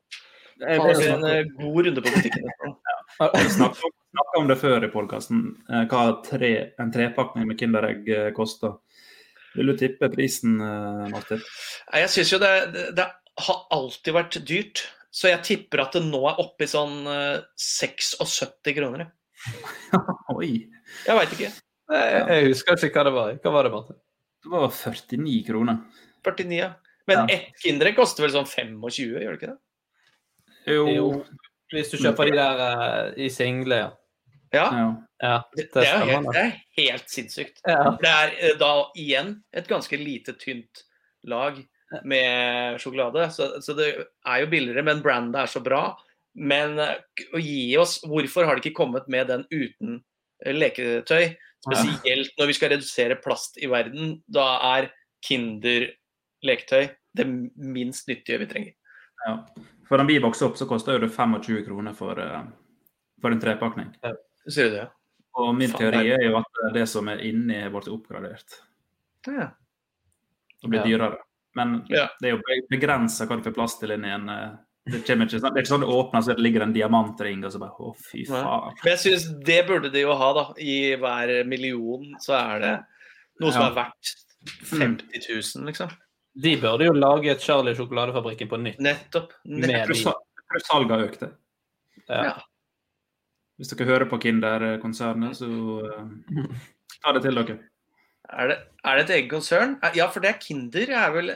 Ha 0.69 0.91
en 1.07 1.25
eh, 1.31 1.49
god 1.57 1.81
runde 1.87 2.05
på 2.05 2.13
butikken. 2.13 2.77
Har 3.17 3.33
du 3.33 3.49
snakket, 3.49 3.83
om, 3.89 3.98
snakket 4.11 4.39
om 4.41 4.47
det 4.49 4.57
før 4.59 4.85
i 4.85 4.91
podkasten, 4.93 5.41
hva 5.91 6.03
tre, 6.25 6.51
en 6.81 6.91
trepakning 6.93 7.47
med 7.49 7.59
Kinderegg 7.59 8.09
eh, 8.09 8.29
koster. 8.35 8.77
Vil 9.55 9.71
du 9.71 9.75
tippe 9.77 10.09
prisen, 10.13 10.59
eh, 10.61 11.05
Martin? 11.13 11.41
Jeg 11.93 12.09
syns 12.13 12.33
jo 12.35 12.39
det, 12.41 12.51
det, 12.73 12.85
det 12.97 13.07
har 13.45 13.61
alltid 13.75 14.13
vært 14.15 14.39
dyrt. 14.47 14.83
Så 15.09 15.31
jeg 15.31 15.41
tipper 15.41 15.81
at 15.81 15.95
det 15.97 16.03
nå 16.05 16.19
er 16.29 16.37
oppe 16.41 16.67
i 16.67 16.69
sånn 16.69 17.01
eh, 17.09 17.39
76 17.57 18.75
kroner. 18.77 19.07
Oi! 20.35 20.51
Jeg 21.07 21.17
veit 21.17 21.33
ikke. 21.37 21.49
Jeg, 21.89 22.19
jeg 22.29 22.45
husker 22.51 22.85
ikke 22.85 23.01
hva 23.01 23.07
det 23.07 23.15
var. 23.15 23.31
Hva 23.41 23.53
var 23.55 23.65
det, 23.65 23.73
Martin? 23.73 23.97
Det 24.45 24.51
var 24.53 24.69
49 24.69 25.39
kroner. 25.47 25.79
49, 26.27 26.53
ja. 26.59 26.69
Men 27.09 27.23
Ja. 27.23 27.39
ett 27.39 27.57
Kinderegg 27.63 27.95
koster 27.97 28.21
vel 28.27 28.35
sånn 28.35 28.45
25, 28.45 29.17
gjør 29.17 29.33
det 29.33 29.39
ikke 29.39 29.49
det? 29.49 29.59
Jo, 30.69 30.83
Jo, 30.93 31.05
hvis 31.73 31.91
du 31.91 31.97
kjøper 32.01 32.29
de 32.29 32.37
der 32.37 32.61
uh, 32.61 33.17
i 33.19 33.29
single, 33.33 33.81
ja. 33.83 33.89
Ja. 34.51 34.67
ja. 35.21 35.35
Det, 35.55 35.67
det 35.73 35.85
er, 35.85 36.05
helt, 36.09 36.29
det 36.33 36.41
er 36.41 36.53
helt 36.79 37.11
sinnssykt. 37.11 37.59
Ja. 37.67 37.91
Det 38.01 38.09
er 38.09 38.31
eh, 38.39 38.55
da 38.57 38.71
igjen 38.97 39.35
et 39.53 39.69
ganske 39.69 39.99
lite, 39.99 40.33
tynt 40.41 40.85
lag 41.29 41.59
med 42.05 42.79
sjokolade. 42.81 43.27
Så, 43.33 43.51
så 43.61 43.75
det 43.77 43.91
er 43.99 44.41
jo 44.41 44.49
billigere, 44.49 44.85
men 44.85 45.03
brandet 45.05 45.43
er 45.43 45.51
så 45.53 45.61
bra. 45.65 45.83
Men 46.33 46.79
eh, 46.81 46.97
å 47.33 47.41
gi 47.41 47.75
oss 47.81 47.99
Hvorfor 48.05 48.47
har 48.47 48.57
de 48.57 48.65
ikke 48.65 48.79
kommet 48.81 49.09
med 49.11 49.29
den 49.29 49.45
uten 49.53 50.01
leketøy? 50.45 51.35
Spesielt 51.59 52.37
når 52.39 52.49
vi 52.49 52.55
skal 52.55 52.73
redusere 52.73 53.19
plast 53.21 53.59
i 53.61 53.69
verden. 53.69 54.17
Da 54.31 54.53
er 54.77 54.93
Kinder 55.25 55.89
leketøy 56.45 56.87
det 57.17 57.25
minst 57.27 58.07
nyttige 58.09 58.39
vi 58.45 58.49
trenger. 58.49 58.73
ja. 59.27 59.35
For 59.89 59.97
da 59.97 60.05
vi 60.05 60.19
vokste 60.21 60.45
opp, 60.45 60.57
så 60.59 60.67
kosta 60.69 60.97
det 60.99 61.09
25 61.11 61.63
kroner 61.65 61.95
for, 61.97 62.19
eh, 62.19 62.43
for 63.21 63.31
en 63.33 63.39
trepakning. 63.41 63.93
Ser 64.49 64.69
du 64.69 64.75
det? 64.75 64.87
Og 65.39 65.55
min 65.55 65.69
Fan, 65.71 65.79
teori 65.81 66.11
er 66.13 66.23
jo 66.29 66.37
at 66.37 66.73
det 66.73 66.87
som 66.89 67.07
er 67.09 67.17
inni, 67.25 67.55
er 67.55 67.69
blitt 67.73 67.87
oppgradert 67.89 68.59
Ja. 69.27 69.49
og 70.63 70.69
blitt 70.69 70.85
Ja. 70.85 70.97
dyrere. 70.97 71.17
Men 71.55 71.85
Ja. 71.89 72.07
det 72.21 72.29
er 72.33 72.37
jo 72.37 72.41
begrensa 72.71 73.25
hva 73.27 73.37
du 73.41 73.49
får 73.49 73.53
plass 73.55 73.79
til 73.79 73.89
inni 73.91 74.07
en, 74.13 74.29
eh, 74.29 74.49
Det, 74.85 75.03
ikke, 75.05 75.17
sånn- 75.17 75.53
det 75.53 75.57
er 75.57 75.61
ikke 75.61 75.73
sånn 75.73 75.81
det 75.81 75.89
åpner, 75.89 76.21
så 76.23 76.35
det 76.35 76.39
ligger 76.39 76.61
en 76.63 76.73
diamantring, 76.73 77.43
og 77.45 77.51
så 77.51 77.59
bare 77.59 77.71
Å, 77.79 77.95
fy 77.97 78.25
faen. 78.25 78.73
Men 78.83 78.97
jeg 78.97 78.97
synes 78.97 79.43
det 79.45 79.67
burde 79.67 79.91
de 79.91 80.01
jo 80.01 80.15
ha, 80.15 80.33
da. 80.33 80.53
I 80.57 80.95
hver 80.95 81.45
million 81.45 82.15
så 82.19 82.33
er 82.55 82.59
det 82.59 82.85
noe 83.39 83.51
som 83.51 83.61
Ja. 83.61 83.69
er 83.69 83.75
verdt 83.75 84.15
50 84.65 85.29
000, 85.29 85.65
liksom. 85.65 85.91
De 86.37 86.53
burde 86.61 86.85
jo 86.85 86.93
lage 86.93 87.31
et 87.31 87.41
Charlie 87.41 87.75
sjokoladefabrikken 87.75 88.49
på 88.51 88.59
nytt. 88.61 88.79
Nettopp. 88.79 89.33
Tror 89.43 90.61
salget 90.65 90.93
har 90.93 91.03
økt. 91.07 91.19
det. 91.25 91.31
Ja. 92.09 92.35
Hvis 93.59 93.73
dere 93.73 93.89
hører 93.89 94.07
på 94.09 94.17
Kinder-konsernet, 94.23 95.35
så 95.35 95.49
uh, 95.49 96.53
ta 97.03 97.11
det 97.17 97.25
til 97.25 97.35
dere. 97.35 97.57
Er 98.29 98.51
det, 98.51 98.57
er 98.85 98.95
det 98.95 99.03
et 99.03 99.13
eget 99.17 99.29
konsern? 99.31 99.77
Eh, 99.83 99.97
Ja, 99.97 100.07
for 100.13 100.23
det 100.23 100.29
er 100.29 100.39
Kinder. 100.41 100.93
Er 100.95 101.11
vel 101.11 101.33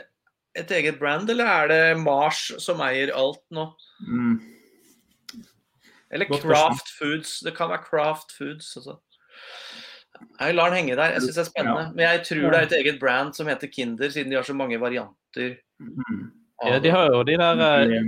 et 0.56 0.70
eget 0.70 0.98
brand, 0.98 1.28
eller 1.30 1.44
er 1.44 1.68
det 1.68 1.98
Mars 2.00 2.46
som 2.62 2.80
eier 2.86 3.12
alt 3.12 3.42
nå? 3.50 3.66
Mm. 4.06 4.38
Eller 6.14 6.30
Godt 6.30 6.46
Craft 6.46 6.94
Foods. 6.98 7.40
Det 7.44 7.56
kan 7.56 7.72
være 7.72 7.82
Craft 7.88 8.36
Foods. 8.38 8.76
Altså. 8.78 8.96
Jeg 10.40 10.54
lar 10.54 10.70
den 10.70 10.76
henge 10.78 10.96
der. 10.96 11.12
Jeg 11.14 11.22
syns 11.22 11.34
det 11.38 11.42
er 11.44 11.48
spennende. 11.50 11.82
Ja. 11.82 11.90
Men 11.94 12.04
jeg 12.06 12.22
tror 12.28 12.50
det 12.50 12.58
er 12.60 12.66
et 12.68 12.72
eget 12.78 13.00
brand 13.00 13.34
som 13.36 13.46
heter 13.50 13.70
Kinder, 13.72 14.08
siden 14.10 14.30
de 14.30 14.36
har 14.38 14.46
så 14.46 14.54
mange 14.54 14.80
varianter. 14.80 15.56
Mm. 15.80 16.24
Ja, 16.64 16.78
de 16.78 16.90
har 16.90 17.06
jo 17.10 17.22
de 17.26 17.36
der 17.38 17.62
eh, 17.82 18.04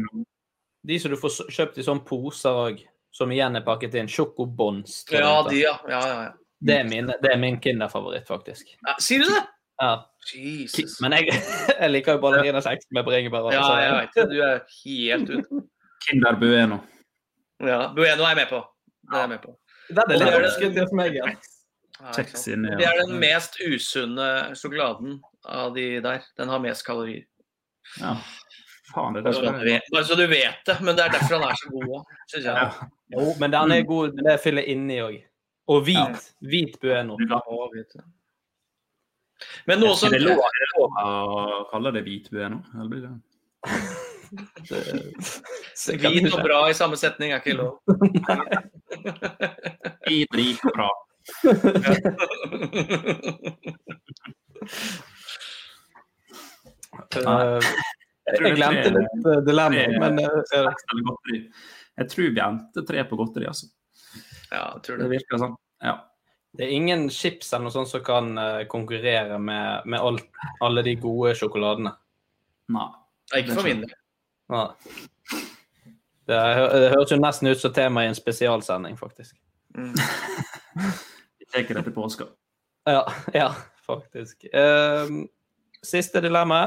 De 0.87 0.99
som 1.03 1.11
du 1.11 1.17
får 1.19 1.51
kjøpt 1.51 1.79
i 1.79 1.85
sånne 1.87 2.05
poser 2.07 2.55
òg, 2.67 2.83
som 3.15 3.31
igjen 3.35 3.57
er 3.59 3.65
pakket 3.67 3.95
inn. 3.99 4.09
Sjokobons. 4.09 5.01
Ja, 5.11 5.43
det 5.43 5.51
de, 5.55 5.61
ja. 5.65 5.75
ja, 5.91 6.01
ja, 6.07 6.21
ja. 6.29 6.33
Det 6.67 6.77
er 6.81 6.85
min, 6.89 7.11
det 7.23 7.33
er 7.33 7.39
min 7.43 7.59
Kinder-favoritt, 7.61 8.27
faktisk. 8.29 8.71
Ja, 8.87 8.95
Sier 9.03 9.25
du 9.25 9.29
det? 9.29 9.43
Ja. 9.83 9.91
Jesus. 10.33 11.01
Men 11.05 11.13
jeg, 11.19 11.35
jeg 11.81 11.91
liker 11.91 12.17
jo 12.17 12.23
ballerinas 12.23 12.67
X 12.71 12.87
med 12.97 13.05
bringebær. 13.05 13.51
Ja, 13.53 13.67
jeg 13.83 13.93
vet 13.99 14.17
det. 14.17 14.29
Du 14.31 14.39
er 14.47 14.63
helt 14.85 15.35
ute. 15.35 15.61
Kinder 16.07 16.39
Bueno. 16.41 16.79
Ja, 17.61 17.91
Bueno 17.97 18.23
er 18.25 18.33
jeg 18.33 18.41
med 18.45 18.49
på. 18.55 18.63
Det 19.11 19.19
er 19.19 19.27
jeg 19.27 19.35
med 19.35 19.43
på. 19.45 19.53
Det 19.89 19.99
er 19.99 20.09
litt 20.11 20.19
Det 20.19 20.27
er 20.27 20.31
det- 20.31 20.41
overskritt 20.41 20.81
for 20.81 20.97
meg. 21.03 21.19
Ja. 21.19 21.35
Sant. 21.97 22.38
sin, 22.38 22.64
ja. 22.64 22.76
Det 22.76 22.84
er 22.84 22.99
den 23.07 23.16
mest 23.20 23.57
usunne 23.64 24.57
sjokoladen 24.57 25.20
av 25.49 25.74
de 25.74 25.86
der. 26.05 26.26
Den 26.36 26.53
har 26.53 26.61
mest 26.61 26.84
kalorier. 26.86 27.24
Ja. 28.01 28.16
Faen, 28.92 29.16
det 29.16 29.24
er 29.26 29.32
så, 29.34 29.40
du 29.42 29.64
vet, 29.64 29.88
bare 29.92 30.05
så 30.05 30.14
du 30.18 30.26
vet 30.30 30.61
det. 30.66 30.76
Men 30.84 30.99
det 30.99 31.07
er 31.07 31.14
derfor 31.16 31.38
han 31.38 31.49
er 31.49 31.57
så 31.61 31.70
god 31.72 31.88
òg, 31.99 32.12
syns 32.32 32.44
jeg. 32.44 32.53
Ja. 32.53 32.90
Jo, 33.16 33.24
men 33.40 33.55
den 33.55 33.72
er 33.72 33.88
god. 33.88 34.14
men 34.14 34.28
Det 34.28 34.36
fyller 34.44 34.68
inni 34.72 35.01
òg. 35.05 35.16
Og 35.72 35.82
hvit. 35.88 36.28
Hvit 36.47 36.76
Bueno. 36.82 37.16
Men 39.66 39.80
noe 39.82 39.97
som 39.99 40.12
Er 40.12 40.18
det 40.18 40.24
lov, 40.24 40.38
det 40.40 40.68
å 40.80 41.64
kalle 41.70 41.92
det 41.97 42.03
hvit 42.07 42.30
Bueno? 42.32 42.62
Eller 42.74 42.88
blir 42.92 43.03
det 43.05 43.14
Hvit 45.86 46.32
og 46.32 46.42
bra 46.42 46.61
i 46.70 46.74
samme 46.76 46.97
setning 46.99 47.34
er 47.34 47.42
ikke 47.42 47.57
lov. 47.59 47.78
Hvit, 50.07 50.30
rik 50.40 50.64
og 50.66 50.72
bra. 50.74 50.88
Eh, 57.16 57.61
Jeg 58.27 58.57
glemte 58.59 58.91
litt 58.91 59.27
dilemmaet, 59.47 59.95
men 60.03 60.18
eh. 60.18 60.68
Jeg 61.97 62.11
tror 62.12 62.33
vi 62.35 62.43
endte 62.43 62.83
tre 62.89 63.05
på 63.09 63.16
godteri, 63.20 63.47
altså. 63.49 63.68
Ja, 64.51 64.64
jeg 64.77 64.83
tror 64.87 64.99
Det 64.99 65.05
det. 65.07 65.12
virker 65.16 65.41
sånn. 65.43 65.55
Ja. 65.85 65.95
det 66.57 66.64
er 66.66 66.72
ingen 66.72 67.07
chips 67.12 67.53
eller 67.53 67.66
noe 67.68 67.74
sånt 67.74 67.91
som 67.91 68.01
kan 68.05 68.31
eh, 68.41 68.62
konkurrere 68.72 69.37
med, 69.39 69.83
med 69.87 70.01
alt, 70.01 70.24
alle 70.64 70.83
de 70.87 70.95
gode 71.01 71.35
sjokoladene. 71.37 71.93
Nei. 72.72 72.87
Ikke 73.37 73.55
for 73.59 73.66
min 73.66 73.83
del. 73.85 73.95
Det, 76.27 76.37
det 76.37 76.91
høres 76.95 77.12
jo 77.12 77.18
nesten 77.20 77.51
ut 77.53 77.61
som 77.61 77.74
tema 77.77 78.03
i 78.05 78.11
en 78.11 78.16
spesialsending, 78.18 78.97
faktisk. 78.99 79.37
Mm. 79.77 79.93
Det 81.55 81.66
til 81.68 81.94
påske. 81.94 82.26
Ja, 82.86 83.03
ja 83.34 83.51
faktisk. 83.86 84.47
Um, 84.53 85.26
siste 85.82 86.20
dilemma. 86.20 86.66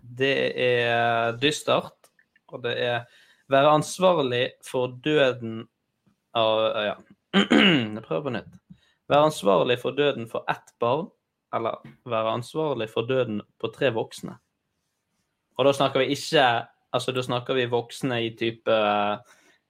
Det 0.00 0.36
er 0.56 1.36
dystert, 1.36 2.08
og 2.48 2.62
det 2.64 2.78
er 2.80 3.02
være 3.50 3.74
ansvarlig 3.76 4.44
for 4.64 4.94
døden 5.04 5.64
av 6.38 6.60
Ja, 6.86 6.94
jeg 7.34 8.04
prøver 8.06 8.22
på 8.26 8.34
nytt. 8.34 8.52
Være 9.10 9.28
ansvarlig 9.28 9.76
for 9.82 9.96
døden 9.96 10.28
for 10.30 10.46
ett 10.50 10.72
barn, 10.80 11.08
eller 11.54 11.82
være 12.06 12.36
ansvarlig 12.38 12.88
for 12.90 13.08
døden 13.10 13.42
på 13.58 13.72
tre 13.74 13.90
voksne. 13.94 14.36
Og 15.58 15.66
da 15.66 15.74
snakker 15.76 16.04
vi 16.04 16.16
ikke 16.16 16.66
Altså, 16.90 17.12
da 17.14 17.22
snakker 17.22 17.54
vi 17.54 17.68
voksne 17.70 18.16
i 18.24 18.32
type 18.34 18.76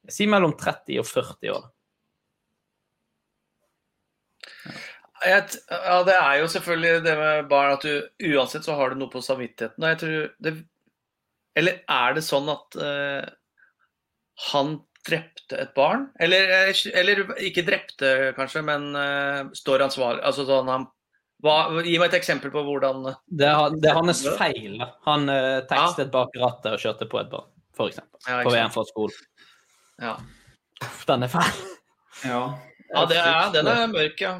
Si 0.08 0.24
mellom 0.24 0.54
30 0.56 1.02
og 1.02 1.04
40 1.04 1.50
år. 1.52 1.66
Jeg, 5.20 5.56
ja, 5.68 5.96
det 6.06 6.14
er 6.16 6.36
jo 6.40 6.46
selvfølgelig 6.48 7.00
det 7.04 7.14
med 7.18 7.48
barn 7.50 7.74
at 7.74 7.84
du 7.84 8.30
uansett 8.32 8.64
så 8.64 8.76
har 8.78 8.92
du 8.92 9.00
noe 9.00 9.12
på 9.12 9.20
samvittigheten. 9.24 9.82
Og 9.82 9.90
jeg 9.92 9.98
tror 10.02 10.30
det 10.40 10.54
Eller 11.60 11.82
er 11.90 12.14
det 12.16 12.22
sånn 12.24 12.48
at 12.48 12.78
uh, 12.80 13.26
han 14.50 14.78
drepte 15.06 15.58
et 15.60 15.74
barn? 15.76 16.06
Eller, 16.20 16.54
eh, 16.70 16.80
eller 16.94 17.24
ikke 17.42 17.66
drepte, 17.66 18.32
kanskje, 18.36 18.62
men 18.64 18.90
uh, 18.96 19.50
står 19.56 19.84
ansvarlig 19.88 20.24
Altså 20.28 20.46
sånn 20.48 20.70
han 20.72 20.88
hva, 21.44 21.56
Gi 21.84 21.96
meg 22.00 22.10
et 22.10 22.18
eksempel 22.20 22.52
på 22.52 22.62
hvordan 22.66 23.06
Det 23.08 23.48
er, 23.48 23.76
det 23.80 23.90
er 23.90 23.96
hans 23.96 24.22
feil. 24.36 24.80
Han 25.08 25.28
uh, 25.32 25.60
tekstet 25.68 26.12
bak 26.12 26.36
rattet 26.40 26.74
og 26.76 26.82
kjørte 26.82 27.08
på 27.08 27.20
et 27.20 27.30
barn, 27.32 27.48
f.eks. 27.76 28.00
Ja, 28.28 28.40
på 28.44 28.52
veien 28.52 28.72
fra 28.72 28.84
skolen. 28.88 29.28
Ja. 30.00 30.16
Den 31.08 31.28
er 31.28 31.32
feil. 31.32 31.62
Ja. 32.24 32.58
Ja, 32.90 33.04
det 33.06 33.18
er, 33.22 33.52
den 33.54 33.68
er 33.70 33.86
mørk, 33.92 34.20
ja. 34.20 34.32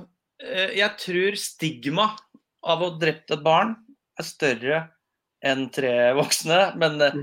Eh, 0.43 0.73
Jeg 0.79 0.97
tror 0.99 1.37
stigma 1.39 2.09
av 2.67 2.83
å 2.83 2.91
drept 3.01 3.31
et 3.31 3.43
barn 3.45 3.77
er 4.19 4.27
større 4.27 4.81
enn 5.47 5.69
tre 5.73 6.13
voksne. 6.19 6.75
Men 6.81 7.01
eh, 7.07 7.21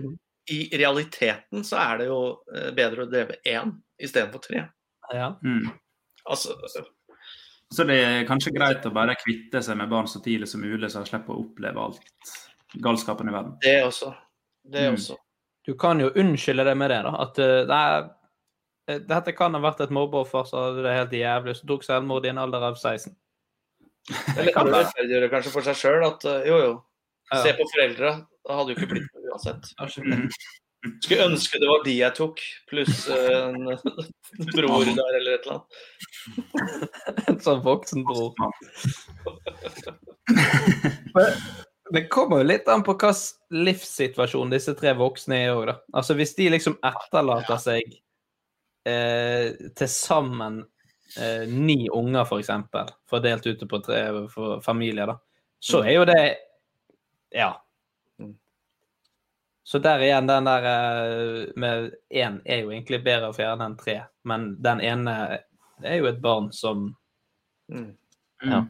i 0.53 0.61
realiteten 0.79 1.65
så 1.67 1.77
er 1.83 1.97
det 2.01 2.07
jo 2.07 2.19
eh, 2.55 2.69
bedre 2.77 3.03
å 3.05 3.09
dreve 3.11 3.37
én 3.45 3.75
istedenfor 3.99 4.39
tre. 4.45 4.63
Ja. 5.13 5.33
Mm. 5.43 5.67
Altså, 6.27 6.55
Så 7.71 7.83
det 7.87 7.97
er 8.03 8.25
kanskje 8.27 8.55
greit 8.55 8.85
å 8.87 8.93
bare 8.95 9.15
kvitte 9.19 9.61
seg 9.63 9.77
med 9.77 9.89
barn 9.91 10.07
så 10.07 10.21
tidlig 10.23 10.47
som 10.47 10.61
mulig, 10.63 10.89
så 10.91 11.03
de 11.03 11.11
slipper 11.11 11.35
å 11.35 11.41
oppleve 11.43 11.83
alt 11.83 12.35
galskapen 12.83 13.27
i 13.29 13.35
verden. 13.35 13.57
det 13.61 13.81
også. 13.83 14.13
Det 14.63 14.87
Mm. 14.89 14.93
også. 14.95 15.15
Du 15.67 15.73
kan 15.75 15.99
jo 15.99 16.09
unnskylde 16.15 16.63
det 16.63 16.75
med 16.77 16.89
det, 16.91 17.01
da. 17.03 17.11
At 17.23 17.37
nei, 17.67 18.09
dette 18.87 19.33
kan 19.35 19.51
ha 19.55 19.59
vært 19.63 19.79
et 19.83 19.91
mobbeoffer 19.93 20.43
som 20.47 20.61
hadde 20.63 20.83
det 20.85 20.93
helt 20.95 21.13
jævlig, 21.17 21.55
som 21.57 21.67
tok 21.71 21.83
selvmord 21.83 22.25
i 22.25 22.29
en 22.31 22.43
alder 22.43 22.61
av 22.69 22.75
16. 22.79 23.13
Eller 24.37 24.51
kan 24.55 24.65
det 24.69 24.77
rettferdiggjøre 24.77 25.31
kanskje 25.33 25.51
for 25.51 25.63
seg 25.67 25.75
sjøl 25.81 26.01
at 26.07 26.21
eh, 26.29 26.45
jo, 26.47 26.55
jo, 26.63 26.73
se 27.43 27.51
på 27.57 27.63
foreldra. 27.73 28.09
Da 28.47 28.51
hadde 28.61 28.71
jo 28.71 28.77
ikke 28.79 28.91
blitt 28.93 29.09
noe 29.11 29.23
uansett. 29.33 29.63
Mm. 29.99 30.25
Skulle 31.03 31.27
ønske 31.27 31.59
det 31.59 31.67
var 31.67 31.81
de 31.83 31.95
jeg 31.97 32.13
tok, 32.15 32.39
pluss 32.71 32.95
eh, 33.11 33.51
en 33.51 33.59
bror 34.53 34.87
der 34.87 35.13
eller 35.19 35.31
et 35.35 35.43
eller 35.43 35.57
annet. 35.57 35.71
En 37.27 37.39
sånn 37.43 37.59
voksenbror. 37.65 38.31
Det 41.87 42.11
kommer 42.11 42.41
jo 42.41 42.49
litt 42.49 42.67
an 42.67 42.83
på 42.83 42.97
hvilken 42.99 43.63
livssituasjon 43.63 44.51
disse 44.51 44.73
tre 44.75 44.91
voksne 44.99 45.35
er 45.37 45.45
i 45.45 45.53
òg, 45.53 45.69
da. 45.69 45.75
Altså 45.95 46.11
hvis 46.19 46.35
de 46.35 46.49
liksom 46.51 46.75
etterlater 46.83 47.55
seg 47.63 47.95
eh, 48.87 49.69
til 49.77 49.91
sammen 49.91 50.59
eh, 51.19 51.47
ni 51.51 51.87
unger, 51.93 52.25
for 52.29 52.41
eksempel, 52.41 52.89
fordelt 53.09 53.47
ute 53.47 53.69
på 53.69 53.79
tre 53.85 54.03
for 54.33 54.61
familier, 54.65 55.13
da, 55.13 55.17
så 55.59 55.83
er 55.85 55.97
jo 55.99 56.05
det 56.09 56.19
Ja. 57.35 57.53
Så 59.67 59.81
der 59.83 59.99
igjen, 59.99 60.29
den 60.29 60.45
der 60.47 60.65
eh, 60.71 61.49
med 61.59 61.91
én 62.07 62.39
er 62.45 62.61
jo 62.63 62.71
egentlig 62.71 63.01
bedre 63.03 63.33
å 63.33 63.35
fjerne 63.35 63.67
enn 63.67 63.75
tre, 63.79 63.97
men 64.23 64.53
den 64.63 64.79
ene 64.79 65.17
er 65.83 65.99
jo 65.99 66.07
et 66.07 66.23
barn 66.23 66.53
som 66.55 66.93
Mm. 67.67 67.97
Ja. 68.41 68.65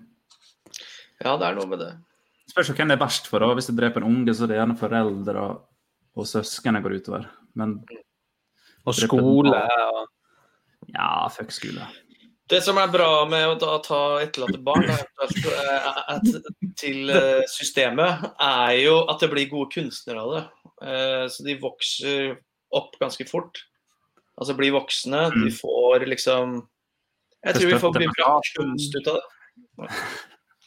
Ja, 1.23 1.37
det 1.37 1.47
er 1.47 1.57
noe 1.57 1.69
med 1.69 1.81
det. 1.81 1.91
Spørs 2.51 2.71
hvem 2.73 2.91
det 2.91 2.97
er 2.97 3.03
verst 3.03 3.29
for. 3.29 3.43
da. 3.43 3.53
Hvis 3.57 3.69
du 3.69 3.75
dreper 3.77 4.03
en 4.03 4.09
unge, 4.09 4.33
så 4.35 4.45
er 4.45 4.51
det 4.51 4.59
gjerne 4.59 4.77
foreldre 4.79 5.45
og 6.17 6.25
søsken 6.29 6.77
det 6.77 6.83
går 6.85 6.97
utover. 7.01 7.27
Men 7.57 7.79
Og 8.87 8.95
skole 8.95 9.53
og 9.93 10.03
Ja, 10.93 11.27
fuck 11.33 11.51
skole. 11.51 11.87
Det 12.47 12.61
som 12.63 12.77
er 12.79 12.87
bra 12.87 13.25
med 13.27 13.43
å 13.43 13.55
da 13.59 13.73
ta 13.83 13.97
etterlatte 14.23 14.61
barn 14.63 14.85
at- 14.87 16.77
til 16.79 17.09
eh, 17.11 17.41
systemet, 17.51 18.23
er 18.39 18.71
jo 18.85 19.01
at 19.11 19.19
det 19.19 19.29
blir 19.33 19.49
gode 19.51 19.73
kunstnere 19.73 20.21
av 20.23 20.31
det. 20.31 20.43
Eh, 20.87 21.25
Så 21.27 21.43
de 21.43 21.57
vokser 21.59 22.37
opp 22.71 22.95
ganske 23.01 23.27
fort. 23.27 23.57
Altså 24.39 24.55
blir 24.55 24.71
voksne. 24.71 25.25
De 25.33 25.49
får 25.51 26.05
liksom 26.07 26.61
Jeg 27.43 27.55
tror 27.55 27.67
vi 27.71 27.79
får 27.83 27.93
mye 27.99 28.13
bra 28.15 28.41
kunst 28.55 28.95
ut 28.95 29.07
av 29.07 29.19
det. 29.19 29.89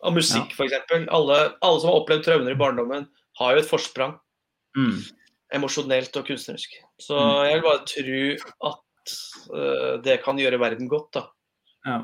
Og 0.02 0.14
musikk, 0.16 0.52
f.eks. 0.52 0.74
Alle, 1.10 1.38
alle 1.62 1.80
som 1.80 1.90
har 1.90 2.00
opplevd 2.00 2.24
traumer 2.24 2.52
i 2.52 2.58
barndommen, 2.60 3.08
har 3.38 3.54
jo 3.54 3.60
et 3.62 3.68
forsprang. 3.68 4.18
Mm. 4.76 5.00
Emosjonelt 5.54 6.16
og 6.20 6.26
kunstnerisk. 6.28 6.76
Så 7.00 7.16
Mm. 7.18 7.44
jeg 7.46 7.54
vil 7.54 7.66
bare 7.66 7.84
tro 7.90 8.70
at 8.70 9.14
uh, 9.54 9.92
det 10.04 10.22
kan 10.24 10.38
gjøre 10.38 10.60
verden 10.60 10.88
godt, 10.88 11.12
da. 11.18 11.22
Ja. 11.86 11.98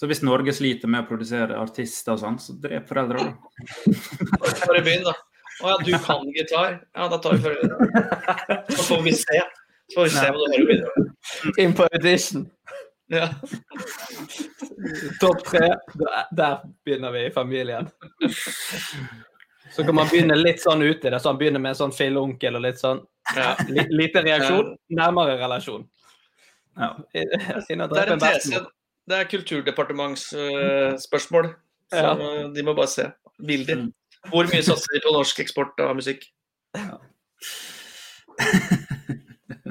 Så 0.00 0.06
hvis 0.10 0.20
Norge 0.22 0.52
sliter 0.52 0.88
med 0.92 1.04
å 1.04 1.08
produsere 1.08 1.56
artister 1.56 2.12
og 2.12 2.20
sånn, 2.20 2.38
så 2.42 2.52
drep 2.60 2.88
foreldre 2.88 3.22
da. 3.22 3.32
Bare 4.68 4.82
begynn, 4.84 5.06
da. 5.06 5.14
Å 5.64 5.70
ja, 5.72 5.76
du 5.86 5.92
kan 6.04 6.26
gitar? 6.36 6.82
Ja, 6.92 7.06
da 7.08 7.16
tar 7.16 7.38
vi 7.38 7.46
foreldra. 7.46 8.58
Så 8.68 8.82
får 8.90 9.02
vi 9.06 9.14
se. 9.16 9.38
Så 9.88 9.94
får 9.96 10.04
vi 10.04 10.10
se 10.18 10.26
hva 10.26 10.36
du 10.36 10.52
har 10.52 10.60
å 10.60 10.68
bidra. 10.68 11.06
Inn 11.64 11.72
på 11.78 11.86
audition. 11.88 12.44
Ja. 13.08 13.30
Topp 15.22 15.44
tre. 15.48 15.68
Der, 15.96 16.28
der 16.36 16.58
begynner 16.84 17.14
vi 17.14 17.24
i 17.28 17.32
familien. 17.32 17.88
Så 19.72 19.84
kan 19.84 19.94
man 19.94 20.06
begynne 20.08 20.34
litt 20.38 20.60
sånn 20.62 20.82
uti 20.82 21.10
det. 21.10 21.20
sånn 21.22 21.38
Begynne 21.38 21.58
med 21.60 21.70
en 21.74 21.80
sånn 21.80 21.92
filleonkel 21.94 22.54
og 22.56 22.62
litt 22.62 22.78
sånn 22.80 23.00
Ja. 23.36 23.56
lite 23.68 24.22
reaksjon. 24.22 24.76
Nærmere 24.90 25.36
relasjon. 25.40 25.88
Ja. 26.78 26.94
Det 27.12 27.24
er 27.70 28.12
en 28.12 28.18
tese. 28.20 28.66
Det 29.08 29.16
er 29.20 29.24
kulturdepartementsspørsmål. 29.30 31.44
Uh, 31.46 31.52
Ja. 31.92 32.14
de 32.54 32.62
må 32.62 32.74
bare 32.74 32.86
se. 32.88 33.12
Vil 33.38 33.64
de? 33.66 33.92
Hvor 34.30 34.44
mye 34.50 34.62
satser 34.62 34.92
de 34.94 35.00
på 35.04 35.12
norsk 35.14 35.38
eksport 35.40 35.80
av 35.80 35.94
musikk? 35.96 36.24
Ja, 36.74 36.98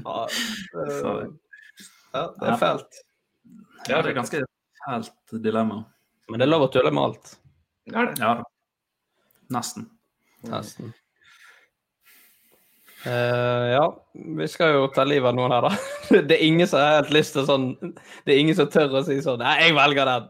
ja, 0.06 0.28
det 2.14 2.14
Ja. 2.14 2.30
er 2.54 2.58
fælt. 2.58 2.94
Ja, 3.90 4.02
det 4.02 4.10
er 4.12 4.16
ganske 4.16 4.44
fælt 4.88 5.12
dilemma. 5.44 5.86
Men 6.30 6.40
det 6.40 6.46
er 6.48 6.52
lov 6.52 6.62
å 6.70 6.72
tulle 6.72 6.92
med 6.92 7.04
alt. 7.04 7.36
Er 7.94 8.06
det. 8.06 8.20
Ja. 8.20 8.44
Nesten. 9.54 9.90
Nesten. 10.50 10.94
Uh, 13.06 13.66
ja, 13.70 13.84
vi 14.38 14.48
skal 14.50 14.72
jo 14.74 14.88
ta 14.90 15.04
livet 15.06 15.30
av 15.30 15.36
noen 15.38 15.52
her, 15.54 15.62
da. 15.68 15.74
Det 16.30 16.40
er 16.40 16.46
ingen 16.48 16.66
som 16.68 16.80
har 16.82 16.96
helt 17.04 17.12
lyst 17.14 17.36
til 17.38 17.46
sånn 17.46 17.68
Det 18.26 18.34
er 18.34 18.40
ingen 18.42 18.58
som 18.58 18.70
tør 18.74 18.96
å 18.98 19.04
si 19.06 19.20
sånn 19.22 19.44
Nei, 19.44 19.60
jeg 19.62 19.76
velger 19.78 20.10
den. 20.10 20.26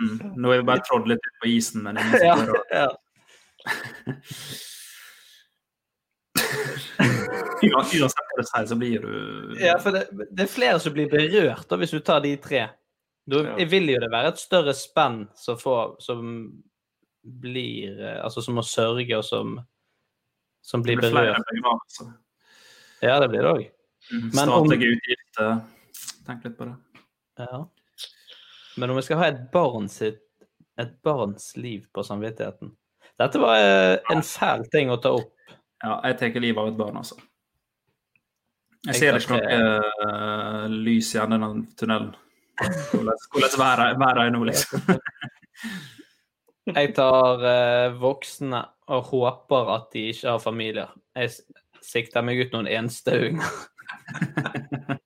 Mm. 0.00 0.16
Nå 0.42 0.50
har 0.50 0.58
vi 0.58 0.66
bare 0.72 0.82
trådd 0.88 1.06
litt 1.12 1.28
på 1.40 1.52
isen, 1.54 1.84
men 1.86 2.00
ingen 2.02 2.16
som 2.18 2.26
Ja, 2.26 2.34
tør 2.40 2.50
å 2.50 2.62
ja. 2.80 2.88
Uansett 7.66 8.18
hva 8.28 8.36
du 8.36 8.44
sier, 8.44 8.66
så 8.68 8.76
blir 8.78 9.04
du 9.06 9.54
ja, 9.62 9.76
for 9.82 9.94
det, 9.96 10.04
det 10.30 10.44
er 10.44 10.50
flere 10.52 10.80
som 10.82 10.94
blir 10.96 11.08
berørt 11.10 11.66
da, 11.70 11.78
hvis 11.80 11.94
du 11.94 12.00
tar 12.04 12.20
de 12.24 12.34
tre. 12.42 12.66
Da 13.26 13.40
Ja. 13.42 13.54
jeg 13.58 13.70
vil 13.72 13.88
jo 13.90 14.00
det 14.02 14.10
være 14.12 14.28
et 14.34 14.38
større 14.42 14.74
spenn 14.76 15.24
som 15.34 15.56
får 15.58 15.96
Som 16.04 16.18
blir 17.26 17.96
eh, 18.00 18.20
Altså 18.24 18.42
som 18.44 18.56
må 18.58 18.62
sørge, 18.66 19.10
og 19.18 19.24
som 19.24 19.56
som 20.66 20.82
blir 20.82 20.96
Det 20.98 21.10
blir 21.10 21.14
berørt. 21.14 22.14
Ja, 23.00 23.20
det 23.20 23.28
blir 23.28 23.42
det 23.42 23.50
òg. 23.50 23.66
Mm. 24.12 24.30
Statlige 24.32 24.88
utgifter. 24.96 25.58
Tenk 26.26 26.44
litt 26.44 26.56
på 26.58 26.66
det. 26.66 26.74
Ja. 27.38 27.60
Men 28.76 28.90
om 28.90 28.98
vi 28.98 29.04
skal 29.06 29.20
ha 29.20 29.28
et 29.30 29.44
barn 29.52 29.86
sitt 29.92 30.22
et 30.76 31.02
barns 31.02 31.54
liv 31.56 31.86
på 31.92 32.02
samvittigheten 32.04 32.72
Dette 33.16 33.40
var 33.40 33.60
eh, 33.60 33.98
en 34.12 34.20
fæl 34.26 34.66
ting 34.72 34.90
å 34.92 34.98
ta 35.00 35.14
opp. 35.16 35.32
Ja, 35.80 36.00
jeg 36.04 36.18
tar 36.20 36.40
livet 36.40 36.60
av 36.60 36.68
et 36.68 36.76
barn, 36.76 36.98
altså. 37.00 37.16
Jeg 38.86 38.98
ser 38.98 39.16
ikke 39.16 39.38
noe 39.38 39.54
eh, 39.56 40.66
lys 40.72 41.14
i 41.14 41.20
enden 41.22 41.46
av 41.46 41.54
tunnelen. 41.80 42.10
Hvordan, 42.90 43.56
været 43.62 44.20
er 44.26 44.34
nå, 44.34 44.42
liksom. 44.50 44.84
Jeg 46.66 46.94
tar 46.96 47.44
eh, 47.46 47.94
voksne 48.00 48.62
og 48.90 49.10
håper 49.12 49.70
at 49.76 49.88
de 49.94 50.08
ikke 50.10 50.32
har 50.32 50.42
familier. 50.42 50.90
Jeg 51.14 51.30
sikter 51.86 52.24
meg 52.26 52.40
ut 52.42 52.54
noen 52.54 52.68
enstauinger. 52.70 53.46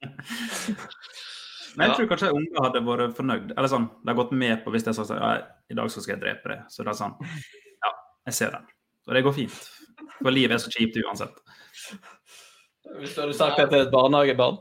Men 1.77 1.87
jeg 1.87 1.97
tror 1.97 2.09
kanskje 2.11 2.33
unge 2.35 2.65
hadde 2.65 2.83
vært 2.85 3.17
fornøyd. 3.17 3.53
Eller 3.55 3.71
sånn, 3.71 3.87
de 4.03 4.11
har 4.11 4.19
gått 4.19 4.33
med 4.37 4.65
på 4.65 4.73
hvis 4.75 4.87
jeg 4.89 4.97
sa 4.97 5.05
sånn, 5.07 5.21
ja, 5.21 5.29
i 5.71 5.77
dag 5.79 5.93
så 5.93 6.03
skal 6.03 6.17
jeg 6.17 6.23
drepe 6.25 6.53
deg. 6.53 6.65
Så 6.73 6.85
det 6.85 6.93
er 6.93 6.99
sånn, 6.99 7.15
ja, 7.85 7.93
jeg 8.29 8.39
ser 8.41 8.57
den. 8.57 8.67
Og 9.09 9.17
det 9.17 9.25
går 9.27 9.37
fint. 9.37 9.61
For 10.19 10.35
livet 10.35 10.57
er 10.57 10.63
så 10.63 10.73
kjipt 10.73 10.99
uansett. 11.05 11.37
Hvis 12.99 13.15
du 13.15 13.23
hadde 13.23 13.37
sagt 13.39 13.61
det 13.61 13.69
til 13.71 13.85
et 13.85 13.93
barnehagebarn? 13.93 14.59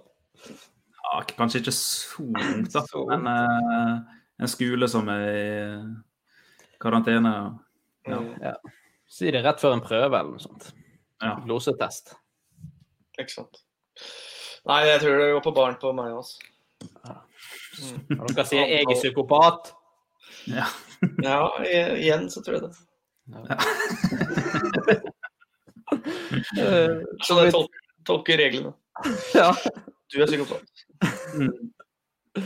Ja, 1.10 1.24
kanskje 1.34 1.64
ikke 1.64 1.76
så 1.76 2.28
ungt, 2.28 2.72
da. 2.76 2.86
Men 3.12 3.28
uh, 3.28 3.95
en 4.39 4.52
skole 4.52 4.88
som 4.91 5.10
er 5.12 5.82
karantene. 6.82 7.34
Ja. 8.07 8.19
Ja. 8.41 8.53
Si 9.09 9.32
det 9.34 9.41
rett 9.43 9.59
før 9.61 9.73
en 9.77 9.82
prøve 9.84 10.19
eller 10.19 10.32
noe 10.36 10.39
sånt. 10.43 10.69
Ja. 11.21 11.36
Glosetest. 11.45 12.13
Ikke 13.19 13.34
sant. 13.34 13.63
Nei, 14.69 14.84
jeg 14.88 15.01
tror 15.01 15.17
det 15.19 15.32
går 15.34 15.43
på 15.43 15.55
barn 15.55 15.75
på 15.82 15.91
meg 15.97 16.13
også. 16.13 16.39
Og 18.19 18.27
dere 18.36 18.45
sier 18.45 18.65
'jeg 18.67 18.86
er 18.88 18.95
psykopat'. 18.95 19.73
Ja. 20.47 20.65
Ja, 21.23 21.39
igjen 21.63 22.30
så 22.30 22.41
tror 22.43 22.53
jeg 22.59 22.63
det. 22.63 22.75
Ja. 23.30 23.57
Så 27.23 27.36
det 27.43 27.51
tolker, 27.51 27.80
tolker 28.05 28.38
reglene. 28.38 28.73
Ja. 29.34 29.53
Du 30.13 30.21
er 30.21 30.27
psykopat. 30.27 30.63
Mm. 31.36 31.71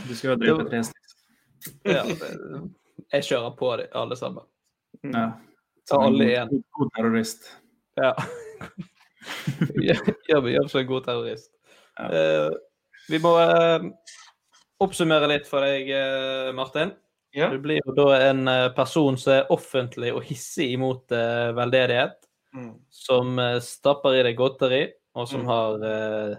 Du 0.07 0.15
skal 0.15 0.29
jo 0.34 0.36
drepe 0.41 0.69
tre 0.69 0.84
stykker. 0.84 1.95
ja. 1.95 2.03
det- 2.03 2.82
Jeg 3.14 3.26
kjører 3.28 3.51
på 3.59 3.68
de, 3.78 3.86
alle 3.99 4.16
sammen. 4.18 4.45
Ja. 5.03 5.26
Ta 5.89 5.99
alle 6.01 6.24
god- 6.24 6.32
igjen. 6.32 6.64
god- 6.78 6.93
terrorist. 6.95 7.49
Ja. 7.99 8.14
Gjør 10.28 10.41
meg 10.43 10.70
som 10.72 10.82
en 10.82 10.88
god 10.89 11.05
terrorist. 11.05 11.51
Eh, 11.99 12.49
vi 13.11 13.20
må 13.22 13.34
uh, 13.38 13.86
oppsummere 14.84 15.28
litt 15.30 15.47
for 15.49 15.61
deg, 15.66 15.89
uh, 15.93 16.49
Martin. 16.57 16.93
Ja. 17.36 17.49
Du 17.53 17.57
blir 17.61 17.80
jo 17.82 17.93
da 17.97 18.07
en 18.30 18.45
person 18.78 19.18
som 19.18 19.34
er 19.39 19.47
offentlig 19.53 20.11
og 20.14 20.22
hissig 20.28 20.72
imot 20.76 21.09
veldedighet. 21.09 22.20
Mm. 22.53 22.76
Som 22.93 23.39
stapper 23.66 24.20
i 24.20 24.24
deg 24.28 24.36
godteri, 24.38 24.84
og 25.18 25.26
som 25.28 25.41
Mm. 25.41 25.47
har 25.49 26.38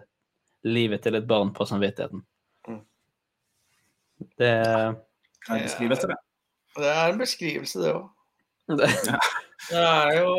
livet 0.65 1.03
til 1.03 1.15
et 1.19 1.27
barn 1.27 1.51
på 1.53 1.67
samvittigheten. 1.67 2.23
Mm. 2.69 2.79
Det 4.39 4.53
Kan 5.45 5.57
jeg 5.59 5.65
beskrive 5.67 5.97
til 5.99 6.09
det? 6.15 6.19
Det 6.77 6.91
er 6.91 7.13
en 7.13 7.19
beskrivelse, 7.21 7.79
det 7.83 7.93
òg. 7.95 8.09
det, 8.81 8.89
Det 9.71 9.79
er 9.81 10.19
jo 10.21 10.33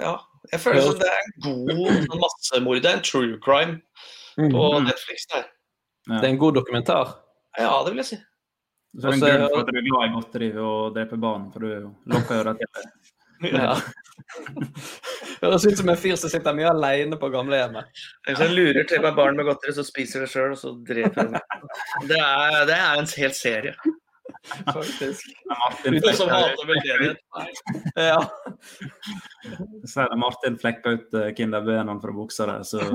Ja. 0.00 0.14
Jeg 0.52 0.60
føler 0.60 0.82
som 0.82 0.98
det 0.98 1.08
er 1.08 1.20
en 1.22 1.34
god 1.46 2.20
massemord. 2.20 2.80
Det 2.82 2.90
er 2.90 2.96
en 2.98 3.04
true 3.06 3.38
crime 3.44 3.80
på 4.36 4.62
Mm. 4.78 4.84
Netflix. 4.88 5.26
der. 5.32 5.42
det 6.08 6.24
er 6.24 6.28
en 6.32 6.38
god 6.38 6.52
dokumentar. 6.56 7.16
Ja, 7.58 7.70
det 7.84 7.92
vil 7.92 7.96
jeg 8.02 8.06
si. 8.06 8.16
Så 9.00 9.06
er 9.08 9.10
det 9.12 9.16
en 9.16 9.22
Også- 9.22 9.38
grunn 9.38 9.48
for 9.54 9.60
at 9.60 9.66
du 9.72 9.78
er 9.78 9.86
glad 9.88 10.08
i 10.08 10.12
godteri 10.14 10.48
og 10.58 10.94
dreper 10.96 11.16
barn, 11.20 11.52
for 11.52 11.60
du 11.60 11.66
lukker 12.06 12.34
jo 12.36 12.42
til 12.42 12.58
det. 12.76 12.90
Ja. 13.52 13.74
Høres 15.42 15.64
ut 15.66 15.76
som 15.80 15.88
en 15.90 15.96
fyr 15.98 16.14
som 16.20 16.30
sitter 16.30 16.54
mye 16.54 16.68
alene 16.70 17.16
på 17.18 17.28
gamlehjemmet. 17.32 17.88
Hvis 18.28 18.38
jeg 18.44 18.52
lurer 18.54 18.84
til 18.88 19.02
meg 19.02 19.16
barn 19.16 19.36
med 19.36 19.48
godteri, 19.48 19.72
så 19.74 19.82
spiser 19.86 20.20
det 20.22 20.28
sjøl, 20.30 20.52
og 20.54 20.58
så 20.60 20.70
dreper 20.86 21.26
dem. 21.32 21.34
Det 22.10 22.18
er, 22.20 22.64
det 22.68 22.76
er 22.76 23.00
en 23.00 23.10
hel 23.16 23.34
serie. 23.34 23.74
Faktisk. 24.76 25.26
Martin 25.48 25.94
Uten 25.94 26.14
som 26.16 26.28
hater 26.28 26.66
veldedighet. 26.66 27.16
Ja. 27.96 28.30
så 29.86 30.00
er 30.00 30.08
det 30.12 30.18
Martin 30.18 30.58
flekka 30.58 30.90
ut 30.96 31.14
eh, 31.18 31.34
Kinder 31.36 31.60
Bueno 31.66 32.00
fra 32.00 32.12
buksa 32.14 32.46
der, 32.48 32.62
så 32.62 32.78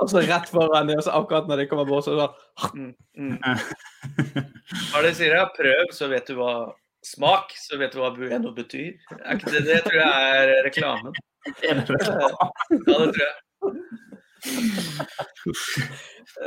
Og 0.00 0.10
så 0.10 0.22
rett 0.24 0.48
foran 0.48 0.86
dem, 0.88 0.98
og 0.98 1.04
så 1.04 1.10
akkurat 1.18 1.48
når 1.48 1.56
de 1.62 1.66
kommer 1.70 1.86
bort, 1.88 2.04
så 2.06 2.16
sånn 2.16 2.32
Mm, 2.72 2.94
mm. 3.18 3.36
Hva 3.42 4.98
er 4.98 5.02
det 5.02 5.10
de 5.10 5.16
sier? 5.18 5.34
Ja, 5.36 5.44
prøv, 5.56 5.90
så 5.94 6.08
vet 6.12 6.26
du 6.30 6.34
hva 6.38 6.54
Smak, 7.02 7.50
så 7.58 7.78
vet 7.80 7.92
du 7.94 7.98
hva 7.98 8.12
bueno 8.14 8.52
betyr. 8.54 8.94
Er 9.24 9.34
ikke 9.34 9.50
det, 9.50 9.64
det 9.66 9.80
tror 9.82 9.98
jeg 9.98 10.10
er 10.38 10.52
reklamen. 10.68 11.12
Ja, 11.66 11.74
det 11.74 11.86
tror 11.88 11.98
jeg. 11.98 13.32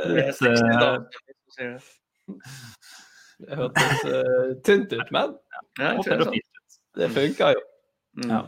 Det 0.06 0.24
er 0.24 0.32
60 0.32 0.60
damer 0.80 1.04
som 1.04 1.35
sier 1.56 1.76
det. 1.76 1.82
Det 3.36 3.56
hørtes 3.58 4.04
uh, 4.08 4.52
tynt 4.64 4.92
ut, 4.92 5.10
men 5.12 5.34
Ja, 5.78 5.92
det 6.00 6.42
det 6.96 7.08
funker 7.12 7.52
jo. 7.52 7.64
sånn. 8.16 8.30
Ja. 8.32 8.42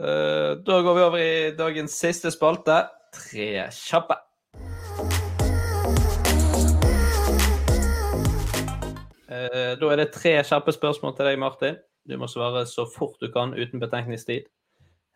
Uh, 0.00 0.52
da 0.64 0.78
går 0.80 0.96
vi 0.96 1.02
over 1.04 1.20
i 1.20 1.32
dagens 1.56 1.96
siste 2.00 2.32
spalte. 2.32 2.78
Tre 3.12 3.66
kjappe. 3.76 4.16
Uh, 9.28 9.72
da 9.76 9.92
er 9.92 10.00
det 10.00 10.08
tre 10.16 10.38
kjappe 10.48 10.72
spørsmål 10.72 11.16
til 11.18 11.28
deg, 11.28 11.38
Martin. 11.40 11.76
Du 12.08 12.16
må 12.18 12.26
svare 12.32 12.64
så 12.66 12.88
fort 12.88 13.20
du 13.20 13.28
kan 13.34 13.52
uten 13.52 13.82
betenkningstid. 13.82 14.48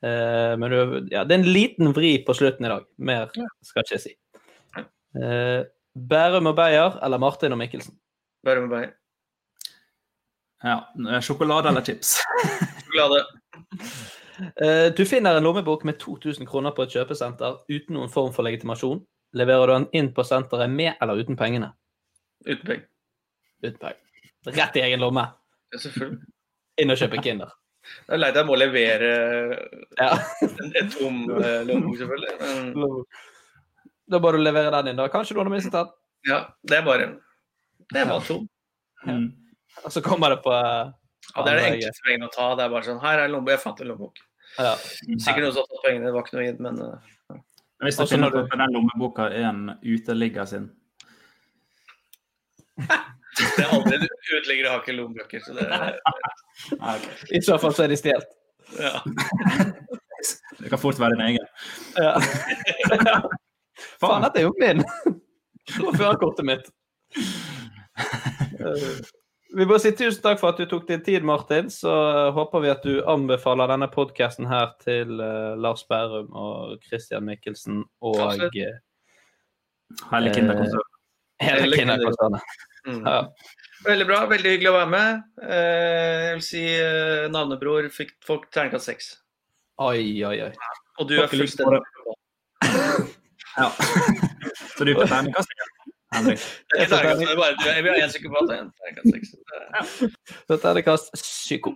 Uh, 0.05 0.53
men 0.61 0.69
du, 0.69 0.79
ja, 1.09 1.25
det 1.25 1.33
er 1.33 1.41
en 1.41 1.49
liten 1.49 1.97
vri 1.97 2.19
på 2.29 2.37
slutten 2.37 2.69
i 2.69 2.75
dag. 2.77 2.85
Mer 3.01 3.33
skal 3.65 3.85
ikke 3.87 3.97
jeg 3.97 4.05
si. 4.05 4.15
Eh, 5.17 5.65
Bærum 5.97 6.47
og 6.51 6.57
Beyer 6.59 6.99
eller 7.05 7.19
Martin 7.19 7.53
og 7.53 7.59
Mikkelsen? 7.59 7.97
Bærum 8.45 8.69
og 8.69 8.71
Beyer. 8.77 8.93
Ja. 10.65 11.21
Sjokolade 11.21 11.69
eller 11.69 11.85
chips? 11.85 12.17
Sjokolade. 12.85 13.25
Eh, 14.63 14.93
Du 14.97 15.05
finner 15.09 15.37
en 15.37 15.43
lommebok 15.45 15.85
med 15.85 15.99
2000 15.99 16.47
kroner 16.47 16.71
på 16.77 16.83
et 16.85 16.93
kjøpesenter 16.93 17.61
uten 17.73 17.97
noen 17.97 18.11
form 18.13 18.33
for 18.37 18.45
legitimasjon. 18.47 19.01
Leverer 19.37 19.67
du 19.67 19.73
den 19.73 19.87
inn 19.93 20.13
på 20.17 20.25
senteret 20.25 20.71
med 20.71 20.95
eller 21.03 21.21
uten 21.23 21.37
pengene? 21.37 21.73
Uten 22.47 22.65
penger. 22.67 22.87
Uten 23.65 23.79
penger. 23.81 24.03
Rett 24.57 24.77
i 24.77 24.83
egen 24.87 25.01
lomme. 25.03 25.25
Ja, 25.73 25.79
selvfølgelig. 25.83 26.21
Inn 26.79 26.93
og 26.93 27.01
kjøpe 27.01 27.23
Kinder. 27.25 27.55
Det 28.07 28.15
er 28.17 28.19
leit 28.21 28.35
jeg 28.37 28.47
må 28.49 28.57
levere 28.59 29.09
Ja. 30.01 30.13
en, 30.43 30.73
en 30.81 30.89
tom 30.91 31.19
eh, 31.41 31.63
lommebok, 31.69 31.97
selvfølgelig. 32.01 32.35
Men 32.77 33.05
Da 34.07 34.21
bare 34.23 34.39
å 34.39 34.43
levere 34.43 34.71
den 34.79 34.93
inn, 34.93 35.01
da. 35.01 35.09
Kanskje 35.11 35.37
noen 35.37 35.51
har 35.51 35.57
mistet 35.57 35.75
den. 35.75 35.91
ja, 36.31 36.39
det 36.63 36.79
er 36.79 36.87
bare 36.87 37.09
Det 37.93 38.05
var 38.07 38.23
tom. 38.27 38.47
Ja. 39.07 39.17
Og 39.85 39.93
så 39.93 40.03
kommer 40.03 40.33
det 40.33 40.41
på 40.45 40.53
uh, 40.55 40.93
Ja, 41.35 41.43
det 41.45 41.53
er 41.53 41.59
det 41.59 41.67
enkleste 41.73 42.07
pengene 42.07 42.31
å 42.31 42.35
ta. 42.35 42.49
Det 42.59 42.65
er 42.65 42.73
bare 42.73 42.87
sånn 42.87 43.03
Her 43.03 43.21
er 43.21 43.29
en 43.29 43.37
lommebok. 43.37 43.55
Jeg 43.55 43.63
fant 43.65 43.83
en 43.83 43.91
lommebok. 43.93 44.23
Ja. 44.57 44.73
Sikkert 44.79 45.45
noen 45.45 45.55
som 45.55 45.63
har 45.63 45.71
tatt 45.73 45.85
pengene. 45.85 46.09
Det 46.09 46.15
var 46.17 46.27
ikke 46.27 46.39
noe 46.39 46.47
gitt, 46.49 46.65
men 46.65 46.81
uh, 46.83 47.39
Men 47.77 47.89
Hvis 47.91 48.01
det 48.01 48.09
finner 48.15 48.35
ut 48.35 48.41
at 48.47 48.59
den 48.63 48.77
lommeboka 48.79 49.29
er 49.29 49.51
en 49.51 49.63
uteligger 49.85 50.49
sin 50.51 50.71
det 52.77 53.63
er 53.65 53.71
aldri 53.73 53.99
Uteliggere 54.37 54.69
har 54.73 54.83
ikke 54.83 54.97
lommebøker, 54.97 55.41
så 55.45 55.55
det 55.57 55.65
er... 55.65 55.97
I 57.33 57.41
så 57.45 57.57
fall 57.61 57.75
så 57.77 57.85
er 57.87 57.93
de 57.93 57.99
stjålet. 58.01 58.33
ja. 58.81 59.01
Det 60.59 60.71
kan 60.73 60.81
fort 60.81 60.99
være 60.99 61.15
din 61.15 61.25
egen. 61.29 61.47
Ja. 61.97 62.17
Faen, 64.01 64.23
dette 64.25 64.41
er 64.41 64.47
jo 64.49 64.55
min! 64.61 64.83
Og 65.87 65.95
førerkortet 65.99 66.47
mitt. 66.49 66.73
Eh, 68.57 68.97
Vi 69.57 69.65
må 69.69 69.79
si 69.81 69.89
tusen 69.97 70.21
takk 70.25 70.41
for 70.41 70.51
at 70.53 70.59
du 70.61 70.67
tok 70.69 70.85
din 70.89 71.01
tid, 71.07 71.25
Martin. 71.25 71.71
Så 71.73 71.89
håper 72.37 72.61
vi 72.65 72.69
at 72.73 72.83
du 72.85 72.99
anbefaler 73.09 73.71
denne 73.71 73.87
podkasten 73.93 74.45
her 74.51 74.73
til 74.83 75.15
eh, 75.23 75.55
Lars 75.61 75.85
Bærum 75.89 76.29
og 76.37 76.75
Christian 76.85 77.25
Mikkelsen 77.25 77.79
og 78.05 78.19
Absolutt. 78.27 78.57
eh, 78.61 78.77
Hele 80.13 80.33
Kinderkonsernet. 80.35 80.93
hele 81.41 81.79
Kinderkonsernet. 81.79 82.57
Mm. 82.87 83.01
Ja. 83.07 83.19
Veldig 83.87 84.07
bra. 84.11 84.19
Veldig 84.35 84.53
hyggelig 84.57 84.73
å 84.73 84.77
være 84.77 84.93
med. 84.93 85.23
Eh, 85.47 86.21
jeg 86.27 86.35
vil 86.41 86.47
si 86.51 86.65
eh, 86.75 87.27
navnebror 87.33 87.89
fikk 87.97 88.13
folk 88.29 88.49
terningkast 88.53 88.91
seks. 88.93 89.13
Oi, 89.85 90.03
oi, 90.27 90.37
oi. 90.51 90.53
Og 91.01 91.09
du 91.09 91.17
er 91.23 91.33
fullstendig 91.33 91.81
Ja. 93.57 93.71
Så 94.77 94.85
du 94.85 94.93
er 94.93 94.99
på 95.01 95.07
terningkast 95.09 95.53
igjen, 95.55 95.73
Henrik? 96.15 96.45
Jeg 96.77 96.87
er 96.87 96.89
det 97.21 97.29
er 97.31 97.39
bare. 97.41 97.55
Jeg 97.67 97.85
vil 97.85 97.93
ha 97.93 97.99
én 98.05 98.13
psykopat 98.13 98.51
og 98.51 98.57
én 98.57 98.71
terningkast 98.79 99.09
seks. 99.15 99.29
Så 100.49 100.83
kast 100.87 101.17
psyko. 101.21 101.75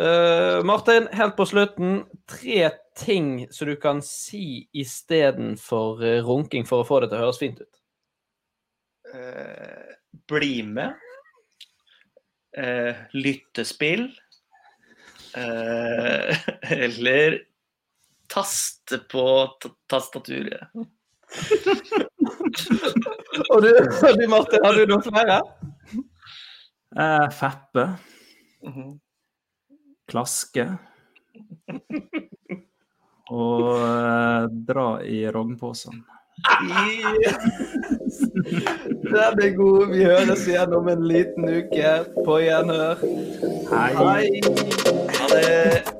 Uh, 0.00 0.60
Martin, 0.64 1.08
helt 1.16 1.36
på 1.36 1.46
slutten. 1.48 2.02
Tre 2.28 2.70
ting 2.96 3.46
som 3.52 3.68
du 3.68 3.76
kan 3.80 4.02
si 4.04 4.68
istedenfor 4.72 6.02
uh, 6.04 6.24
runking 6.26 6.66
for 6.68 6.82
å 6.82 6.88
få 6.88 7.00
det 7.00 7.10
til 7.12 7.20
å 7.20 7.26
høres 7.26 7.40
fint 7.40 7.60
ut. 7.60 7.84
Uh, 9.12 9.94
bli 10.30 10.60
med. 10.66 10.96
Uh, 12.56 12.96
lyttespill. 13.12 14.10
Eh, 15.36 16.36
eller 16.60 17.38
taste 18.30 18.98
på 19.10 19.24
tastaturet. 19.90 20.70
Og 23.50 23.62
du, 23.62 23.70
du 24.18 24.28
Martin, 24.28 24.64
har 24.64 24.74
du 24.74 24.86
noen 24.90 25.02
flere? 25.06 25.40
Eh, 26.96 27.28
feppe. 27.34 27.88
Mhm. 28.66 29.00
Klaske. 30.10 30.66
Og 33.30 33.68
eh, 33.78 34.48
dra 34.66 34.88
i 35.06 35.30
rognposen. 35.30 36.02
Den 39.10 39.40
er 39.44 39.54
god. 39.56 39.86
Vi 39.92 40.04
høres 40.08 40.48
igjen 40.48 40.74
om 40.74 40.88
en 40.90 41.06
liten 41.06 41.44
uke. 41.46 41.94
På 42.24 42.40
gjenhør. 42.42 42.96
Hei. 43.70 43.90
Ha 44.00 45.30
det. 45.36 45.99